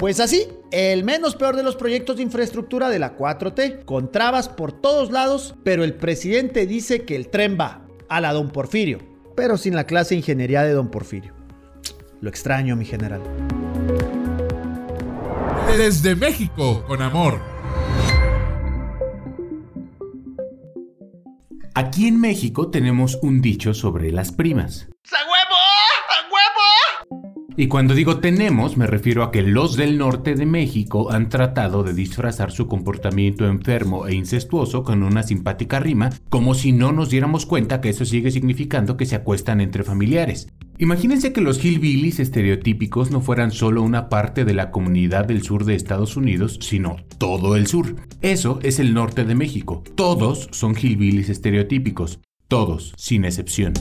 Pues 0.00 0.18
así, 0.18 0.48
el 0.70 1.04
menos 1.04 1.36
peor 1.36 1.56
de 1.56 1.62
los 1.62 1.76
proyectos 1.76 2.16
de 2.16 2.22
infraestructura 2.22 2.88
de 2.88 2.98
la 2.98 3.18
4T, 3.18 3.84
con 3.84 4.10
trabas 4.10 4.48
por 4.48 4.72
todos 4.72 5.12
lados, 5.12 5.56
pero 5.62 5.84
el 5.84 5.92
presidente 5.92 6.64
dice 6.64 7.04
que 7.04 7.16
el 7.16 7.28
tren 7.28 7.58
va 7.60 7.82
a 8.08 8.22
la 8.22 8.32
Don 8.32 8.48
Porfirio, 8.48 9.00
pero 9.36 9.58
sin 9.58 9.76
la 9.76 9.84
clase 9.84 10.14
de 10.14 10.20
ingeniería 10.20 10.62
de 10.62 10.72
Don 10.72 10.90
Porfirio. 10.90 11.34
Lo 12.22 12.30
extraño, 12.30 12.76
mi 12.76 12.86
general. 12.86 13.20
Desde 15.76 16.16
México, 16.16 16.82
con 16.86 17.02
amor. 17.02 17.38
Aquí 21.74 22.06
en 22.06 22.18
México 22.18 22.70
tenemos 22.70 23.18
un 23.20 23.42
dicho 23.42 23.74
sobre 23.74 24.12
las 24.12 24.32
primas. 24.32 24.88
Y 27.56 27.66
cuando 27.66 27.94
digo 27.94 28.18
tenemos, 28.18 28.76
me 28.76 28.86
refiero 28.86 29.22
a 29.22 29.30
que 29.30 29.42
los 29.42 29.76
del 29.76 29.98
norte 29.98 30.34
de 30.34 30.46
México 30.46 31.10
han 31.10 31.28
tratado 31.28 31.82
de 31.82 31.92
disfrazar 31.92 32.52
su 32.52 32.66
comportamiento 32.66 33.46
enfermo 33.46 34.06
e 34.06 34.14
incestuoso 34.14 34.82
con 34.82 35.02
una 35.02 35.22
simpática 35.22 35.80
rima, 35.80 36.10
como 36.28 36.54
si 36.54 36.72
no 36.72 36.92
nos 36.92 37.10
diéramos 37.10 37.46
cuenta 37.46 37.80
que 37.80 37.90
eso 37.90 38.04
sigue 38.04 38.30
significando 38.30 38.96
que 38.96 39.06
se 39.06 39.16
acuestan 39.16 39.60
entre 39.60 39.84
familiares. 39.84 40.48
Imagínense 40.78 41.34
que 41.34 41.42
los 41.42 41.62
hillbillies 41.62 42.20
estereotípicos 42.20 43.10
no 43.10 43.20
fueran 43.20 43.50
solo 43.50 43.82
una 43.82 44.08
parte 44.08 44.46
de 44.46 44.54
la 44.54 44.70
comunidad 44.70 45.26
del 45.26 45.42
sur 45.42 45.66
de 45.66 45.74
Estados 45.74 46.16
Unidos, 46.16 46.58
sino 46.62 46.96
todo 47.18 47.56
el 47.56 47.66
sur. 47.66 47.96
Eso 48.22 48.60
es 48.62 48.78
el 48.78 48.94
norte 48.94 49.24
de 49.24 49.34
México. 49.34 49.82
Todos 49.94 50.48
son 50.52 50.74
hillbillies 50.74 51.28
estereotípicos. 51.28 52.20
Todos, 52.48 52.94
sin 52.96 53.26
excepción. 53.26 53.74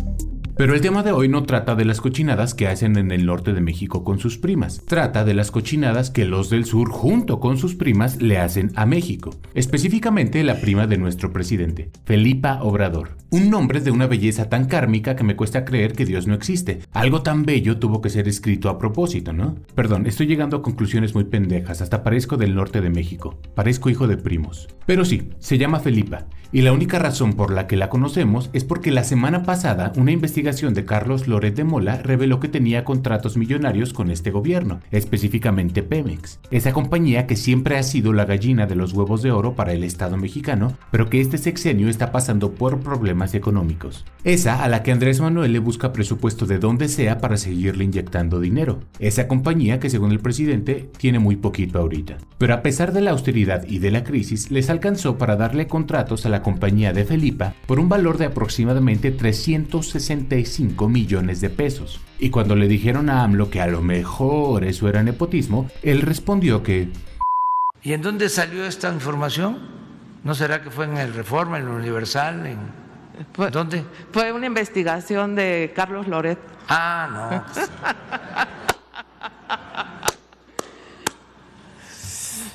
Pero 0.60 0.74
el 0.74 0.82
tema 0.82 1.04
de 1.04 1.14
hoy 1.14 1.30
no 1.30 1.44
trata 1.44 1.74
de 1.74 1.86
las 1.86 2.02
cochinadas 2.02 2.54
que 2.54 2.68
hacen 2.68 2.98
en 2.98 3.12
el 3.12 3.26
norte 3.26 3.54
de 3.54 3.62
México 3.62 4.04
con 4.04 4.20
sus 4.20 4.38
primas. 4.38 4.84
Trata 4.86 5.24
de 5.24 5.34
las 5.34 5.52
cochinadas 5.52 6.10
que 6.10 6.26
los 6.26 6.50
del 6.50 6.66
sur 6.66 6.92
junto 6.92 7.40
con 7.40 7.58
sus 7.58 7.76
primas 7.76 8.22
le 8.22 8.40
hacen 8.40 8.74
a 8.76 8.86
México. 8.86 9.30
Específicamente 9.54 10.44
la 10.44 10.60
prima 10.60 10.86
de 10.86 10.98
nuestro 10.98 11.32
presidente, 11.32 11.92
Felipa 12.04 12.62
Obrador. 12.62 13.16
Un 13.30 13.50
nombre 13.50 13.80
de 13.80 13.92
una 13.92 14.08
belleza 14.08 14.50
tan 14.50 14.66
kármica 14.66 15.16
que 15.16 15.24
me 15.24 15.38
cuesta 15.38 15.64
creer 15.64 15.94
que 15.94 16.06
Dios 16.06 16.28
no 16.28 16.34
existe. 16.34 16.80
Algo 16.92 17.22
tan 17.22 17.44
bello 17.44 17.78
tuvo 17.78 18.02
que 18.02 18.10
ser 18.10 18.28
escrito 18.28 18.68
a 18.68 18.78
propósito, 18.78 19.32
¿no? 19.32 19.56
Perdón, 19.76 20.08
estoy 20.08 20.28
llegando 20.28 20.58
a 20.58 20.62
conclusiones 20.62 21.16
muy 21.16 21.24
pendejas. 21.24 21.82
Hasta 21.82 22.04
parezco 22.04 22.36
del 22.36 22.54
norte 22.54 22.82
de 22.82 22.90
México. 22.90 23.40
Parezco 23.56 23.90
hijo 23.90 24.08
de 24.08 24.18
primos. 24.18 24.68
Pero 24.86 25.06
sí, 25.06 25.30
se 25.40 25.58
llama 25.58 25.80
Felipa. 25.80 26.26
Y 26.52 26.64
la 26.64 26.74
única 26.74 26.98
razón 26.98 27.34
por 27.34 27.54
la 27.54 27.68
que 27.68 27.78
la 27.78 27.90
conocemos 27.90 28.50
es 28.54 28.64
porque 28.64 28.92
la 28.92 29.04
semana 29.04 29.44
pasada 29.44 29.94
una 29.96 30.12
investigación 30.12 30.49
de 30.50 30.84
Carlos 30.84 31.28
Loret 31.28 31.56
de 31.56 31.64
Mola 31.64 31.98
reveló 31.98 32.40
que 32.40 32.48
tenía 32.48 32.84
contratos 32.84 33.38
millonarios 33.38 33.94
con 33.94 34.10
este 34.10 34.32
gobierno, 34.32 34.80
específicamente 34.90 35.84
Pemex, 35.84 36.40
esa 36.50 36.74
compañía 36.74 37.28
que 37.28 37.36
siempre 37.36 37.78
ha 37.78 37.84
sido 37.84 38.14
la 38.14 38.26
gallina 38.26 38.66
de 38.66 38.74
los 38.74 38.94
huevos 38.94 39.22
de 39.22 39.32
oro 39.32 39.54
para 39.54 39.74
el 39.74 39.84
Estado 39.84 40.18
mexicano, 40.18 40.76
pero 40.90 41.08
que 41.08 41.22
este 41.22 41.38
sexenio 41.38 41.88
está 41.88 42.12
pasando 42.12 42.54
por 42.54 42.80
problemas 42.80 43.36
económicos. 43.36 44.06
Esa 44.24 44.64
a 44.64 44.68
la 44.70 44.82
que 44.82 44.92
Andrés 44.92 45.22
Manuel 45.22 45.54
le 45.54 45.60
busca 45.60 45.94
presupuesto 45.94 46.48
de 46.48 46.58
donde 46.58 46.88
sea 46.88 47.20
para 47.20 47.38
seguirle 47.38 47.84
inyectando 47.84 48.40
dinero. 48.40 48.80
Esa 48.98 49.28
compañía 49.28 49.80
que 49.80 49.92
según 49.92 50.12
el 50.12 50.20
presidente 50.20 50.90
tiene 50.98 51.20
muy 51.20 51.36
poquito 51.36 51.78
ahorita. 51.78 52.18
Pero 52.40 52.56
a 52.56 52.64
pesar 52.64 52.92
de 52.92 53.02
la 53.02 53.12
austeridad 53.12 53.68
y 53.68 53.78
de 53.78 53.92
la 53.92 54.04
crisis, 54.04 54.50
les 54.50 54.72
alcanzó 54.72 55.20
para 55.20 55.36
darle 55.36 55.68
contratos 55.68 56.26
a 56.26 56.30
la 56.30 56.42
compañía 56.42 56.92
de 56.92 57.06
Felipa 57.06 57.54
por 57.68 57.80
un 57.80 57.88
valor 57.88 58.18
de 58.18 58.26
aproximadamente 58.26 59.12
365 60.44 60.90
millones 60.90 61.42
de 61.42 61.50
pesos. 61.50 62.00
Y 62.18 62.30
cuando 62.30 62.56
le 62.56 62.68
dijeron 62.68 63.10
a 63.10 63.24
AMLO 63.24 63.50
que 63.50 63.62
a 63.62 63.68
lo 63.68 63.82
mejor 63.82 64.64
eso 64.64 64.88
era 64.88 65.04
nepotismo, 65.04 65.70
él 65.84 66.02
respondió 66.02 66.64
que... 66.64 66.90
¿Y 67.82 67.94
en 67.94 68.02
dónde 68.02 68.30
salió 68.30 68.66
esta 68.66 68.92
información? 68.92 69.60
¿No 70.24 70.36
será 70.36 70.62
que 70.62 70.70
fue 70.70 70.86
en 70.86 70.98
el 70.98 71.14
Reforma, 71.14 71.58
en 71.58 71.64
el 71.66 71.70
Universal, 71.70 72.46
en... 72.46 72.58
¿Dónde? 73.52 73.84
Fue 74.12 74.32
una 74.32 74.46
investigación 74.46 75.36
de 75.36 75.74
Carlos 75.76 76.08
Loret. 76.08 76.40
Ah, 76.70 77.44
no. 77.44 77.44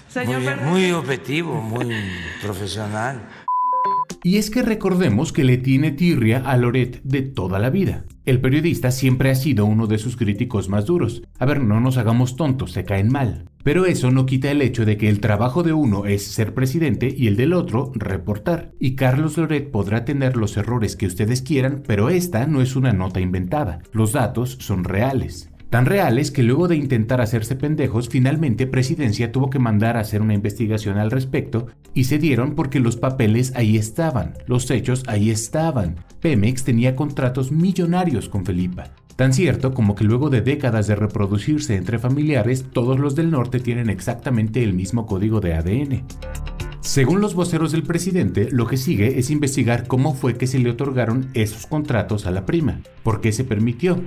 Señor 0.08 0.40
muy, 0.40 0.54
muy 0.70 0.92
objetivo, 0.92 1.60
muy 1.60 1.94
profesional. 2.40 3.20
Y 4.26 4.38
es 4.38 4.48
que 4.48 4.62
recordemos 4.62 5.34
que 5.34 5.44
le 5.44 5.58
tiene 5.58 5.90
tirria 5.90 6.38
a 6.38 6.56
Loret 6.56 7.02
de 7.02 7.20
toda 7.20 7.58
la 7.58 7.68
vida. 7.68 8.06
El 8.24 8.40
periodista 8.40 8.90
siempre 8.90 9.28
ha 9.28 9.34
sido 9.34 9.66
uno 9.66 9.86
de 9.86 9.98
sus 9.98 10.16
críticos 10.16 10.70
más 10.70 10.86
duros. 10.86 11.22
A 11.38 11.44
ver, 11.44 11.62
no 11.62 11.78
nos 11.78 11.98
hagamos 11.98 12.34
tontos, 12.34 12.72
se 12.72 12.86
caen 12.86 13.12
mal. 13.12 13.50
Pero 13.62 13.84
eso 13.84 14.10
no 14.10 14.24
quita 14.24 14.50
el 14.50 14.62
hecho 14.62 14.86
de 14.86 14.96
que 14.96 15.10
el 15.10 15.20
trabajo 15.20 15.62
de 15.62 15.74
uno 15.74 16.06
es 16.06 16.24
ser 16.24 16.54
presidente 16.54 17.14
y 17.14 17.26
el 17.26 17.36
del 17.36 17.52
otro 17.52 17.92
reportar. 17.94 18.72
Y 18.80 18.94
Carlos 18.94 19.36
Loret 19.36 19.70
podrá 19.70 20.06
tener 20.06 20.38
los 20.38 20.56
errores 20.56 20.96
que 20.96 21.04
ustedes 21.04 21.42
quieran, 21.42 21.82
pero 21.86 22.08
esta 22.08 22.46
no 22.46 22.62
es 22.62 22.76
una 22.76 22.94
nota 22.94 23.20
inventada. 23.20 23.80
Los 23.92 24.12
datos 24.12 24.56
son 24.58 24.84
reales. 24.84 25.50
Tan 25.74 25.86
reales 25.86 26.30
que 26.30 26.44
luego 26.44 26.68
de 26.68 26.76
intentar 26.76 27.20
hacerse 27.20 27.56
pendejos, 27.56 28.08
finalmente 28.08 28.68
Presidencia 28.68 29.32
tuvo 29.32 29.50
que 29.50 29.58
mandar 29.58 29.96
a 29.96 30.02
hacer 30.02 30.22
una 30.22 30.32
investigación 30.32 30.98
al 30.98 31.10
respecto 31.10 31.66
y 31.94 32.04
se 32.04 32.18
dieron 32.18 32.54
porque 32.54 32.78
los 32.78 32.96
papeles 32.96 33.52
ahí 33.56 33.76
estaban, 33.76 34.34
los 34.46 34.70
hechos 34.70 35.02
ahí 35.08 35.30
estaban. 35.30 35.96
Pemex 36.20 36.62
tenía 36.62 36.94
contratos 36.94 37.50
millonarios 37.50 38.28
con 38.28 38.44
Felipa. 38.44 38.84
Tan 39.16 39.32
cierto 39.32 39.74
como 39.74 39.96
que 39.96 40.04
luego 40.04 40.30
de 40.30 40.42
décadas 40.42 40.86
de 40.86 40.94
reproducirse 40.94 41.74
entre 41.74 41.98
familiares, 41.98 42.66
todos 42.72 43.00
los 43.00 43.16
del 43.16 43.32
norte 43.32 43.58
tienen 43.58 43.90
exactamente 43.90 44.62
el 44.62 44.74
mismo 44.74 45.06
código 45.06 45.40
de 45.40 45.54
ADN. 45.54 46.04
Según 46.84 47.22
los 47.22 47.34
voceros 47.34 47.72
del 47.72 47.82
presidente, 47.82 48.50
lo 48.50 48.66
que 48.66 48.76
sigue 48.76 49.18
es 49.18 49.30
investigar 49.30 49.86
cómo 49.86 50.14
fue 50.14 50.36
que 50.36 50.46
se 50.46 50.58
le 50.58 50.68
otorgaron 50.68 51.30
esos 51.32 51.66
contratos 51.66 52.26
a 52.26 52.30
la 52.30 52.44
prima, 52.44 52.82
por 53.02 53.22
qué 53.22 53.32
se 53.32 53.42
permitió. 53.42 54.02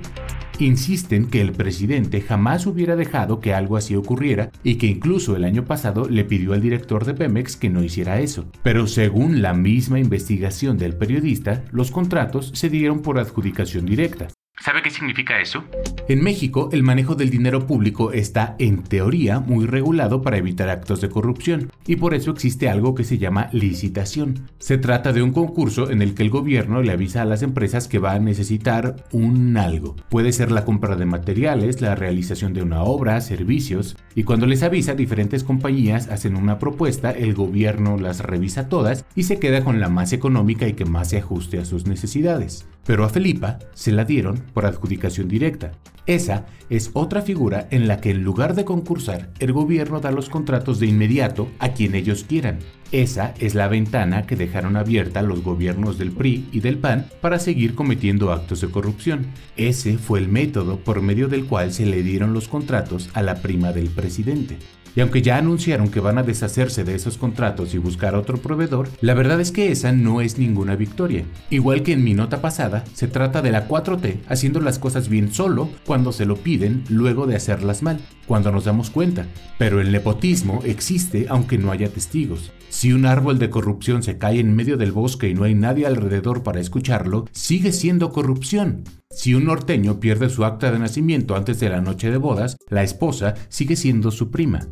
Insisten 0.60 1.28
que 1.28 1.40
el 1.40 1.50
presidente 1.50 2.20
jamás 2.20 2.66
hubiera 2.66 2.94
dejado 2.94 3.40
que 3.40 3.52
algo 3.52 3.76
así 3.76 3.96
ocurriera 3.96 4.52
y 4.62 4.76
que 4.76 4.86
incluso 4.86 5.34
el 5.34 5.42
año 5.42 5.64
pasado 5.64 6.08
le 6.08 6.24
pidió 6.24 6.52
al 6.52 6.62
director 6.62 7.04
de 7.04 7.14
Pemex 7.14 7.56
que 7.56 7.68
no 7.68 7.82
hiciera 7.82 8.20
eso. 8.20 8.46
Pero 8.62 8.86
según 8.86 9.42
la 9.42 9.54
misma 9.54 9.98
investigación 9.98 10.78
del 10.78 10.94
periodista, 10.94 11.64
los 11.72 11.90
contratos 11.90 12.52
se 12.54 12.70
dieron 12.70 13.02
por 13.02 13.18
adjudicación 13.18 13.86
directa. 13.86 14.28
¿Sabe 14.60 14.82
qué 14.82 14.90
significa 14.90 15.40
eso? 15.40 15.64
En 16.08 16.22
México, 16.22 16.68
el 16.72 16.82
manejo 16.82 17.14
del 17.14 17.30
dinero 17.30 17.66
público 17.66 18.12
está, 18.12 18.56
en 18.58 18.82
teoría, 18.82 19.38
muy 19.38 19.66
regulado 19.66 20.20
para 20.20 20.36
evitar 20.36 20.68
actos 20.68 21.00
de 21.00 21.08
corrupción, 21.08 21.70
y 21.86 21.94
por 21.96 22.12
eso 22.12 22.32
existe 22.32 22.68
algo 22.68 22.94
que 22.94 23.04
se 23.04 23.18
llama 23.18 23.50
licitación. 23.52 24.48
Se 24.58 24.76
trata 24.76 25.12
de 25.12 25.22
un 25.22 25.32
concurso 25.32 25.90
en 25.90 26.02
el 26.02 26.14
que 26.14 26.24
el 26.24 26.30
gobierno 26.30 26.82
le 26.82 26.90
avisa 26.90 27.22
a 27.22 27.24
las 27.24 27.42
empresas 27.42 27.86
que 27.86 28.00
va 28.00 28.14
a 28.14 28.18
necesitar 28.18 29.04
un 29.12 29.56
algo. 29.56 29.94
Puede 30.08 30.32
ser 30.32 30.50
la 30.50 30.64
compra 30.64 30.96
de 30.96 31.06
materiales, 31.06 31.80
la 31.80 31.94
realización 31.94 32.52
de 32.52 32.62
una 32.62 32.82
obra, 32.82 33.20
servicios, 33.20 33.96
y 34.16 34.24
cuando 34.24 34.46
les 34.46 34.64
avisa, 34.64 34.94
diferentes 34.94 35.44
compañías 35.44 36.08
hacen 36.08 36.34
una 36.34 36.58
propuesta, 36.58 37.12
el 37.12 37.34
gobierno 37.34 37.96
las 37.96 38.20
revisa 38.20 38.68
todas 38.68 39.04
y 39.14 39.22
se 39.22 39.38
queda 39.38 39.62
con 39.62 39.78
la 39.78 39.88
más 39.88 40.12
económica 40.12 40.66
y 40.66 40.72
que 40.72 40.84
más 40.84 41.10
se 41.10 41.18
ajuste 41.18 41.60
a 41.60 41.64
sus 41.64 41.86
necesidades. 41.86 42.66
Pero 42.88 43.04
a 43.04 43.10
Felipa 43.10 43.58
se 43.74 43.92
la 43.92 44.06
dieron 44.06 44.38
por 44.54 44.64
adjudicación 44.64 45.28
directa. 45.28 45.72
Esa 46.06 46.46
es 46.70 46.90
otra 46.94 47.20
figura 47.20 47.68
en 47.70 47.86
la 47.86 48.00
que 48.00 48.12
en 48.12 48.24
lugar 48.24 48.54
de 48.54 48.64
concursar, 48.64 49.28
el 49.40 49.52
gobierno 49.52 50.00
da 50.00 50.10
los 50.10 50.30
contratos 50.30 50.80
de 50.80 50.86
inmediato 50.86 51.50
a 51.58 51.74
quien 51.74 51.94
ellos 51.94 52.24
quieran. 52.26 52.60
Esa 52.90 53.34
es 53.40 53.54
la 53.54 53.68
ventana 53.68 54.22
que 54.22 54.36
dejaron 54.36 54.74
abierta 54.74 55.20
los 55.20 55.42
gobiernos 55.42 55.98
del 55.98 56.12
PRI 56.12 56.48
y 56.50 56.60
del 56.60 56.78
PAN 56.78 57.10
para 57.20 57.38
seguir 57.38 57.74
cometiendo 57.74 58.32
actos 58.32 58.62
de 58.62 58.70
corrupción. 58.70 59.26
Ese 59.58 59.98
fue 59.98 60.18
el 60.20 60.30
método 60.30 60.78
por 60.78 61.02
medio 61.02 61.28
del 61.28 61.44
cual 61.44 61.74
se 61.74 61.84
le 61.84 62.02
dieron 62.02 62.32
los 62.32 62.48
contratos 62.48 63.10
a 63.12 63.20
la 63.20 63.42
prima 63.42 63.72
del 63.72 63.90
presidente. 63.90 64.56
Y 64.98 65.00
aunque 65.00 65.22
ya 65.22 65.36
anunciaron 65.36 65.92
que 65.92 66.00
van 66.00 66.18
a 66.18 66.24
deshacerse 66.24 66.82
de 66.82 66.96
esos 66.96 67.18
contratos 67.18 67.72
y 67.72 67.78
buscar 67.78 68.16
otro 68.16 68.38
proveedor, 68.38 68.88
la 69.00 69.14
verdad 69.14 69.40
es 69.40 69.52
que 69.52 69.70
esa 69.70 69.92
no 69.92 70.20
es 70.20 70.38
ninguna 70.38 70.74
victoria. 70.74 71.24
Igual 71.50 71.84
que 71.84 71.92
en 71.92 72.02
mi 72.02 72.14
nota 72.14 72.42
pasada, 72.42 72.82
se 72.94 73.06
trata 73.06 73.40
de 73.40 73.52
la 73.52 73.68
4T 73.68 74.22
haciendo 74.26 74.58
las 74.58 74.80
cosas 74.80 75.08
bien 75.08 75.32
solo 75.32 75.70
cuando 75.86 76.10
se 76.10 76.26
lo 76.26 76.34
piden 76.34 76.82
luego 76.88 77.28
de 77.28 77.36
hacerlas 77.36 77.80
mal, 77.80 78.00
cuando 78.26 78.50
nos 78.50 78.64
damos 78.64 78.90
cuenta. 78.90 79.26
Pero 79.56 79.80
el 79.80 79.92
nepotismo 79.92 80.62
existe 80.64 81.26
aunque 81.28 81.58
no 81.58 81.70
haya 81.70 81.88
testigos. 81.88 82.50
Si 82.68 82.92
un 82.92 83.06
árbol 83.06 83.38
de 83.38 83.50
corrupción 83.50 84.02
se 84.02 84.18
cae 84.18 84.40
en 84.40 84.56
medio 84.56 84.76
del 84.76 84.90
bosque 84.90 85.28
y 85.28 85.34
no 85.34 85.44
hay 85.44 85.54
nadie 85.54 85.86
alrededor 85.86 86.42
para 86.42 86.58
escucharlo, 86.58 87.26
sigue 87.30 87.70
siendo 87.70 88.10
corrupción. 88.10 88.82
Si 89.10 89.34
un 89.34 89.46
norteño 89.46 90.00
pierde 90.00 90.28
su 90.28 90.44
acta 90.44 90.70
de 90.70 90.78
nacimiento 90.78 91.34
antes 91.34 91.58
de 91.60 91.70
la 91.70 91.80
noche 91.80 92.10
de 92.10 92.18
bodas, 92.18 92.58
la 92.68 92.82
esposa 92.82 93.34
sigue 93.48 93.74
siendo 93.74 94.10
su 94.10 94.30
prima. 94.30 94.68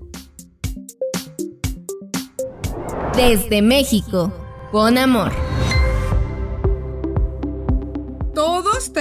Desde 3.16 3.62
México, 3.62 4.32
con 4.70 4.98
amor. 4.98 5.45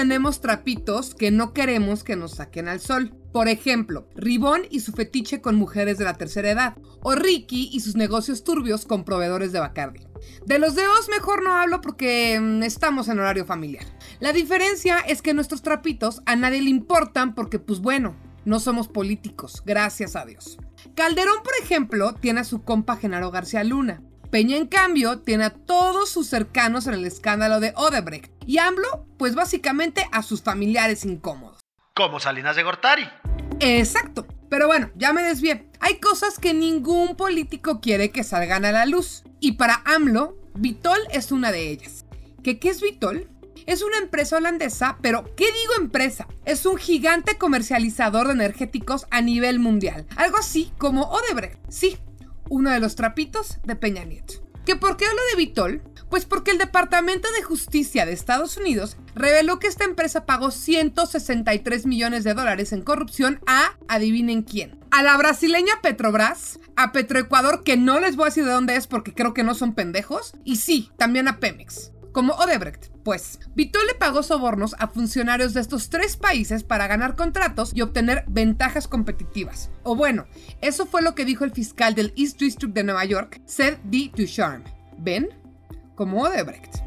Tenemos 0.06 0.40
trapitos 0.40 1.16
que 1.16 1.32
no 1.32 1.52
queremos 1.52 2.04
que 2.04 2.16
nos 2.16 2.34
saquen 2.34 2.68
al 2.68 2.80
sol. 2.80 3.16
Por 3.34 3.48
ejemplo, 3.48 4.08
Ribón 4.16 4.62
y 4.70 4.82
su 4.82 4.92
fetiche 4.92 5.42
con 5.42 5.56
mujeres 5.56 5.98
de 5.98 6.04
la 6.04 6.14
tercera 6.14 6.52
edad. 6.52 6.78
O 7.02 7.16
Ricky 7.16 7.72
y 7.74 7.80
sus 7.80 7.96
negocios 7.96 8.44
turbios 8.44 8.86
con 8.86 9.04
proveedores 9.04 9.52
de 9.52 9.62
Bacardi. 9.62 10.06
De 10.46 10.60
los 10.60 10.76
dedos 10.76 11.10
mejor 11.10 11.42
no 11.42 11.56
hablo 11.56 11.82
porque 11.82 12.40
mm, 12.40 12.62
estamos 12.62 13.08
en 13.08 13.18
horario 13.18 13.46
familiar. 13.46 13.84
La 14.20 14.32
diferencia 14.32 15.00
es 15.00 15.24
que 15.24 15.34
nuestros 15.34 15.64
trapitos 15.64 16.22
a 16.28 16.36
nadie 16.36 16.62
le 16.62 16.70
importan 16.70 17.34
porque 17.34 17.58
pues 17.58 17.80
bueno, 17.80 18.16
no 18.46 18.60
somos 18.60 18.88
políticos, 18.88 19.64
gracias 19.66 20.16
a 20.16 20.24
Dios. 20.24 20.60
Calderón, 20.94 21.42
por 21.44 21.54
ejemplo, 21.64 22.14
tiene 22.14 22.42
a 22.42 22.44
su 22.44 22.62
compa 22.62 22.98
Genaro 22.98 23.32
García 23.32 23.64
Luna. 23.64 24.04
Peña, 24.36 24.58
en 24.58 24.68
cambio, 24.68 25.20
tiene 25.20 25.46
a 25.46 25.50
todos 25.50 26.10
sus 26.10 26.28
cercanos 26.28 26.88
en 26.88 26.94
el 26.94 27.06
escándalo 27.06 27.62
de 27.62 27.72
Odebrecht. 27.78 28.34
Y 28.46 28.58
AMLO, 28.58 29.08
pues 29.18 29.34
básicamente 29.34 30.10
a 30.12 30.24
sus 30.24 30.42
familiares 30.42 31.06
incómodos. 31.06 31.62
Como 31.96 32.20
Salinas 32.20 32.58
de 32.58 32.64
Gortari. 32.64 33.08
Exacto. 33.62 34.28
Pero 34.50 34.68
bueno, 34.68 34.92
ya 34.96 35.14
me 35.14 35.24
desvié. 35.24 35.70
Hay 35.80 36.02
cosas 36.02 36.38
que 36.38 36.54
ningún 36.54 37.16
político 37.16 37.80
quiere 37.80 38.12
que 38.12 38.26
salgan 38.26 38.66
a 38.66 38.74
la 38.74 38.86
luz. 38.86 39.24
Y 39.40 39.54
para 39.54 39.82
AMLO, 39.86 40.36
Vitol 40.54 41.00
es 41.12 41.32
una 41.32 41.54
de 41.54 41.70
ellas. 41.70 42.06
¿Qué, 42.44 42.60
qué 42.60 42.68
es 42.72 42.82
Vitol? 42.82 43.30
Es 43.68 43.84
una 43.84 44.00
empresa 44.00 44.36
holandesa, 44.36 44.98
pero 45.02 45.34
¿qué 45.38 45.46
digo 45.46 45.76
empresa? 45.78 46.28
Es 46.44 46.66
un 46.66 46.76
gigante 46.76 47.38
comercializador 47.38 48.28
de 48.28 48.34
energéticos 48.34 49.08
a 49.12 49.22
nivel 49.22 49.60
mundial. 49.60 50.06
Algo 50.18 50.38
así 50.40 50.74
como 50.78 51.04
Odebrecht. 51.04 51.58
Sí, 51.70 51.98
uno 52.50 52.72
de 52.72 52.80
los 52.80 52.96
trapitos 52.96 53.60
de 53.64 53.76
Peña 53.76 54.04
Nieto. 54.04 54.46
¿Que 54.66 54.76
por 54.76 54.98
qué 54.98 55.06
hablo 55.06 55.22
de 55.32 55.38
Vitol? 55.38 55.82
Pues 56.10 56.26
porque 56.26 56.52
el 56.52 56.58
Departamento 56.58 57.32
de 57.34 57.44
Justicia 57.44 58.06
de 58.06 58.14
Estados 58.14 58.58
Unidos 58.58 58.98
reveló 59.14 59.60
que 59.60 59.68
esta 59.68 59.86
empresa 59.86 60.26
pagó 60.26 60.50
163 60.50 61.86
millones 61.86 62.24
de 62.24 62.34
dólares 62.34 62.74
en 62.74 62.82
corrupción 62.82 63.40
a, 63.46 63.78
adivinen 63.88 64.44
quién, 64.44 64.80
a 64.92 65.04
la 65.04 65.18
brasileña 65.18 65.82
Petrobras, 65.82 66.60
a 66.76 66.92
Petroecuador, 66.92 67.64
que 67.64 67.78
no 67.78 68.00
les 68.00 68.16
voy 68.16 68.24
a 68.24 68.30
decir 68.30 68.46
de 68.46 68.52
dónde 68.52 68.76
es 68.76 68.88
porque 68.88 69.14
creo 69.14 69.34
que 69.34 69.44
no 69.44 69.56
son 69.56 69.74
pendejos, 69.74 70.34
y 70.44 70.58
sí, 70.58 70.90
también 70.98 71.28
a 71.28 71.40
Pemex 71.40 71.92
como 72.16 72.34
Odebrecht. 72.36 72.92
Pues, 73.04 73.42
Vitol 73.56 73.86
le 73.88 73.94
pagó 73.94 74.24
sobornos 74.24 74.74
a 74.80 74.88
funcionarios 74.88 75.54
de 75.54 75.60
estos 75.60 75.90
tres 75.90 76.16
países 76.16 76.64
para 76.64 76.88
ganar 76.88 77.18
contratos 77.18 77.74
y 77.76 77.82
obtener 77.82 78.24
ventajas 78.30 78.88
competitivas. 78.88 79.70
O 79.84 79.98
bueno, 79.98 80.26
eso 80.62 80.86
fue 80.86 81.02
lo 81.02 81.14
que 81.14 81.26
dijo 81.26 81.44
el 81.44 81.52
fiscal 81.52 81.94
del 81.94 82.14
East 82.16 82.40
District 82.40 82.74
de 82.74 82.86
Nueva 82.86 83.04
York, 83.04 83.42
Seth 83.46 83.82
D. 83.84 84.12
Ducharme. 84.16 84.64
¿Ven? 84.98 85.28
Como 85.96 86.22
Odebrecht. 86.22 86.78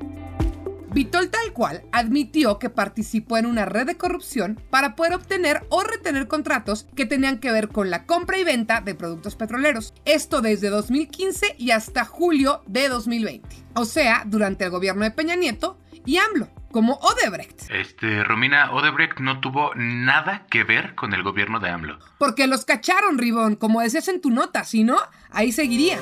Vitol 0.92 1.31
tal 1.31 1.53
cual 1.53 1.83
admitió 1.92 2.59
que 2.59 2.70
participó 2.70 3.37
en 3.37 3.46
una 3.46 3.66
red 3.66 3.87
de 3.87 3.96
corrupción 3.96 4.61
para 4.70 4.96
poder 4.96 5.14
obtener 5.14 5.66
o 5.68 5.83
retener 5.83 6.29
contratos 6.29 6.87
que 6.96 7.07
tenían 7.07 7.38
que 7.38 7.53
ver 7.53 7.68
con 7.68 7.90
la 7.90 8.07
compra 8.07 8.38
y 8.38 8.44
venta 8.44 8.81
de 8.81 8.94
productos 8.94 9.37
petroleros. 9.37 9.92
Esto 10.05 10.40
desde 10.40 10.70
2015 10.70 11.57
y 11.59 11.72
hasta 11.72 12.05
julio 12.05 12.62
de 12.66 12.88
2020. 12.88 13.48
O 13.74 13.85
sea, 13.85 14.24
durante 14.27 14.64
el 14.64 14.70
gobierno 14.70 15.05
de 15.05 15.11
Peña 15.11 15.37
Nieto 15.37 15.79
y 16.05 16.16
AMLO 16.16 16.48
como 16.70 16.94
Odebrecht. 16.94 17.70
Este, 17.70 18.24
Romina, 18.24 18.72
Odebrecht 18.72 19.20
no 19.20 19.40
tuvo 19.40 19.72
nada 19.74 20.46
que 20.51 20.64
ver 20.64 20.94
con 20.94 21.14
el 21.14 21.22
gobierno 21.22 21.61
de 21.61 21.70
AMLO. 21.70 21.98
Porque 22.18 22.46
los 22.46 22.64
cacharon, 22.64 23.18
Ribón, 23.18 23.57
como 23.57 23.81
decías 23.81 24.09
en 24.09 24.20
tu 24.20 24.31
nota, 24.31 24.64
si 24.64 24.85
no, 24.85 24.98
ahí 25.31 25.53
seguirían. 25.53 26.01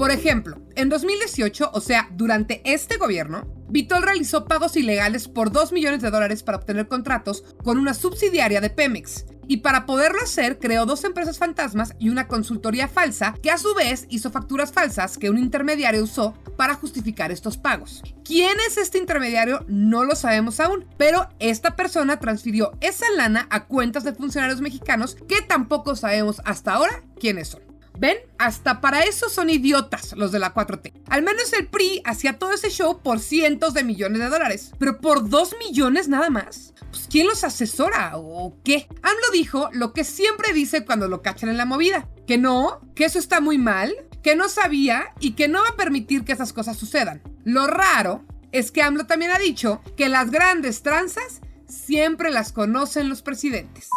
Por 0.00 0.10
ejemplo, 0.10 0.56
en 0.76 0.88
2018, 0.88 1.72
o 1.74 1.80
sea, 1.82 2.08
durante 2.12 2.62
este 2.64 2.96
gobierno, 2.96 3.46
Vitol 3.68 4.02
realizó 4.02 4.46
pagos 4.46 4.74
ilegales 4.74 5.28
por 5.28 5.52
2 5.52 5.72
millones 5.72 6.00
de 6.00 6.10
dólares 6.10 6.42
para 6.42 6.56
obtener 6.56 6.88
contratos 6.88 7.44
con 7.62 7.76
una 7.76 7.92
subsidiaria 7.92 8.62
de 8.62 8.70
Pemex. 8.70 9.26
Y 9.46 9.58
para 9.58 9.84
poderlo 9.84 10.22
hacer, 10.22 10.58
creó 10.58 10.86
dos 10.86 11.04
empresas 11.04 11.36
fantasmas 11.36 11.92
y 11.98 12.08
una 12.08 12.28
consultoría 12.28 12.88
falsa 12.88 13.34
que 13.42 13.50
a 13.50 13.58
su 13.58 13.74
vez 13.74 14.06
hizo 14.08 14.30
facturas 14.30 14.72
falsas 14.72 15.18
que 15.18 15.28
un 15.28 15.36
intermediario 15.36 16.02
usó 16.02 16.32
para 16.56 16.76
justificar 16.76 17.30
estos 17.30 17.58
pagos. 17.58 18.02
¿Quién 18.24 18.56
es 18.66 18.78
este 18.78 18.96
intermediario? 18.96 19.66
No 19.68 20.04
lo 20.04 20.16
sabemos 20.16 20.60
aún, 20.60 20.86
pero 20.96 21.28
esta 21.40 21.76
persona 21.76 22.18
transfirió 22.18 22.72
esa 22.80 23.04
lana 23.18 23.48
a 23.50 23.66
cuentas 23.66 24.04
de 24.04 24.14
funcionarios 24.14 24.62
mexicanos 24.62 25.18
que 25.28 25.42
tampoco 25.42 25.94
sabemos 25.94 26.40
hasta 26.46 26.72
ahora 26.72 27.02
quiénes 27.20 27.48
son. 27.48 27.69
¿Ven? 28.00 28.16
Hasta 28.38 28.80
para 28.80 29.04
eso 29.04 29.28
son 29.28 29.50
idiotas 29.50 30.14
los 30.16 30.32
de 30.32 30.38
la 30.38 30.54
4T. 30.54 31.02
Al 31.10 31.22
menos 31.22 31.52
el 31.52 31.66
PRI 31.66 32.00
hacía 32.06 32.38
todo 32.38 32.54
ese 32.54 32.70
show 32.70 33.02
por 33.02 33.20
cientos 33.20 33.74
de 33.74 33.84
millones 33.84 34.20
de 34.20 34.30
dólares. 34.30 34.72
Pero 34.78 35.02
por 35.02 35.28
2 35.28 35.56
millones 35.58 36.08
nada 36.08 36.30
más. 36.30 36.72
Pues 36.90 37.06
¿quién 37.10 37.26
los 37.26 37.44
asesora 37.44 38.12
o 38.14 38.56
qué? 38.64 38.88
AMLO 39.02 39.30
dijo 39.34 39.68
lo 39.74 39.92
que 39.92 40.04
siempre 40.04 40.54
dice 40.54 40.86
cuando 40.86 41.08
lo 41.08 41.20
cachan 41.20 41.50
en 41.50 41.58
la 41.58 41.66
movida. 41.66 42.08
Que 42.26 42.38
no, 42.38 42.80
que 42.94 43.04
eso 43.04 43.18
está 43.18 43.42
muy 43.42 43.58
mal, 43.58 43.94
que 44.22 44.34
no 44.34 44.48
sabía 44.48 45.12
y 45.20 45.32
que 45.32 45.48
no 45.48 45.60
va 45.60 45.68
a 45.68 45.76
permitir 45.76 46.24
que 46.24 46.32
esas 46.32 46.54
cosas 46.54 46.78
sucedan. 46.78 47.20
Lo 47.44 47.66
raro 47.66 48.24
es 48.50 48.72
que 48.72 48.80
AMLO 48.80 49.04
también 49.04 49.30
ha 49.30 49.38
dicho 49.38 49.82
que 49.98 50.08
las 50.08 50.30
grandes 50.30 50.80
tranzas 50.80 51.42
siempre 51.68 52.30
las 52.30 52.52
conocen 52.52 53.10
los 53.10 53.20
presidentes. 53.20 53.90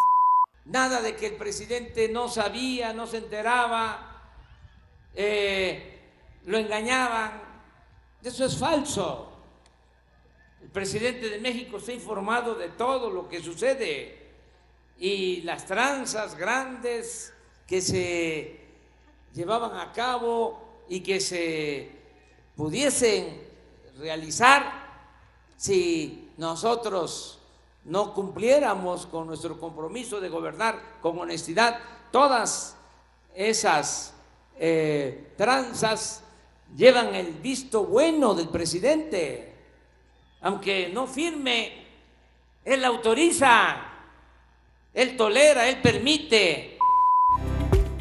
Nada 0.65 1.02
de 1.02 1.15
que 1.15 1.28
el 1.28 1.36
presidente 1.36 2.08
no 2.08 2.30
sabía, 2.30 2.93
no 2.93 3.06
se 3.06 3.17
enteraba, 3.17 4.32
eh, 5.13 5.99
lo 6.45 6.58
engañaban. 6.58 7.41
Eso 8.23 8.45
es 8.45 8.58
falso. 8.58 9.30
El 10.62 10.69
presidente 10.69 11.30
de 11.30 11.39
México 11.39 11.78
está 11.78 11.91
informado 11.91 12.56
de 12.56 12.69
todo 12.69 13.10
lo 13.10 13.28
que 13.28 13.41
sucede 13.41 14.23
y 14.97 15.41
las 15.41 15.65
tranzas 15.65 16.38
grandes 16.38 17.34
que 17.67 17.82
se 17.82 18.62
llevaban 19.34 19.78
a 19.78 19.91
cabo 19.91 20.84
y 20.88 21.02
que 21.02 21.19
se 21.19 21.89
pudiesen 22.56 23.41
realizar 23.97 24.84
si 25.58 26.32
nosotros 26.38 27.39
no 27.85 28.13
cumpliéramos 28.13 29.05
con 29.05 29.27
nuestro 29.27 29.59
compromiso 29.59 30.19
de 30.21 30.29
gobernar 30.29 30.79
con 31.01 31.19
honestidad, 31.19 31.79
todas 32.11 32.77
esas 33.35 34.13
eh, 34.57 35.33
tranzas 35.35 36.23
llevan 36.75 37.13
el 37.15 37.33
visto 37.33 37.85
bueno 37.85 38.33
del 38.33 38.49
presidente. 38.49 39.53
Aunque 40.41 40.89
no 40.93 41.07
firme, 41.07 41.85
él 42.63 42.83
autoriza, 42.85 43.77
él 44.93 45.17
tolera, 45.17 45.67
él 45.67 45.81
permite. 45.81 46.77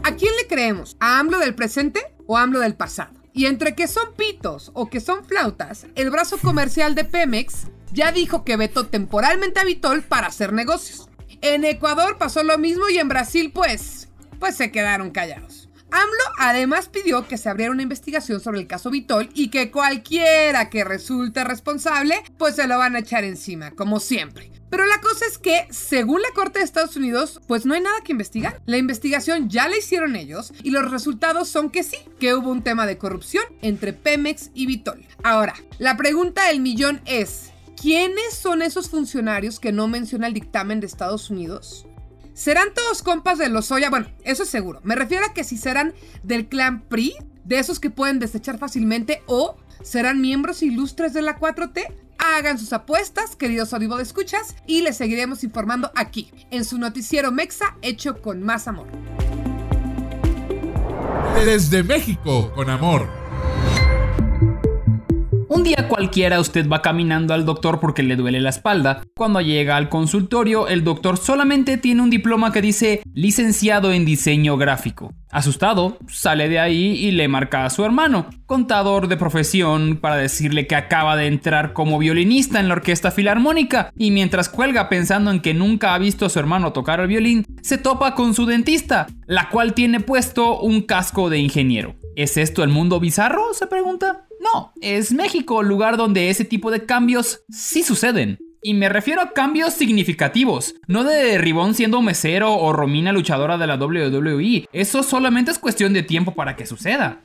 ¿A 0.05 0.15
quién 0.17 0.35
le 0.37 0.47
creemos? 0.47 0.97
¿A 1.01 1.21
AMLO 1.21 1.39
del 1.39 1.55
presente 1.55 2.15
o 2.27 2.37
AMLO 2.37 2.61
del 2.61 2.77
pasado? 2.77 3.22
Y 3.33 3.47
entre 3.47 3.75
que 3.75 3.89
son 3.89 4.15
pitos 4.15 4.71
o 4.75 4.91
que 4.91 5.01
son 5.01 5.25
flautas, 5.25 5.87
el 5.95 6.11
brazo 6.11 6.39
comercial 6.39 6.95
de 6.95 7.05
Pemex 7.05 7.69
ya 7.93 8.13
dijo 8.13 8.45
que 8.45 8.57
vetó 8.57 8.87
temporalmente 8.87 9.61
a 9.61 9.65
Vitol 9.65 10.03
para 10.03 10.27
hacer 10.27 10.53
negocios. 10.53 11.09
En 11.41 11.65
Ecuador 11.65 12.19
pasó 12.19 12.43
lo 12.43 12.59
mismo 12.59 12.89
y 12.89 12.99
en 12.99 13.09
Brasil 13.09 13.51
pues, 13.53 14.09
pues 14.39 14.57
se 14.57 14.71
quedaron 14.71 15.11
callados. 15.11 15.69
AMLO 15.91 16.25
además 16.39 16.89
pidió 16.89 17.29
que 17.29 17.37
se 17.37 17.51
abriera 17.51 17.73
una 17.73 17.83
investigación 17.83 18.41
sobre 18.41 18.61
el 18.61 18.67
caso 18.67 18.91
Vitol 18.91 19.29
y 19.35 19.49
que 19.49 19.71
cualquiera 19.71 20.71
que 20.71 20.85
resulte 20.85 21.45
responsable, 21.45 22.23
pues 22.39 22.57
se 22.57 22.67
lo 22.67 22.79
van 22.79 22.97
a 22.97 23.01
echar 23.01 23.25
encima, 23.25 23.73
como 23.73 24.01
siempre. 24.01 24.51
Pero 24.73 24.87
la 24.87 25.03
cosa 25.03 25.27
es 25.27 25.37
que, 25.37 25.67
según 25.69 26.23
la 26.23 26.31
Corte 26.35 26.61
de 26.61 26.65
Estados 26.65 26.97
Unidos, 26.97 27.43
pues 27.47 27.67
no 27.67 27.75
hay 27.75 27.83
nada 27.83 28.01
que 28.03 28.13
investigar. 28.13 28.63
La 28.65 28.79
investigación 28.79 29.51
ya 29.51 29.69
la 29.69 29.77
hicieron 29.77 30.17
ellos 30.17 30.55
y 30.63 30.71
los 30.71 30.91
resultados 30.91 31.51
son 31.51 31.69
que 31.69 31.83
sí, 31.83 31.99
que 32.19 32.35
hubo 32.35 32.51
un 32.51 32.63
tema 32.63 32.87
de 32.87 32.97
corrupción 32.97 33.45
entre 33.61 33.93
Pemex 33.93 34.51
y 34.55 34.65
Vitol. 34.65 35.05
Ahora, 35.23 35.53
la 35.79 35.99
pregunta 35.99 36.49
del 36.49 36.61
millón 36.61 37.03
es, 37.05 37.51
¿quiénes 37.79 38.33
son 38.33 38.63
esos 38.63 38.89
funcionarios 38.89 39.61
que 39.61 39.73
no 39.73 39.89
menciona 39.89 40.27
el 40.27 40.33
dictamen 40.33 40.81
de 40.81 40.87
Estados 40.87 41.29
Unidos? 41.29 41.87
¿Serán 42.33 42.73
todos 42.73 43.03
compas 43.03 43.37
de 43.37 43.51
los 43.51 43.69
Lozoya? 43.69 43.91
Bueno, 43.91 44.09
eso 44.25 44.45
es 44.45 44.49
seguro. 44.49 44.81
Me 44.85 44.95
refiero 44.95 45.27
a 45.27 45.35
que 45.35 45.45
si 45.45 45.59
serán 45.59 45.93
del 46.23 46.49
clan 46.49 46.81
PRI, 46.89 47.13
de 47.45 47.59
esos 47.59 47.79
que 47.79 47.91
pueden 47.91 48.19
desechar 48.19 48.57
fácilmente, 48.57 49.23
o 49.27 49.59
serán 49.83 50.23
miembros 50.23 50.63
ilustres 50.63 51.13
de 51.13 51.21
la 51.21 51.39
4T. 51.39 52.02
Hagan 52.25 52.57
sus 52.57 52.73
apuestas, 52.73 53.35
queridos 53.35 53.75
de 53.97 54.05
Escuchas, 54.05 54.55
y 54.65 54.83
les 54.83 54.97
seguiremos 54.97 55.43
informando 55.43 55.91
aquí, 55.97 56.31
en 56.53 56.65
su 56.65 56.79
noticiero 56.79 57.33
Mexa, 57.33 57.77
hecho 57.83 58.23
con 58.23 58.45
más 58.45 58.69
amor. 58.69 58.87
Desde 61.45 61.83
México, 61.83 62.53
con 62.55 62.71
amor. 62.71 63.22
Un 65.55 65.65
día 65.65 65.87
cualquiera 65.87 66.41
usted 66.41 66.67
va 66.67 66.81
caminando 66.81 67.35
al 67.35 67.45
doctor 67.45 67.79
porque 67.79 68.03
le 68.03 68.17
duele 68.17 68.41
la 68.41 68.49
espalda. 68.49 69.03
Cuando 69.15 69.43
llega 69.43 69.77
al 69.77 69.91
consultorio, 69.91 70.67
el 70.67 70.83
doctor 70.83 71.19
solamente 71.19 71.77
tiene 71.77 72.01
un 72.01 72.09
diploma 72.09 72.53
que 72.53 72.63
dice 72.63 73.03
licenciado 73.13 73.93
en 73.93 74.07
diseño 74.07 74.57
gráfico. 74.57 75.13
Asustado, 75.31 75.99
sale 76.09 76.49
de 76.49 76.59
ahí 76.59 76.93
y 76.93 77.11
le 77.11 77.29
marca 77.29 77.67
a 77.67 77.71
su 77.71 77.85
hermano, 77.85 78.31
contador 78.47 79.09
de 79.09 79.19
profesión, 79.19 79.99
para 80.01 80.17
decirle 80.17 80.67
que 80.67 80.75
acaba 80.75 81.17
de 81.17 81.27
entrar 81.27 81.75
como 81.75 81.99
violinista 81.99 82.59
en 82.59 82.69
la 82.69 82.75
orquesta 82.75 83.11
filarmónica, 83.11 83.93
y 83.95 84.11
mientras 84.11 84.49
cuelga 84.49 84.89
pensando 84.89 85.31
en 85.31 85.41
que 85.41 85.53
nunca 85.53 85.95
ha 85.95 85.99
visto 85.99 86.25
a 86.25 86.31
su 86.31 86.39
hermano 86.39 86.73
tocar 86.73 87.01
el 87.01 87.09
violín, 87.09 87.45
se 87.61 87.77
topa 87.77 88.15
con 88.15 88.33
su 88.33 88.47
dentista, 88.47 89.07
la 89.27 89.51
cual 89.51 89.75
tiene 89.75 90.01
puesto 90.01 90.61
un 90.61 90.81
casco 90.81 91.29
de 91.29 91.41
ingeniero. 91.41 91.95
¿Es 92.17 92.39
esto 92.39 92.63
el 92.63 92.71
mundo 92.71 93.01
bizarro? 93.01 93.53
se 93.53 93.67
pregunta. 93.67 94.27
No, 94.43 94.73
es 94.81 95.13
México, 95.13 95.63
lugar 95.63 95.97
donde 95.97 96.29
ese 96.29 96.45
tipo 96.45 96.73
de 96.73 96.85
cambios 96.85 97.45
sí 97.49 97.85
suceden. 97.85 98.39
Y 98.61 98.75
me 98.75 98.89
refiero 98.89 99.21
a 99.21 99.33
cambios 99.33 99.73
significativos, 99.75 100.75
no 100.87 101.05
de 101.05 101.39
Ribón 101.39 101.75
siendo 101.75 102.03
mesero 102.03 102.55
o 102.55 102.73
Romina 102.73 103.13
luchadora 103.13 103.57
de 103.57 103.67
la 103.67 103.77
WWE. 103.77 104.69
Eso 104.73 105.03
solamente 105.03 105.51
es 105.51 105.59
cuestión 105.59 105.93
de 105.93 106.03
tiempo 106.03 106.35
para 106.35 106.57
que 106.57 106.67
suceda. 106.67 107.23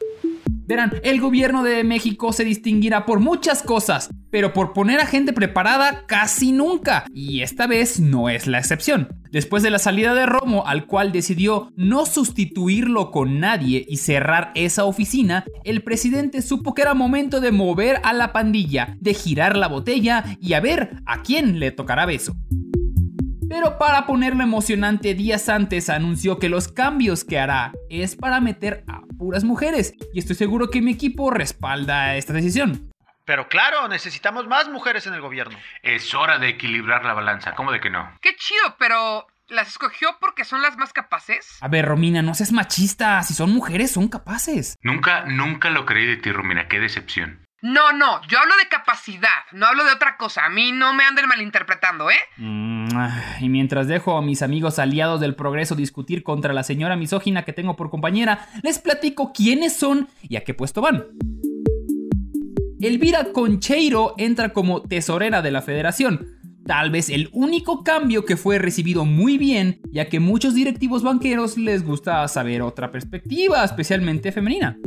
Verán, 0.67 0.99
el 1.03 1.21
gobierno 1.21 1.63
de 1.63 1.85
México 1.85 2.33
se 2.33 2.43
distinguirá 2.43 3.05
por 3.05 3.21
muchas 3.21 3.63
cosas, 3.63 4.09
pero 4.29 4.51
por 4.51 4.73
poner 4.73 4.99
a 4.99 5.05
gente 5.05 5.31
preparada 5.31 6.03
casi 6.07 6.51
nunca, 6.51 7.05
y 7.13 7.41
esta 7.41 7.67
vez 7.67 8.01
no 8.01 8.29
es 8.29 8.47
la 8.47 8.59
excepción. 8.59 9.07
Después 9.31 9.63
de 9.63 9.69
la 9.69 9.79
salida 9.79 10.13
de 10.13 10.25
Romo, 10.25 10.67
al 10.67 10.85
cual 10.85 11.13
decidió 11.13 11.71
no 11.77 12.05
sustituirlo 12.05 13.11
con 13.11 13.39
nadie 13.39 13.85
y 13.87 13.97
cerrar 13.97 14.51
esa 14.55 14.83
oficina, 14.83 15.45
el 15.63 15.83
presidente 15.83 16.41
supo 16.41 16.73
que 16.73 16.81
era 16.81 16.93
momento 16.93 17.39
de 17.39 17.53
mover 17.53 18.01
a 18.03 18.11
la 18.11 18.33
pandilla, 18.33 18.97
de 18.99 19.13
girar 19.13 19.55
la 19.55 19.67
botella 19.67 20.25
y 20.41 20.51
a 20.51 20.59
ver 20.59 20.97
a 21.05 21.21
quién 21.21 21.61
le 21.61 21.71
tocará 21.71 22.05
beso. 22.05 22.35
Pero 23.47 23.77
para 23.77 24.05
ponerlo 24.05 24.43
emocionante, 24.43 25.15
días 25.15 25.47
antes 25.47 25.89
anunció 25.89 26.37
que 26.39 26.49
los 26.49 26.67
cambios 26.67 27.23
que 27.23 27.39
hará 27.39 27.71
es 27.89 28.17
para 28.17 28.41
meter 28.41 28.83
a 28.87 29.06
puras 29.17 29.43
mujeres. 29.43 29.93
Y 30.13 30.19
estoy 30.19 30.35
seguro 30.35 30.69
que 30.69 30.81
mi 30.81 30.91
equipo 30.91 31.31
respalda 31.31 32.15
esta 32.15 32.33
decisión. 32.33 32.91
Pero 33.25 33.49
claro, 33.49 33.87
necesitamos 33.89 34.47
más 34.47 34.69
mujeres 34.69 35.05
en 35.05 35.13
el 35.13 35.21
gobierno. 35.21 35.57
Es 35.83 36.13
hora 36.13 36.39
de 36.39 36.47
equilibrar 36.47 37.03
la 37.03 37.13
balanza, 37.13 37.55
¿cómo 37.55 37.73
de 37.73 37.81
que 37.81 37.89
no? 37.89 38.09
Qué 38.21 38.35
chido, 38.37 38.77
pero 38.79 39.27
¿las 39.49 39.67
escogió 39.67 40.15
porque 40.21 40.45
son 40.45 40.61
las 40.61 40.77
más 40.77 40.93
capaces? 40.93 41.57
A 41.59 41.67
ver, 41.67 41.85
Romina, 41.85 42.21
no 42.21 42.33
seas 42.35 42.53
machista. 42.53 43.21
Si 43.23 43.33
son 43.33 43.51
mujeres, 43.51 43.91
son 43.91 44.07
capaces. 44.07 44.77
Nunca, 44.81 45.25
nunca 45.25 45.69
lo 45.69 45.85
creí 45.85 46.05
de 46.05 46.15
ti, 46.15 46.31
Romina. 46.31 46.69
Qué 46.69 46.79
decepción. 46.79 47.45
No, 47.63 47.91
no, 47.91 48.21
yo 48.27 48.37
hablo 48.37 48.53
de 48.61 48.69
capacidad, 48.69 49.29
no 49.51 49.65
hablo 49.65 49.83
de 49.83 49.91
otra 49.91 50.15
cosa. 50.15 50.45
A 50.45 50.49
mí 50.49 50.71
no 50.71 50.93
me 50.93 51.03
anden 51.03 51.27
malinterpretando, 51.27 52.11
¿eh? 52.11 52.19
Mm, 52.37 52.87
y 53.41 53.49
mientras 53.49 53.87
dejo 53.87 54.15
a 54.15 54.21
mis 54.21 54.43
amigos 54.43 54.77
aliados 54.77 55.19
del 55.19 55.33
progreso 55.33 55.73
discutir 55.73 56.21
contra 56.21 56.53
la 56.53 56.61
señora 56.61 56.95
misógina 56.95 57.45
que 57.45 57.53
tengo 57.53 57.75
por 57.75 57.89
compañera, 57.89 58.47
les 58.61 58.77
platico 58.77 59.33
quiénes 59.33 59.75
son 59.75 60.07
y 60.21 60.35
a 60.35 60.43
qué 60.43 60.53
puesto 60.53 60.81
van. 60.81 61.05
Elvira 62.79 63.31
Concheiro 63.33 64.13
entra 64.19 64.53
como 64.53 64.83
tesorera 64.83 65.41
de 65.41 65.49
la 65.49 65.63
federación. 65.63 66.27
Tal 66.67 66.91
vez 66.91 67.09
el 67.09 67.29
único 67.31 67.83
cambio 67.83 68.23
que 68.23 68.37
fue 68.37 68.59
recibido 68.59 69.03
muy 69.03 69.39
bien, 69.39 69.81
ya 69.89 70.09
que 70.09 70.19
muchos 70.19 70.53
directivos 70.53 71.01
banqueros 71.01 71.57
les 71.57 71.83
gusta 71.83 72.27
saber 72.27 72.61
otra 72.61 72.91
perspectiva, 72.91 73.63
especialmente 73.63 74.31
femenina. 74.31 74.77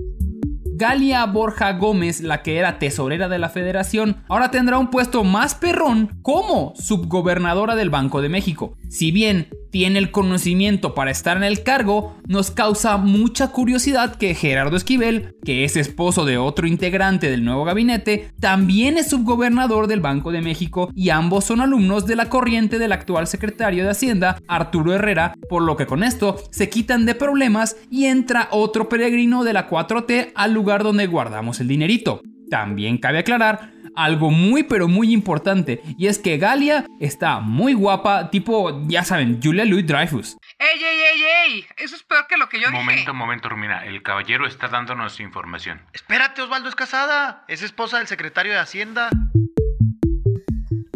Galia 0.81 1.27
Borja 1.27 1.75
Gómez, 1.75 2.23
la 2.23 2.41
que 2.41 2.57
era 2.57 2.79
tesorera 2.79 3.29
de 3.29 3.39
la 3.39 3.51
federación, 3.51 4.17
ahora 4.29 4.51
tendrá 4.51 4.79
un 4.79 4.89
puesto 4.89 5.25
más 5.25 5.55
perrón 5.55 6.19
como 6.23 6.73
subgobernadora 6.75 7.77
del 7.77 7.91
Banco 7.91 8.23
de 8.23 8.31
México. 8.31 8.79
Si 8.89 9.11
bien 9.11 9.49
tiene 9.71 9.99
el 9.99 10.11
conocimiento 10.11 10.95
para 10.95 11.11
estar 11.11 11.37
en 11.37 11.45
el 11.45 11.63
cargo, 11.63 12.17
nos 12.27 12.51
causa 12.51 12.97
mucha 12.97 13.49
curiosidad 13.49 14.17
que 14.17 14.35
Gerardo 14.35 14.77
Esquivel, 14.77 15.35
que 15.45 15.65
es 15.65 15.77
esposo 15.77 16.25
de 16.25 16.39
otro 16.39 16.67
integrante 16.67 17.31
del 17.31 17.45
nuevo 17.45 17.65
gabinete, 17.65 18.31
también 18.41 18.99
es 18.99 19.11
subgobernador 19.11 19.87
del 19.87 20.01
Banco 20.01 20.33
de 20.33 20.43
México 20.43 20.91
y 20.95 21.11
ambos 21.11 21.45
son 21.45 21.61
alumnos 21.61 22.07
de 22.07 22.17
la 22.17 22.29
corriente 22.29 22.79
del 22.79 22.93
actual 22.93 23.27
secretario 23.27 23.85
de 23.85 23.91
Hacienda, 23.91 24.41
Arturo 24.47 24.95
Herrera, 24.95 25.35
por 25.49 25.63
lo 25.63 25.77
que 25.77 25.87
con 25.87 26.03
esto 26.03 26.37
se 26.51 26.69
quitan 26.69 27.07
de 27.07 27.15
problemas 27.15 27.77
y 27.91 28.07
entra 28.07 28.49
otro 28.51 28.89
peregrino 28.89 29.45
de 29.45 29.53
la 29.53 29.69
4T 29.69 30.33
al 30.35 30.53
lugar 30.53 30.83
donde 30.83 31.07
guardamos 31.07 31.61
el 31.61 31.69
dinerito. 31.69 32.21
También 32.51 32.99
cabe 32.99 33.19
aclarar 33.19 33.71
algo 33.97 34.31
muy 34.31 34.63
pero 34.63 34.89
muy 34.89 35.13
importante 35.13 35.83
y 35.97 36.07
es 36.07 36.19
que 36.19 36.39
Galia 36.39 36.87
está 37.01 37.41
muy 37.41 37.75
guapa, 37.75 38.31
tipo, 38.31 38.83
ya 38.87 39.05
saben, 39.05 39.41
Julia 39.43 39.65
Louis 39.65 39.87
Dreyfus. 39.87 40.37
¡Ey, 40.59 40.83
ey, 40.83 41.01
ey, 41.01 41.23
ey! 41.23 41.67
Eso 41.79 41.97
es 41.97 42.03
peor 42.03 42.27
que 42.29 42.37
lo 42.37 42.49
que 42.49 42.61
yo 42.61 42.71
momento, 42.71 42.93
dije. 42.93 43.13
Momento, 43.13 43.49
Romina. 43.49 43.85
El 43.87 44.03
caballero 44.03 44.47
está 44.47 44.69
dándonos 44.69 45.19
información. 45.21 45.81
Espérate, 45.93 46.43
Osvaldo 46.43 46.69
es 46.69 46.75
casada. 46.75 47.45
Es 47.49 47.63
esposa 47.63 47.99
del 47.99 48.07
secretario 48.07 48.53
de 48.53 48.59
Hacienda. 48.59 49.11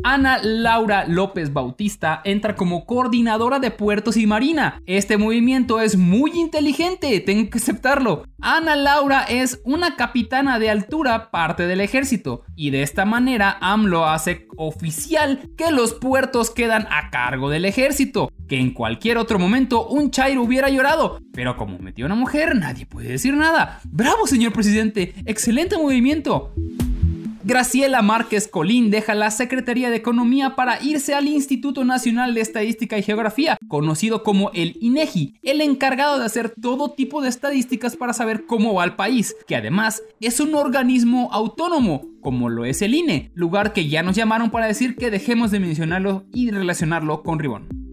Ana 0.06 0.38
Laura 0.42 1.06
López 1.08 1.50
Bautista 1.54 2.20
entra 2.24 2.54
como 2.56 2.84
coordinadora 2.84 3.58
de 3.58 3.70
puertos 3.70 4.18
y 4.18 4.26
marina. 4.26 4.82
Este 4.84 5.16
movimiento 5.16 5.80
es 5.80 5.96
muy 5.96 6.32
inteligente, 6.32 7.20
tengo 7.20 7.48
que 7.48 7.56
aceptarlo. 7.56 8.26
Ana 8.38 8.76
Laura 8.76 9.22
es 9.22 9.62
una 9.64 9.96
capitana 9.96 10.58
de 10.58 10.68
altura, 10.68 11.30
parte 11.30 11.66
del 11.66 11.80
ejército, 11.80 12.42
y 12.54 12.68
de 12.68 12.82
esta 12.82 13.06
manera 13.06 13.56
AMLO 13.62 14.04
hace 14.04 14.46
oficial 14.58 15.48
que 15.56 15.70
los 15.70 15.94
puertos 15.94 16.50
quedan 16.50 16.86
a 16.90 17.08
cargo 17.08 17.48
del 17.48 17.64
ejército, 17.64 18.30
que 18.46 18.60
en 18.60 18.74
cualquier 18.74 19.16
otro 19.16 19.38
momento 19.38 19.88
un 19.88 20.10
Chairo 20.10 20.42
hubiera 20.42 20.68
llorado, 20.68 21.18
pero 21.32 21.56
como 21.56 21.78
metió 21.78 22.04
una 22.04 22.14
mujer 22.14 22.54
nadie 22.56 22.84
puede 22.84 23.08
decir 23.08 23.32
nada. 23.32 23.80
¡Bravo, 23.84 24.26
señor 24.26 24.52
presidente! 24.52 25.14
¡Excelente 25.24 25.78
movimiento! 25.78 26.52
Graciela 27.46 28.00
Márquez 28.00 28.48
Colín 28.48 28.90
deja 28.90 29.14
la 29.14 29.30
Secretaría 29.30 29.90
de 29.90 29.96
Economía 29.96 30.56
para 30.56 30.82
irse 30.82 31.14
al 31.14 31.28
Instituto 31.28 31.84
Nacional 31.84 32.32
de 32.32 32.40
Estadística 32.40 32.96
y 32.96 33.02
Geografía, 33.02 33.58
conocido 33.68 34.22
como 34.22 34.50
el 34.54 34.78
INEGI, 34.80 35.34
el 35.42 35.60
encargado 35.60 36.18
de 36.18 36.24
hacer 36.24 36.48
todo 36.48 36.92
tipo 36.92 37.20
de 37.20 37.28
estadísticas 37.28 37.96
para 37.96 38.14
saber 38.14 38.46
cómo 38.46 38.72
va 38.72 38.84
el 38.84 38.96
país, 38.96 39.36
que 39.46 39.56
además 39.56 40.02
es 40.20 40.40
un 40.40 40.54
organismo 40.54 41.28
autónomo, 41.32 42.06
como 42.22 42.48
lo 42.48 42.64
es 42.64 42.80
el 42.80 42.94
INE, 42.94 43.30
lugar 43.34 43.74
que 43.74 43.88
ya 43.88 44.02
nos 44.02 44.16
llamaron 44.16 44.48
para 44.48 44.66
decir 44.66 44.96
que 44.96 45.10
dejemos 45.10 45.50
de 45.50 45.60
mencionarlo 45.60 46.24
y 46.32 46.50
relacionarlo 46.50 47.22
con 47.22 47.38
Ribón. 47.38 47.83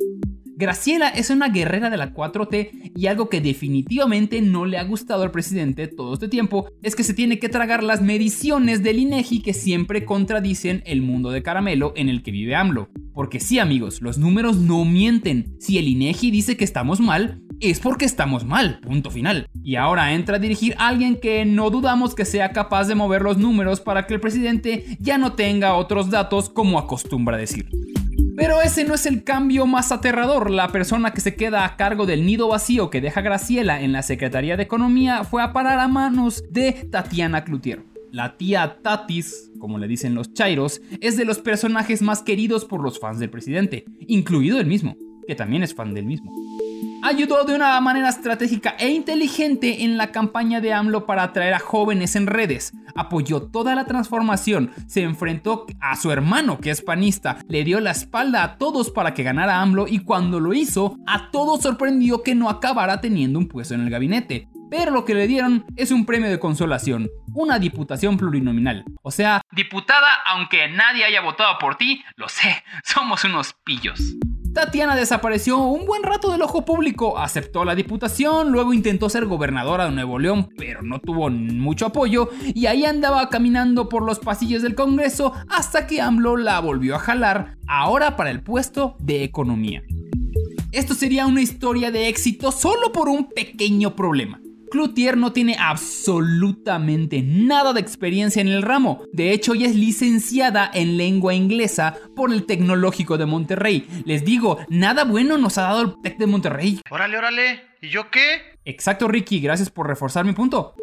Graciela 0.61 1.09
es 1.09 1.31
una 1.31 1.49
guerrera 1.49 1.89
de 1.89 1.97
la 1.97 2.13
4T 2.13 2.91
y 2.95 3.07
algo 3.07 3.29
que 3.29 3.41
definitivamente 3.41 4.43
no 4.43 4.65
le 4.65 4.77
ha 4.77 4.83
gustado 4.83 5.23
al 5.23 5.31
presidente 5.31 5.87
todo 5.87 6.13
este 6.13 6.27
tiempo 6.27 6.69
es 6.83 6.95
que 6.95 7.03
se 7.03 7.15
tiene 7.15 7.39
que 7.39 7.49
tragar 7.49 7.81
las 7.81 8.03
mediciones 8.03 8.83
del 8.83 8.99
INEGI 8.99 9.41
que 9.41 9.53
siempre 9.53 10.05
contradicen 10.05 10.83
el 10.85 11.01
mundo 11.01 11.31
de 11.31 11.41
caramelo 11.41 11.93
en 11.95 12.09
el 12.09 12.21
que 12.21 12.29
vive 12.29 12.53
AMLO. 12.53 12.89
Porque 13.11 13.39
sí 13.39 13.57
amigos, 13.57 14.03
los 14.03 14.19
números 14.19 14.57
no 14.57 14.85
mienten. 14.85 15.55
Si 15.59 15.79
el 15.79 15.87
INEGI 15.87 16.29
dice 16.29 16.57
que 16.57 16.63
estamos 16.63 16.99
mal, 16.99 17.41
es 17.59 17.79
porque 17.79 18.05
estamos 18.05 18.45
mal, 18.45 18.81
punto 18.81 19.09
final. 19.09 19.47
Y 19.63 19.77
ahora 19.77 20.13
entra 20.13 20.35
a 20.35 20.39
dirigir 20.39 20.75
a 20.77 20.89
alguien 20.89 21.19
que 21.19 21.43
no 21.43 21.71
dudamos 21.71 22.13
que 22.13 22.25
sea 22.25 22.51
capaz 22.51 22.87
de 22.87 22.93
mover 22.93 23.23
los 23.23 23.39
números 23.39 23.81
para 23.81 24.05
que 24.05 24.13
el 24.13 24.19
presidente 24.19 24.95
ya 24.99 25.17
no 25.17 25.33
tenga 25.33 25.73
otros 25.73 26.11
datos 26.11 26.51
como 26.51 26.77
acostumbra 26.77 27.35
decir. 27.35 27.67
Pero 28.41 28.59
ese 28.59 28.85
no 28.85 28.95
es 28.95 29.05
el 29.05 29.23
cambio 29.23 29.67
más 29.67 29.91
aterrador. 29.91 30.49
La 30.49 30.69
persona 30.69 31.13
que 31.13 31.21
se 31.21 31.35
queda 31.35 31.63
a 31.63 31.75
cargo 31.75 32.07
del 32.07 32.25
nido 32.25 32.47
vacío 32.47 32.89
que 32.89 32.99
deja 32.99 33.21
Graciela 33.21 33.83
en 33.83 33.91
la 33.91 34.01
Secretaría 34.01 34.57
de 34.57 34.63
Economía 34.63 35.23
fue 35.23 35.43
a 35.43 35.53
parar 35.53 35.77
a 35.77 35.87
manos 35.87 36.43
de 36.49 36.71
Tatiana 36.89 37.43
Cloutier. 37.43 37.83
La 38.11 38.37
tía 38.37 38.79
Tatis, 38.81 39.51
como 39.59 39.77
le 39.77 39.87
dicen 39.87 40.15
los 40.15 40.33
chairos, 40.33 40.81
es 41.01 41.17
de 41.17 41.25
los 41.25 41.37
personajes 41.37 42.01
más 42.01 42.23
queridos 42.23 42.65
por 42.65 42.81
los 42.81 42.99
fans 42.99 43.19
del 43.19 43.29
presidente, 43.29 43.85
incluido 44.07 44.59
el 44.59 44.65
mismo, 44.65 44.97
que 45.27 45.35
también 45.35 45.61
es 45.61 45.75
fan 45.75 45.93
del 45.93 46.07
mismo 46.07 46.31
ayudó 47.01 47.43
de 47.43 47.55
una 47.55 47.79
manera 47.81 48.09
estratégica 48.09 48.75
e 48.79 48.89
inteligente 48.89 49.83
en 49.83 49.97
la 49.97 50.11
campaña 50.11 50.61
de 50.61 50.73
AMLO 50.73 51.05
para 51.05 51.23
atraer 51.23 51.53
a 51.53 51.59
jóvenes 51.59 52.15
en 52.15 52.27
redes. 52.27 52.73
Apoyó 52.95 53.43
toda 53.43 53.75
la 53.75 53.85
transformación, 53.85 54.71
se 54.87 55.01
enfrentó 55.01 55.65
a 55.79 55.95
su 55.95 56.11
hermano 56.11 56.59
que 56.59 56.69
es 56.69 56.81
panista, 56.81 57.37
le 57.47 57.63
dio 57.63 57.79
la 57.79 57.91
espalda 57.91 58.43
a 58.43 58.57
todos 58.57 58.91
para 58.91 59.13
que 59.13 59.23
ganara 59.23 59.61
AMLO 59.61 59.87
y 59.87 59.99
cuando 59.99 60.39
lo 60.39 60.53
hizo, 60.53 60.97
a 61.07 61.31
todos 61.31 61.61
sorprendió 61.61 62.23
que 62.23 62.35
no 62.35 62.49
acabara 62.49 63.01
teniendo 63.01 63.39
un 63.39 63.47
puesto 63.47 63.73
en 63.73 63.81
el 63.81 63.89
gabinete. 63.89 64.47
Pero 64.69 64.91
lo 64.91 65.03
que 65.03 65.13
le 65.13 65.27
dieron 65.27 65.65
es 65.75 65.91
un 65.91 66.05
premio 66.05 66.29
de 66.29 66.39
consolación, 66.39 67.09
una 67.33 67.59
diputación 67.59 68.15
plurinominal. 68.15 68.85
O 69.01 69.11
sea, 69.11 69.41
diputada 69.51 70.07
aunque 70.25 70.69
nadie 70.69 71.03
haya 71.03 71.19
votado 71.19 71.57
por 71.59 71.75
ti, 71.75 72.01
lo 72.15 72.29
sé, 72.29 72.63
somos 72.83 73.25
unos 73.25 73.53
pillos. 73.65 73.99
Tatiana 74.53 74.97
desapareció 74.97 75.59
un 75.59 75.85
buen 75.85 76.03
rato 76.03 76.29
del 76.31 76.41
ojo 76.41 76.65
público, 76.65 77.17
aceptó 77.17 77.63
la 77.63 77.73
diputación, 77.73 78.51
luego 78.51 78.73
intentó 78.73 79.09
ser 79.09 79.25
gobernadora 79.25 79.85
de 79.85 79.91
Nuevo 79.91 80.19
León, 80.19 80.49
pero 80.57 80.81
no 80.81 80.99
tuvo 80.99 81.29
mucho 81.29 81.85
apoyo 81.85 82.29
y 82.43 82.65
ahí 82.65 82.83
andaba 82.83 83.29
caminando 83.29 83.87
por 83.87 84.03
los 84.03 84.19
pasillos 84.19 84.61
del 84.61 84.75
Congreso 84.75 85.31
hasta 85.47 85.87
que 85.87 86.01
AMLO 86.01 86.35
la 86.35 86.59
volvió 86.59 86.95
a 86.95 86.99
jalar, 86.99 87.57
ahora 87.65 88.17
para 88.17 88.29
el 88.29 88.43
puesto 88.43 88.97
de 88.99 89.23
economía. 89.23 89.83
Esto 90.73 90.95
sería 90.95 91.27
una 91.27 91.41
historia 91.41 91.89
de 91.89 92.09
éxito 92.09 92.51
solo 92.51 92.91
por 92.91 93.07
un 93.07 93.29
pequeño 93.29 93.95
problema. 93.95 94.41
Cloutier 94.71 95.17
no 95.17 95.33
tiene 95.33 95.57
absolutamente 95.59 97.21
nada 97.21 97.73
de 97.73 97.81
experiencia 97.81 98.41
en 98.41 98.47
el 98.47 98.61
ramo. 98.61 99.03
De 99.11 99.33
hecho, 99.33 99.53
ella 99.53 99.67
es 99.67 99.75
licenciada 99.75 100.71
en 100.73 100.97
lengua 100.97 101.33
inglesa 101.33 101.97
por 102.15 102.31
el 102.31 102.45
Tecnológico 102.45 103.17
de 103.17 103.25
Monterrey. 103.25 103.85
Les 104.05 104.23
digo, 104.23 104.59
nada 104.69 105.03
bueno 105.03 105.37
nos 105.37 105.57
ha 105.57 105.63
dado 105.63 105.81
el 105.81 106.01
Tec 106.01 106.17
de 106.17 106.25
Monterrey. 106.25 106.79
Órale, 106.89 107.17
órale. 107.17 107.61
¿Y 107.81 107.89
yo 107.89 108.09
qué? 108.09 108.57
Exacto, 108.63 109.09
Ricky. 109.09 109.41
Gracias 109.41 109.69
por 109.69 109.87
reforzar 109.87 110.23
mi 110.23 110.31
punto. 110.31 110.73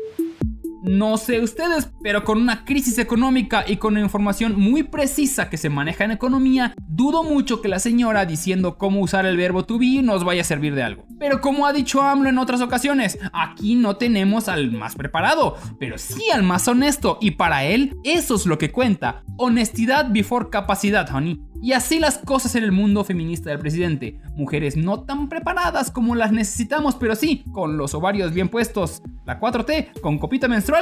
No 0.88 1.18
sé 1.18 1.42
ustedes, 1.42 1.90
pero 2.02 2.24
con 2.24 2.40
una 2.40 2.64
crisis 2.64 2.96
económica 2.96 3.62
y 3.68 3.76
con 3.76 3.98
información 3.98 4.58
muy 4.58 4.84
precisa 4.84 5.50
que 5.50 5.58
se 5.58 5.68
maneja 5.68 6.04
en 6.04 6.12
economía, 6.12 6.74
dudo 6.78 7.22
mucho 7.22 7.60
que 7.60 7.68
la 7.68 7.78
señora 7.78 8.24
diciendo 8.24 8.78
cómo 8.78 9.00
usar 9.00 9.26
el 9.26 9.36
verbo 9.36 9.66
to 9.66 9.78
be 9.78 10.00
nos 10.02 10.24
vaya 10.24 10.40
a 10.40 10.44
servir 10.44 10.74
de 10.74 10.82
algo. 10.82 11.04
Pero 11.18 11.42
como 11.42 11.66
ha 11.66 11.74
dicho 11.74 12.00
AMLO 12.00 12.30
en 12.30 12.38
otras 12.38 12.62
ocasiones, 12.62 13.18
aquí 13.34 13.74
no 13.74 13.96
tenemos 13.96 14.48
al 14.48 14.72
más 14.72 14.94
preparado, 14.94 15.56
pero 15.78 15.98
sí 15.98 16.22
al 16.32 16.42
más 16.42 16.66
honesto 16.68 17.18
y 17.20 17.32
para 17.32 17.66
él 17.66 17.94
eso 18.02 18.36
es 18.36 18.46
lo 18.46 18.56
que 18.56 18.72
cuenta. 18.72 19.24
Honestidad 19.36 20.10
before 20.10 20.48
capacidad, 20.48 21.14
honey. 21.14 21.38
Y 21.60 21.72
así 21.72 21.98
las 21.98 22.18
cosas 22.18 22.54
en 22.54 22.62
el 22.62 22.70
mundo 22.70 23.02
feminista 23.02 23.50
del 23.50 23.58
presidente. 23.58 24.20
Mujeres 24.36 24.76
no 24.76 25.00
tan 25.00 25.28
preparadas 25.28 25.90
como 25.90 26.14
las 26.14 26.30
necesitamos, 26.30 26.94
pero 26.94 27.16
sí, 27.16 27.44
con 27.52 27.76
los 27.76 27.94
ovarios 27.94 28.32
bien 28.32 28.48
puestos. 28.48 29.02
La 29.26 29.40
4T, 29.40 30.00
con 30.00 30.18
copita 30.18 30.46
menstrual, 30.46 30.77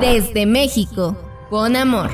Desde 0.00 0.44
México, 0.46 1.16
con 1.48 1.74
amor. 1.76 2.10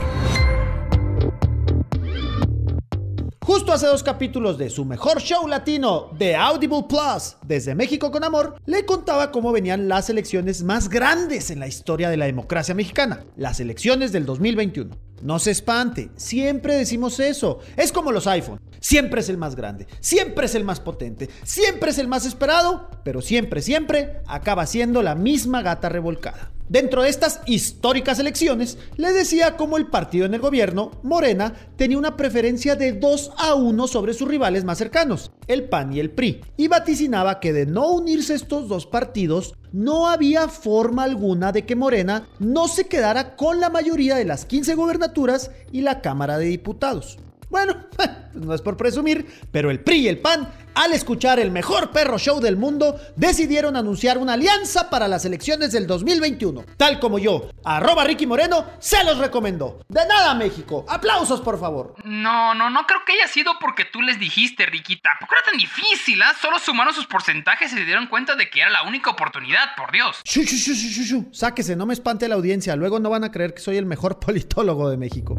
Justo 3.40 3.72
hace 3.72 3.86
dos 3.86 4.04
capítulos 4.04 4.58
de 4.58 4.70
su 4.70 4.84
mejor 4.84 5.20
show 5.20 5.48
latino, 5.48 6.12
The 6.16 6.36
Audible 6.36 6.84
Plus, 6.88 7.36
desde 7.44 7.74
México 7.74 8.12
con 8.12 8.22
Amor, 8.22 8.54
le 8.66 8.86
contaba 8.86 9.32
cómo 9.32 9.50
venían 9.50 9.88
las 9.88 10.08
elecciones 10.08 10.62
más 10.62 10.88
grandes 10.88 11.50
en 11.50 11.58
la 11.58 11.66
historia 11.66 12.10
de 12.10 12.16
la 12.16 12.26
democracia 12.26 12.76
mexicana, 12.76 13.24
las 13.36 13.58
elecciones 13.58 14.12
del 14.12 14.24
2021. 14.24 15.09
No 15.22 15.38
se 15.38 15.50
espante, 15.50 16.10
siempre 16.16 16.76
decimos 16.76 17.20
eso. 17.20 17.58
Es 17.76 17.92
como 17.92 18.12
los 18.12 18.26
iPhone. 18.26 18.60
Siempre 18.80 19.20
es 19.20 19.28
el 19.28 19.36
más 19.36 19.56
grande, 19.56 19.86
siempre 20.00 20.46
es 20.46 20.54
el 20.54 20.64
más 20.64 20.80
potente, 20.80 21.28
siempre 21.44 21.90
es 21.90 21.98
el 21.98 22.08
más 22.08 22.24
esperado, 22.24 22.88
pero 23.04 23.20
siempre, 23.20 23.60
siempre 23.60 24.22
acaba 24.26 24.64
siendo 24.64 25.02
la 25.02 25.14
misma 25.14 25.60
gata 25.60 25.90
revolcada. 25.90 26.50
Dentro 26.70 27.02
de 27.02 27.10
estas 27.10 27.40
históricas 27.46 28.20
elecciones, 28.20 28.78
le 28.96 29.12
decía 29.12 29.56
cómo 29.56 29.76
el 29.76 29.88
partido 29.88 30.24
en 30.24 30.34
el 30.34 30.40
gobierno, 30.40 30.92
Morena, 31.02 31.52
tenía 31.76 31.98
una 31.98 32.16
preferencia 32.16 32.76
de 32.76 32.92
2 32.92 33.32
a 33.36 33.54
1 33.54 33.88
sobre 33.88 34.14
sus 34.14 34.28
rivales 34.28 34.64
más 34.64 34.78
cercanos, 34.78 35.32
el 35.48 35.64
PAN 35.68 35.92
y 35.92 35.98
el 35.98 36.12
PRI, 36.12 36.40
y 36.56 36.68
vaticinaba 36.68 37.40
que 37.40 37.52
de 37.52 37.66
no 37.66 37.88
unirse 37.90 38.34
estos 38.34 38.68
dos 38.68 38.86
partidos, 38.86 39.54
no 39.72 40.08
había 40.08 40.48
forma 40.48 41.04
alguna 41.04 41.52
de 41.52 41.64
que 41.64 41.76
Morena 41.76 42.26
no 42.38 42.68
se 42.68 42.86
quedara 42.86 43.36
con 43.36 43.60
la 43.60 43.70
mayoría 43.70 44.16
de 44.16 44.24
las 44.24 44.44
15 44.44 44.74
gobernaturas 44.74 45.50
y 45.72 45.82
la 45.82 46.00
Cámara 46.00 46.38
de 46.38 46.46
Diputados. 46.46 47.18
Bueno, 47.50 47.74
no 48.34 48.54
es 48.54 48.62
por 48.62 48.76
presumir, 48.76 49.26
pero 49.50 49.70
el 49.70 49.80
PRI 49.80 49.96
y 49.96 50.08
el 50.08 50.18
PAN, 50.18 50.48
al 50.80 50.94
escuchar 50.94 51.38
el 51.38 51.50
mejor 51.50 51.90
perro 51.90 52.18
show 52.18 52.40
del 52.40 52.56
mundo, 52.56 52.98
decidieron 53.14 53.76
anunciar 53.76 54.16
una 54.16 54.32
alianza 54.32 54.88
para 54.88 55.08
las 55.08 55.26
elecciones 55.26 55.72
del 55.72 55.86
2021. 55.86 56.64
Tal 56.78 56.98
como 56.98 57.18
yo, 57.18 57.50
arroba 57.64 58.04
Ricky 58.04 58.26
Moreno, 58.26 58.64
se 58.78 59.04
los 59.04 59.18
recomendó. 59.18 59.84
De 59.88 60.00
nada, 60.06 60.34
México. 60.34 60.86
Aplausos, 60.88 61.42
por 61.42 61.60
favor. 61.60 61.96
No, 62.04 62.54
no, 62.54 62.70
no 62.70 62.86
creo 62.86 63.00
que 63.04 63.12
haya 63.12 63.28
sido 63.28 63.52
porque 63.60 63.84
tú 63.84 64.00
les 64.00 64.18
dijiste, 64.18 64.64
Ricky. 64.64 64.96
Tampoco 64.96 65.34
era 65.34 65.50
tan 65.50 65.58
difícil, 65.58 66.22
¿ah? 66.22 66.32
Solo 66.40 66.58
sumaron 66.58 66.94
sus 66.94 67.06
porcentajes 67.06 67.70
y 67.74 67.76
se 67.76 67.84
dieron 67.84 68.06
cuenta 68.06 68.34
de 68.34 68.48
que 68.48 68.62
era 68.62 68.70
la 68.70 68.84
única 68.84 69.10
oportunidad, 69.10 69.76
por 69.76 69.92
Dios. 69.92 70.22
Shu, 70.24 70.44
shu, 70.44 70.72
shu. 70.74 71.28
Sáquese, 71.30 71.76
no 71.76 71.84
me 71.84 71.92
espante 71.92 72.26
la 72.26 72.36
audiencia. 72.36 72.74
Luego 72.74 73.00
no 73.00 73.10
van 73.10 73.24
a 73.24 73.30
creer 73.30 73.52
que 73.52 73.60
soy 73.60 73.76
el 73.76 73.84
mejor 73.84 74.18
politólogo 74.20 74.88
de 74.88 74.96
México. 74.96 75.36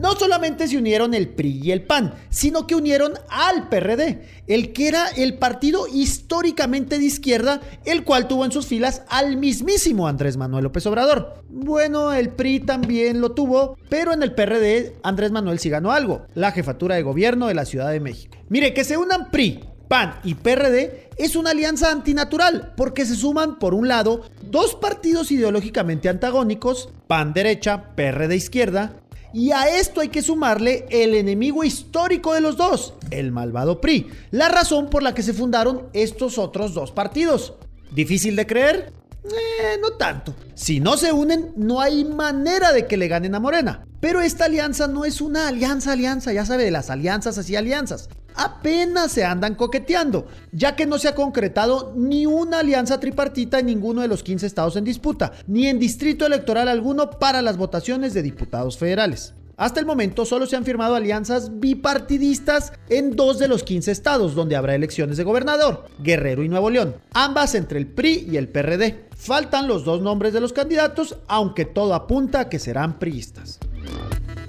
No 0.00 0.14
solamente 0.14 0.66
se 0.66 0.78
unieron 0.78 1.12
el 1.12 1.28
PRI 1.28 1.60
y 1.62 1.72
el 1.72 1.82
PAN, 1.82 2.14
sino 2.30 2.66
que 2.66 2.74
unieron 2.74 3.12
al 3.28 3.68
PRD, 3.68 4.22
el 4.46 4.72
que 4.72 4.88
era 4.88 5.08
el 5.08 5.34
partido 5.34 5.86
históricamente 5.92 6.98
de 6.98 7.04
izquierda, 7.04 7.60
el 7.84 8.02
cual 8.02 8.26
tuvo 8.26 8.46
en 8.46 8.50
sus 8.50 8.64
filas 8.64 9.02
al 9.10 9.36
mismísimo 9.36 10.08
Andrés 10.08 10.38
Manuel 10.38 10.64
López 10.64 10.86
Obrador. 10.86 11.44
Bueno, 11.50 12.14
el 12.14 12.30
PRI 12.30 12.60
también 12.60 13.20
lo 13.20 13.32
tuvo, 13.32 13.76
pero 13.90 14.14
en 14.14 14.22
el 14.22 14.34
PRD 14.34 14.96
Andrés 15.02 15.32
Manuel 15.32 15.58
sí 15.58 15.68
ganó 15.68 15.92
algo, 15.92 16.22
la 16.32 16.52
jefatura 16.52 16.94
de 16.94 17.02
gobierno 17.02 17.48
de 17.48 17.54
la 17.54 17.66
Ciudad 17.66 17.90
de 17.90 18.00
México. 18.00 18.38
Mire, 18.48 18.72
que 18.72 18.84
se 18.84 18.96
unan 18.96 19.30
PRI, 19.30 19.60
PAN 19.88 20.14
y 20.24 20.34
PRD 20.34 21.10
es 21.18 21.36
una 21.36 21.50
alianza 21.50 21.90
antinatural 21.90 22.72
porque 22.74 23.04
se 23.04 23.16
suman, 23.16 23.58
por 23.58 23.74
un 23.74 23.86
lado, 23.86 24.22
dos 24.50 24.76
partidos 24.76 25.30
ideológicamente 25.30 26.08
antagónicos, 26.08 26.88
PAN 27.06 27.34
derecha, 27.34 27.94
PRD 27.96 28.34
izquierda, 28.34 28.94
y 29.32 29.52
a 29.52 29.78
esto 29.78 30.00
hay 30.00 30.08
que 30.08 30.22
sumarle 30.22 30.86
el 30.90 31.14
enemigo 31.14 31.64
histórico 31.64 32.34
de 32.34 32.40
los 32.40 32.56
dos, 32.56 32.94
el 33.10 33.32
malvado 33.32 33.80
PRI, 33.80 34.08
la 34.30 34.48
razón 34.48 34.90
por 34.90 35.02
la 35.02 35.14
que 35.14 35.22
se 35.22 35.32
fundaron 35.32 35.88
estos 35.92 36.38
otros 36.38 36.74
dos 36.74 36.90
partidos. 36.90 37.54
¿Difícil 37.92 38.36
de 38.36 38.46
creer? 38.46 38.99
Eh, 39.24 39.78
no 39.80 39.90
tanto. 39.92 40.34
Si 40.54 40.80
no 40.80 40.96
se 40.96 41.12
unen, 41.12 41.52
no 41.56 41.80
hay 41.80 42.04
manera 42.04 42.72
de 42.72 42.86
que 42.86 42.96
le 42.96 43.08
ganen 43.08 43.34
a 43.34 43.40
Morena. 43.40 43.86
Pero 44.00 44.22
esta 44.22 44.46
alianza 44.46 44.88
no 44.88 45.04
es 45.04 45.20
una 45.20 45.48
alianza, 45.48 45.92
alianza, 45.92 46.32
ya 46.32 46.46
sabe, 46.46 46.64
de 46.64 46.70
las 46.70 46.88
alianzas 46.88 47.36
así, 47.36 47.54
alianzas. 47.54 48.08
Apenas 48.34 49.12
se 49.12 49.24
andan 49.24 49.54
coqueteando, 49.54 50.26
ya 50.52 50.74
que 50.74 50.86
no 50.86 50.98
se 50.98 51.08
ha 51.08 51.14
concretado 51.14 51.92
ni 51.96 52.24
una 52.24 52.60
alianza 52.60 52.98
tripartita 52.98 53.58
en 53.58 53.66
ninguno 53.66 54.00
de 54.00 54.08
los 54.08 54.22
15 54.22 54.46
estados 54.46 54.76
en 54.76 54.84
disputa, 54.84 55.32
ni 55.46 55.66
en 55.66 55.78
distrito 55.78 56.24
electoral 56.24 56.68
alguno 56.68 57.10
para 57.10 57.42
las 57.42 57.58
votaciones 57.58 58.14
de 58.14 58.22
diputados 58.22 58.78
federales. 58.78 59.34
Hasta 59.60 59.78
el 59.78 59.84
momento 59.84 60.24
solo 60.24 60.46
se 60.46 60.56
han 60.56 60.64
firmado 60.64 60.94
alianzas 60.94 61.60
bipartidistas 61.60 62.72
en 62.88 63.14
dos 63.14 63.38
de 63.38 63.46
los 63.46 63.62
15 63.62 63.92
estados 63.92 64.34
donde 64.34 64.56
habrá 64.56 64.74
elecciones 64.74 65.18
de 65.18 65.22
gobernador, 65.22 65.84
Guerrero 65.98 66.42
y 66.42 66.48
Nuevo 66.48 66.70
León, 66.70 66.94
ambas 67.12 67.54
entre 67.54 67.78
el 67.78 67.86
PRI 67.86 68.26
y 68.30 68.38
el 68.38 68.48
PRD. 68.48 69.04
Faltan 69.14 69.68
los 69.68 69.84
dos 69.84 70.00
nombres 70.00 70.32
de 70.32 70.40
los 70.40 70.54
candidatos, 70.54 71.18
aunque 71.28 71.66
todo 71.66 71.92
apunta 71.92 72.40
a 72.40 72.48
que 72.48 72.58
serán 72.58 72.98
priistas. 72.98 73.58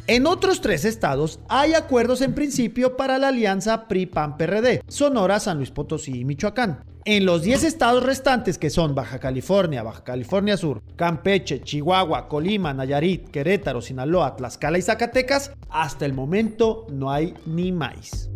En 0.08 0.28
otros 0.28 0.62
tres 0.62 0.86
estados 0.86 1.42
hay 1.50 1.74
acuerdos 1.74 2.22
en 2.22 2.34
principio 2.34 2.96
para 2.96 3.18
la 3.18 3.28
alianza 3.28 3.90
PRI-PAN-PRD, 3.90 4.84
Sonora, 4.88 5.42
San 5.42 5.58
Luis 5.58 5.72
Potosí 5.72 6.22
y 6.22 6.24
Michoacán. 6.24 6.86
En 7.04 7.26
los 7.26 7.42
10 7.42 7.64
estados 7.64 8.04
restantes 8.04 8.60
que 8.60 8.70
son 8.70 8.94
Baja 8.94 9.18
California, 9.18 9.82
Baja 9.82 10.04
California 10.04 10.56
Sur, 10.56 10.84
Campeche, 10.96 11.62
Chihuahua, 11.62 12.28
Colima, 12.28 12.76
Nayarit, 12.76 13.30
Querétaro, 13.30 13.82
Sinaloa, 13.82 14.36
Tlaxcala 14.36 14.78
y 14.78 14.84
Zacatecas, 14.84 15.52
hasta 15.72 16.06
el 16.06 16.14
momento 16.14 16.86
no 16.92 17.12
hay 17.12 17.34
ni 17.48 17.72
maíz. 17.72 18.30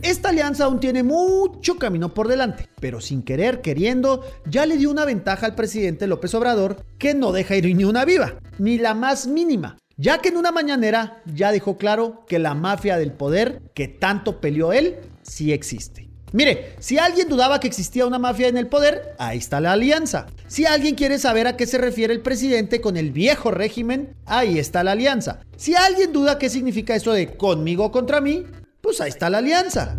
Esta 0.00 0.28
alianza 0.28 0.66
aún 0.66 0.78
tiene 0.78 1.02
mucho 1.02 1.76
camino 1.76 2.14
por 2.14 2.28
delante, 2.28 2.68
pero 2.80 3.00
sin 3.00 3.24
querer, 3.24 3.62
queriendo, 3.62 4.24
ya 4.48 4.64
le 4.64 4.76
dio 4.76 4.88
una 4.88 5.04
ventaja 5.04 5.46
al 5.46 5.56
presidente 5.56 6.06
López 6.06 6.32
Obrador 6.36 6.84
que 6.98 7.14
no 7.14 7.32
deja 7.32 7.56
ir 7.56 7.74
ni 7.74 7.82
una 7.82 8.04
viva, 8.04 8.34
ni 8.60 8.78
la 8.78 8.94
más 8.94 9.26
mínima, 9.26 9.76
ya 9.96 10.18
que 10.18 10.28
en 10.28 10.36
una 10.36 10.52
mañanera 10.52 11.20
ya 11.34 11.50
dejó 11.50 11.78
claro 11.78 12.24
que 12.28 12.38
la 12.38 12.54
mafia 12.54 12.96
del 12.96 13.10
poder 13.10 13.62
que 13.74 13.88
tanto 13.88 14.40
peleó 14.40 14.72
él 14.72 15.00
sí 15.22 15.52
existe. 15.52 16.05
Mire, 16.32 16.74
si 16.80 16.98
alguien 16.98 17.28
dudaba 17.28 17.60
que 17.60 17.68
existía 17.68 18.06
una 18.06 18.18
mafia 18.18 18.48
en 18.48 18.56
el 18.56 18.66
poder, 18.66 19.14
ahí 19.18 19.38
está 19.38 19.60
la 19.60 19.72
alianza. 19.72 20.26
Si 20.48 20.66
alguien 20.66 20.94
quiere 20.94 21.18
saber 21.18 21.46
a 21.46 21.56
qué 21.56 21.66
se 21.66 21.78
refiere 21.78 22.12
el 22.12 22.20
presidente 22.20 22.80
con 22.80 22.96
el 22.96 23.12
viejo 23.12 23.50
régimen, 23.50 24.14
ahí 24.26 24.58
está 24.58 24.82
la 24.82 24.92
alianza. 24.92 25.40
Si 25.56 25.74
alguien 25.74 26.12
duda 26.12 26.38
qué 26.38 26.50
significa 26.50 26.94
eso 26.94 27.12
de 27.12 27.36
conmigo 27.36 27.90
contra 27.92 28.20
mí, 28.20 28.44
pues 28.80 29.00
ahí 29.00 29.08
está 29.08 29.30
la 29.30 29.38
alianza. 29.38 29.96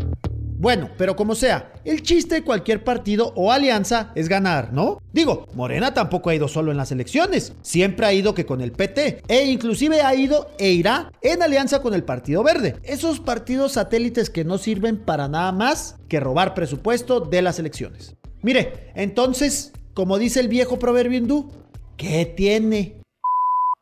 Bueno, 0.59 0.89
pero 0.97 1.15
como 1.15 1.35
sea, 1.35 1.71
el 1.85 2.01
chiste 2.01 2.35
de 2.35 2.43
cualquier 2.43 2.83
partido 2.83 3.31
o 3.35 3.51
alianza 3.51 4.11
es 4.15 4.27
ganar, 4.27 4.73
¿no? 4.73 4.99
Digo, 5.13 5.47
Morena 5.53 5.93
tampoco 5.93 6.31
ha 6.31 6.35
ido 6.35 6.47
solo 6.47 6.71
en 6.71 6.77
las 6.77 6.91
elecciones, 6.91 7.53
siempre 7.61 8.07
ha 8.07 8.13
ido 8.13 8.33
que 8.33 8.47
con 8.47 8.61
el 8.61 8.71
PT, 8.71 9.21
e 9.27 9.45
inclusive 9.45 10.01
ha 10.01 10.15
ido 10.15 10.49
e 10.57 10.71
irá 10.71 11.11
en 11.21 11.43
alianza 11.43 11.83
con 11.83 11.93
el 11.93 12.03
Partido 12.03 12.41
Verde. 12.41 12.75
Esos 12.83 13.19
partidos 13.19 13.73
satélites 13.73 14.31
que 14.31 14.45
no 14.45 14.57
sirven 14.57 14.97
para 14.97 15.27
nada 15.27 15.51
más 15.51 15.97
que 16.09 16.19
robar 16.19 16.55
presupuesto 16.55 17.19
de 17.19 17.43
las 17.43 17.59
elecciones. 17.59 18.15
Mire, 18.41 18.91
entonces, 18.95 19.73
como 19.93 20.17
dice 20.17 20.39
el 20.39 20.47
viejo 20.47 20.79
proverbio 20.79 21.19
hindú, 21.19 21.51
¿qué 21.97 22.25
tiene? 22.25 22.95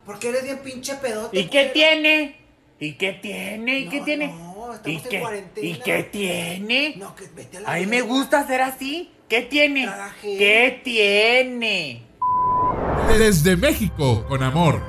Porque 0.05 0.27
eres 0.27 0.43
bien 0.43 0.59
pinche 0.59 0.95
pedote. 0.95 1.39
¿Y 1.39 1.45
qué 1.47 1.71
tiene? 1.73 2.35
¿Y 2.79 2.93
qué 2.93 3.13
tiene? 3.13 3.79
¿Y 3.79 3.85
No, 3.85 3.91
qué 3.91 4.01
tiene? 4.01 4.27
no, 4.27 4.54
estamos 4.75 5.01
¿Y 5.01 5.03
en 5.05 5.09
qué, 5.09 5.19
cuarentena. 5.19 5.67
¿Y 5.67 5.73
qué 5.79 6.03
tiene? 6.11 6.95
No, 6.97 7.15
que 7.15 7.25
vete 7.35 7.57
a 7.57 7.59
la 7.61 7.73
A 7.73 7.77
mí 7.77 7.85
me 7.85 8.01
gusta 8.01 8.45
ser 8.47 8.61
así. 8.61 9.09
¿Qué 9.29 9.41
tiene? 9.41 9.85
Traje. 9.85 10.37
¿Qué 10.37 10.81
tiene? 10.83 12.01
Desde 13.17 13.55
México, 13.57 14.25
con 14.27 14.43
amor. 14.43 14.81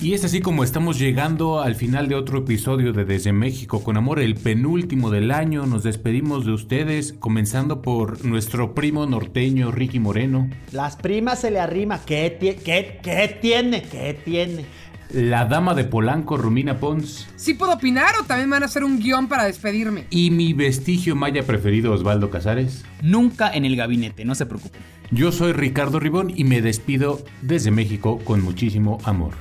Y 0.00 0.14
es 0.14 0.24
así 0.24 0.40
como 0.40 0.62
estamos 0.62 0.96
llegando 0.96 1.60
al 1.60 1.74
final 1.74 2.06
de 2.08 2.14
otro 2.14 2.38
episodio 2.38 2.92
de 2.92 3.04
Desde 3.04 3.32
México 3.32 3.82
con 3.82 3.96
Amor, 3.96 4.20
el 4.20 4.36
penúltimo 4.36 5.10
del 5.10 5.32
año. 5.32 5.66
Nos 5.66 5.82
despedimos 5.82 6.46
de 6.46 6.52
ustedes, 6.52 7.14
comenzando 7.14 7.82
por 7.82 8.24
nuestro 8.24 8.76
primo 8.76 9.06
norteño 9.06 9.72
Ricky 9.72 9.98
Moreno, 9.98 10.48
Las 10.70 10.94
primas 10.94 11.40
se 11.40 11.50
le 11.50 11.58
arrima. 11.58 12.00
¿Qué, 12.06 12.36
qué- 12.64 13.00
qué 13.02 13.38
tiene? 13.42 13.82
¿Qué 13.82 14.14
tiene? 14.24 14.64
La 15.10 15.46
dama 15.46 15.74
de 15.74 15.84
Polanco 15.84 16.36
Romina 16.36 16.78
Pons 16.80 17.26
¿Sí 17.36 17.54
puedo 17.54 17.72
opinar 17.72 18.14
o 18.20 18.24
también 18.24 18.48
me 18.48 18.56
van 18.56 18.62
a 18.62 18.66
hacer 18.66 18.84
un 18.84 18.98
guion 19.00 19.26
para 19.28 19.44
despedirme? 19.44 20.06
y 20.10 20.30
mi 20.30 20.52
vestigio 20.52 21.16
maya 21.16 21.44
preferido 21.46 21.92
Osvaldo 21.92 22.30
Casares. 22.30 22.84
Nunca 23.02 23.50
en 23.52 23.64
el 23.64 23.76
gabinete, 23.76 24.24
no 24.24 24.34
se 24.34 24.46
preocupen. 24.46 24.80
Yo 25.10 25.32
soy 25.32 25.52
Ricardo 25.52 25.98
Ribón 26.00 26.32
y 26.36 26.44
me 26.44 26.60
despido 26.60 27.24
desde 27.40 27.70
México 27.70 28.18
con 28.24 28.42
muchísimo 28.42 28.98
amor. 29.04 29.32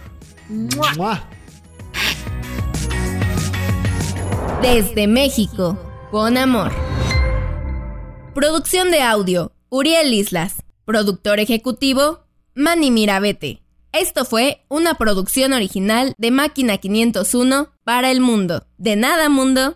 ¡Mua! 0.49 1.27
Desde 4.61 5.07
México, 5.07 5.77
con 6.11 6.37
amor. 6.37 6.71
Producción 8.33 8.91
de 8.91 9.01
audio, 9.01 9.51
Uriel 9.69 10.13
Islas. 10.13 10.63
Productor 10.85 11.39
ejecutivo, 11.39 12.21
Manny 12.55 12.91
Mirabete. 12.91 13.61
Esto 13.99 14.25
fue 14.25 14.63
una 14.69 14.93
producción 14.93 15.53
original 15.53 16.13
de 16.19 16.29
Máquina 16.29 16.77
501 16.77 17.69
para 17.83 18.11
el 18.11 18.21
mundo. 18.21 18.67
De 18.77 18.95
nada, 18.95 19.27
mundo. 19.27 19.75